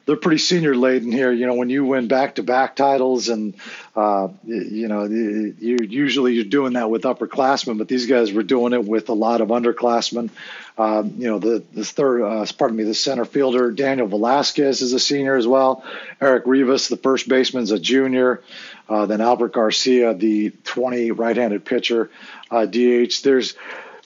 they're 0.06 0.16
pretty 0.16 0.38
senior 0.38 0.76
laden 0.76 1.12
here. 1.12 1.32
You 1.32 1.48
know, 1.48 1.56
when 1.56 1.70
you 1.70 1.86
win 1.86 2.08
back 2.08 2.36
to 2.36 2.44
back 2.44 2.76
titles, 2.76 3.30
and 3.30 3.56
uh, 3.96 4.28
you 4.46 4.88
know, 4.88 5.06
you 5.06 5.78
usually 5.82 6.34
you're 6.34 6.44
doing 6.44 6.74
that 6.74 6.90
with 6.90 7.02
upperclassmen, 7.02 7.78
but 7.78 7.88
these 7.88 8.06
guys 8.06 8.32
were 8.32 8.44
doing 8.44 8.74
it 8.74 8.86
with 8.86 9.10
a 9.10 9.14
lot 9.14 9.42
of 9.42 9.50
underclassmen. 9.50 10.30
Um, 10.78 11.16
you 11.18 11.28
know, 11.28 11.40
the 11.40 11.64
the 11.74 11.86
third, 11.86 12.22
uh, 12.22 12.46
pardon 12.58 12.76
me, 12.76 12.84
the 12.84 12.94
center 12.94 13.24
fielder 13.24 13.72
Daniel 13.72 14.08
Velasquez 14.08 14.82
is 14.82 14.92
a 14.92 15.00
senior 15.00 15.36
as 15.36 15.48
well. 15.48 15.86
Eric 16.20 16.46
Rivas, 16.46 16.90
the 16.90 16.98
first 16.98 17.30
baseman, 17.30 17.64
is 17.64 17.72
a 17.72 17.80
junior. 17.80 18.42
Uh, 18.90 19.06
then 19.06 19.22
Albert 19.22 19.54
Garcia, 19.54 20.14
the 20.14 20.52
20 20.66 21.12
right-handed 21.12 21.66
pitcher, 21.66 22.12
uh, 22.52 22.66
DH. 22.66 23.24
There's 23.24 23.56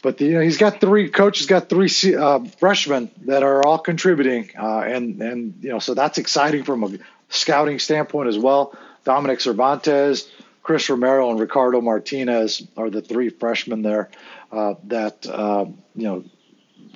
but 0.01 0.17
the, 0.17 0.25
you 0.25 0.33
know 0.33 0.41
he's 0.41 0.57
got 0.57 0.79
three 0.79 1.09
coaches 1.09 1.45
got 1.45 1.69
three 1.69 1.89
uh, 2.15 2.39
freshmen 2.59 3.11
that 3.25 3.43
are 3.43 3.65
all 3.65 3.79
contributing 3.79 4.49
uh, 4.57 4.79
and 4.79 5.21
and 5.21 5.55
you 5.61 5.69
know 5.69 5.79
so 5.79 5.93
that's 5.93 6.17
exciting 6.17 6.63
from 6.63 6.83
a 6.83 6.97
scouting 7.29 7.79
standpoint 7.79 8.29
as 8.29 8.37
well 8.37 8.77
dominic 9.03 9.41
cervantes 9.41 10.29
chris 10.63 10.89
romero 10.89 11.31
and 11.31 11.39
ricardo 11.39 11.81
martinez 11.81 12.65
are 12.77 12.89
the 12.89 13.01
three 13.01 13.29
freshmen 13.29 13.81
there 13.81 14.09
uh, 14.51 14.75
that 14.85 15.27
uh, 15.27 15.65
you 15.95 16.03
know 16.03 16.23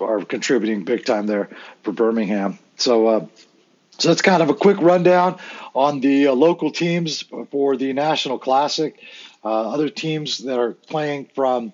are 0.03 0.23
contributing 0.23 0.83
big 0.83 1.05
time 1.05 1.27
there 1.27 1.49
for 1.83 1.91
birmingham 1.91 2.57
so 2.77 3.07
uh, 3.07 3.25
so 3.99 4.07
that's 4.07 4.21
kind 4.21 4.41
of 4.41 4.49
a 4.49 4.55
quick 4.55 4.77
rundown 4.81 5.37
on 5.75 5.99
the 5.99 6.27
uh, 6.27 6.33
local 6.33 6.71
teams 6.71 7.23
for 7.51 7.77
the 7.77 7.93
national 7.93 8.39
classic 8.39 8.99
other 9.43 9.89
teams 9.89 10.39
that 10.39 10.57
are 10.57 10.71
playing 10.71 11.29
from 11.35 11.73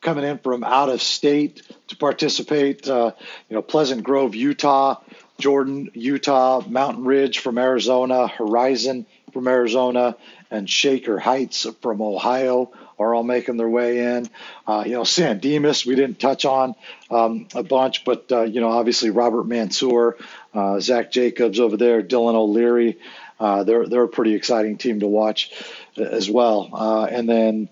coming 0.00 0.24
in 0.24 0.38
from 0.38 0.64
out 0.64 0.88
of 0.88 1.02
state 1.02 1.62
to 1.88 1.96
participate. 1.96 2.88
Uh, 2.88 3.12
you 3.48 3.56
know, 3.56 3.62
Pleasant 3.62 4.04
Grove, 4.04 4.34
Utah, 4.34 5.00
Jordan, 5.38 5.90
Utah, 5.94 6.62
Mountain 6.66 7.04
Ridge 7.04 7.38
from 7.38 7.58
Arizona, 7.58 8.28
Horizon 8.28 9.06
from 9.32 9.48
Arizona, 9.48 10.16
and 10.50 10.68
Shaker 10.68 11.18
Heights 11.18 11.66
from 11.82 12.00
Ohio 12.00 12.72
are 12.98 13.14
all 13.14 13.22
making 13.22 13.56
their 13.56 13.68
way 13.68 13.98
in. 14.16 14.28
Uh, 14.66 14.84
you 14.86 14.92
know, 14.92 15.04
San 15.04 15.38
Dimas, 15.38 15.86
we 15.86 15.94
didn't 15.94 16.18
touch 16.18 16.44
on 16.44 16.74
um, 17.10 17.48
a 17.54 17.62
bunch, 17.62 18.04
but, 18.04 18.30
uh, 18.30 18.42
you 18.42 18.60
know, 18.60 18.68
obviously 18.68 19.10
Robert 19.10 19.44
Mansour, 19.44 20.16
uh, 20.54 20.80
Zach 20.80 21.10
Jacobs 21.12 21.60
over 21.60 21.76
there, 21.76 22.02
Dylan 22.02 22.34
O'Leary. 22.34 22.98
Uh, 23.40 23.64
they're, 23.64 23.86
they're 23.86 24.04
a 24.04 24.08
pretty 24.08 24.34
exciting 24.34 24.78
team 24.78 25.00
to 25.00 25.06
watch 25.06 25.52
as 25.96 26.30
well. 26.30 26.70
Uh, 26.72 27.04
and 27.04 27.28
then 27.28 27.68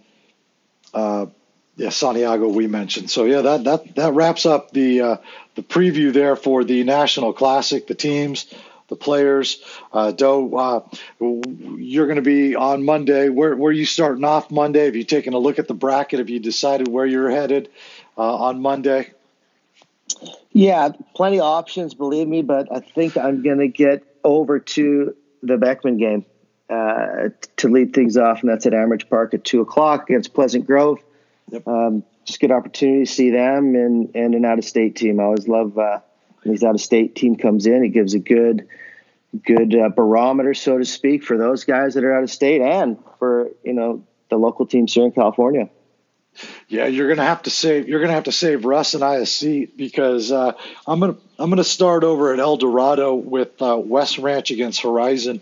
yeah, 1.77 1.91
Santiago 1.91 2.49
we 2.49 2.67
mentioned. 2.67 3.11
So 3.11 3.25
yeah, 3.25 3.43
that 3.43 3.65
that 3.65 3.95
that 3.97 4.15
wraps 4.15 4.47
up 4.47 4.71
the 4.71 5.01
uh, 5.03 5.17
the 5.55 5.63
preview 5.63 6.13
there 6.13 6.35
for 6.35 6.65
the 6.65 6.85
National 6.85 7.33
Classic, 7.33 7.87
the 7.87 7.95
teams, 7.95 8.47
the 8.89 8.97
players. 8.97 9.63
Uh, 9.93 10.13
Doe, 10.13 10.55
uh, 10.57 10.97
you're 11.21 12.07
going 12.07 12.17
to 12.17 12.23
be 12.23 12.55
on 12.55 12.85
Monday. 12.85 13.29
Where 13.29 13.57
where 13.57 13.71
are 13.71 13.73
you 13.73 13.87
starting 13.87 14.25
off 14.25 14.51
Monday? 14.51 14.85
Have 14.85 14.97
you 14.97 15.05
taken 15.05 15.35
a 15.35 15.39
look 15.39 15.59
at 15.59 15.69
the 15.69 15.75
bracket? 15.75 16.19
Have 16.19 16.31
you 16.31 16.41
decided 16.41 16.89
where 16.89 17.07
you're 17.07 17.31
headed 17.31 17.71
uh, 18.17 18.37
on 18.37 18.61
Monday? 18.61 19.13
Yeah, 20.53 20.91
plenty 21.15 21.39
of 21.39 21.45
options, 21.45 21.95
believe 21.95 22.29
me, 22.29 22.43
but 22.43 22.69
I 22.73 22.81
think 22.81 23.17
I'm 23.17 23.43
going 23.43 23.59
to 23.59 23.69
get 23.69 24.05
over 24.25 24.59
to 24.59 25.15
the 25.43 25.59
Beckman 25.59 25.99
game 25.99 26.25
uh, 26.71 27.31
to 27.59 27.69
lead 27.69 27.93
things 27.93 28.17
off, 28.17 28.41
and 28.41 28.51
that's 28.51 28.67
at 28.67 28.73
Amerige 28.73 29.09
Park 29.09 29.35
at 29.35 29.45
two 29.45 29.61
o'clock 29.61 30.09
against 30.09 30.33
Pleasant 30.33 30.67
Grove. 30.67 30.99
Yep. 31.51 31.69
Um, 31.69 32.05
just 32.25 32.41
good 32.41 32.51
opportunity 32.51 33.05
to 33.05 33.13
see 33.13 33.31
them 33.31 33.75
and, 33.75 34.11
and 34.15 34.35
an 34.35 34.45
out 34.45 34.59
of 34.59 34.65
state 34.65 34.97
team. 34.97 35.21
I 35.21 35.25
always 35.25 35.47
love 35.47 35.79
uh, 35.79 36.01
when 36.47 36.55
these 36.55 36.65
out 36.65 36.75
of 36.75 36.81
state 36.81 37.15
team 37.15 37.37
comes 37.37 37.67
in. 37.67 37.85
It 37.85 37.89
gives 37.89 38.15
a 38.15 38.19
good 38.19 38.69
good 39.45 39.75
uh, 39.75 39.91
barometer, 39.91 40.55
so 40.55 40.79
to 40.79 40.85
speak, 40.85 41.25
for 41.25 41.37
those 41.37 41.65
guys 41.65 41.95
that 41.95 42.05
are 42.05 42.15
out 42.15 42.23
of 42.23 42.31
state 42.31 42.63
and 42.63 42.97
for 43.19 43.51
you 43.65 43.73
know 43.73 44.05
the 44.31 44.37
local 44.37 44.67
teams 44.67 44.95
here 44.95 45.05
in 45.05 45.13
California. 45.13 45.69
Yeah, 46.69 46.87
you're 46.87 47.09
gonna 47.09 47.27
have 47.27 47.43
to 47.43 47.51
save. 47.51 47.89
You're 47.89 48.01
gonna 48.01 48.13
have 48.13 48.25
to 48.25 48.33
save 48.33 48.65
Russ 48.65 48.95
and 48.95 49.03
I 49.03 49.17
a 49.17 49.27
seat 49.27 49.77
because 49.77 50.31
uh, 50.31 50.53
I'm 50.87 51.01
gonna 51.01 51.17
I'm 51.39 51.51
gonna 51.51 51.65
start 51.65 52.05
over 52.05 52.33
at 52.33 52.41
El 52.41 52.57
Dorado 52.57 53.15
with 53.15 53.61
uh, 53.61 53.81
West 53.83 54.19
Ranch 54.19 54.51
against 54.51 54.83
Horizon 54.83 55.41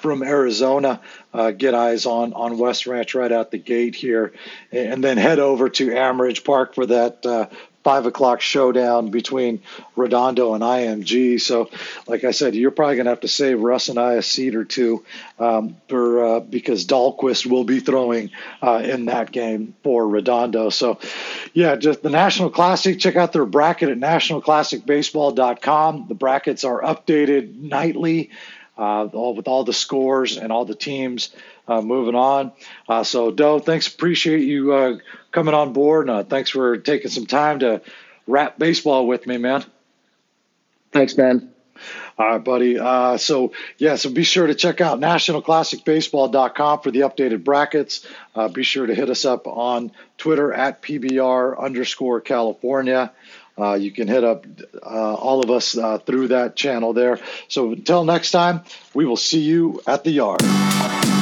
from 0.00 0.22
Arizona. 0.22 1.00
Uh, 1.32 1.50
get 1.50 1.74
eyes 1.74 2.06
on 2.06 2.34
on 2.34 2.58
West 2.58 2.86
Ranch 2.86 3.14
right 3.14 3.32
out 3.32 3.50
the 3.50 3.58
gate 3.58 3.94
here, 3.94 4.32
and 4.70 5.02
then 5.02 5.16
head 5.16 5.38
over 5.38 5.70
to 5.70 5.88
Amerige 5.88 6.44
Park 6.44 6.74
for 6.74 6.86
that 6.86 7.24
uh, 7.24 7.46
five 7.88 8.04
o'clock 8.04 8.42
showdown 8.42 9.10
between 9.10 9.62
Redondo 9.96 10.52
and 10.52 10.62
IMG. 10.62 11.40
So, 11.40 11.70
like 12.06 12.22
I 12.22 12.32
said, 12.32 12.54
you're 12.54 12.70
probably 12.70 12.96
going 12.96 13.06
to 13.06 13.12
have 13.12 13.20
to 13.20 13.28
save 13.28 13.62
Russ 13.62 13.88
and 13.88 13.98
I 13.98 14.16
a 14.16 14.22
seat 14.22 14.56
or 14.56 14.66
two 14.66 15.06
um, 15.38 15.78
for 15.88 16.22
uh, 16.22 16.40
because 16.40 16.84
Dahlquist 16.84 17.46
will 17.46 17.64
be 17.64 17.80
throwing 17.80 18.30
uh, 18.60 18.82
in 18.84 19.06
that 19.06 19.32
game 19.32 19.74
for 19.82 20.06
Redondo. 20.06 20.68
So, 20.68 20.98
yeah, 21.54 21.76
just 21.76 22.02
the 22.02 22.10
National 22.10 22.50
Classic. 22.50 22.98
Check 22.98 23.16
out 23.16 23.32
their 23.32 23.46
bracket 23.46 23.88
at 23.88 23.96
nationalclassicbaseball.com. 23.96 26.08
The 26.08 26.14
brackets 26.14 26.64
are 26.64 26.82
updated 26.82 27.56
nightly 27.56 28.32
uh, 28.78 29.06
all, 29.06 29.34
with 29.34 29.48
all 29.48 29.64
the 29.64 29.72
scores 29.72 30.36
and 30.36 30.52
all 30.52 30.64
the 30.64 30.74
teams 30.74 31.30
uh, 31.66 31.82
moving 31.82 32.14
on. 32.14 32.52
Uh, 32.88 33.04
so, 33.04 33.30
Doe, 33.30 33.58
thanks. 33.58 33.88
Appreciate 33.88 34.42
you 34.42 34.72
uh, 34.72 34.98
coming 35.32 35.54
on 35.54 35.72
board. 35.72 36.08
And, 36.08 36.18
uh, 36.18 36.22
thanks 36.24 36.50
for 36.50 36.76
taking 36.78 37.10
some 37.10 37.26
time 37.26 37.58
to 37.60 37.82
wrap 38.26 38.58
baseball 38.58 39.06
with 39.06 39.26
me, 39.26 39.36
man. 39.36 39.64
Thanks, 40.92 41.16
man. 41.16 41.52
All 42.18 42.28
right, 42.28 42.44
buddy. 42.44 42.78
Uh, 42.78 43.16
so, 43.16 43.52
yeah, 43.76 43.94
so 43.94 44.10
be 44.10 44.24
sure 44.24 44.46
to 44.46 44.54
check 44.54 44.80
out 44.80 44.98
nationalclassicbaseball.com 44.98 46.80
for 46.80 46.90
the 46.90 47.00
updated 47.00 47.44
brackets. 47.44 48.06
Uh, 48.34 48.48
be 48.48 48.64
sure 48.64 48.86
to 48.86 48.94
hit 48.94 49.08
us 49.08 49.24
up 49.24 49.46
on 49.46 49.92
Twitter 50.16 50.52
at 50.52 50.82
PBR 50.82 51.56
underscore 51.58 52.20
California. 52.20 53.12
Uh, 53.58 53.74
you 53.74 53.90
can 53.90 54.06
hit 54.06 54.24
up 54.24 54.46
uh, 54.82 55.14
all 55.14 55.42
of 55.42 55.50
us 55.50 55.76
uh, 55.76 55.98
through 55.98 56.28
that 56.28 56.54
channel 56.54 56.92
there. 56.92 57.18
So, 57.48 57.72
until 57.72 58.04
next 58.04 58.30
time, 58.30 58.62
we 58.94 59.04
will 59.04 59.16
see 59.16 59.40
you 59.40 59.80
at 59.86 60.04
the 60.04 60.10
yard. 60.10 61.17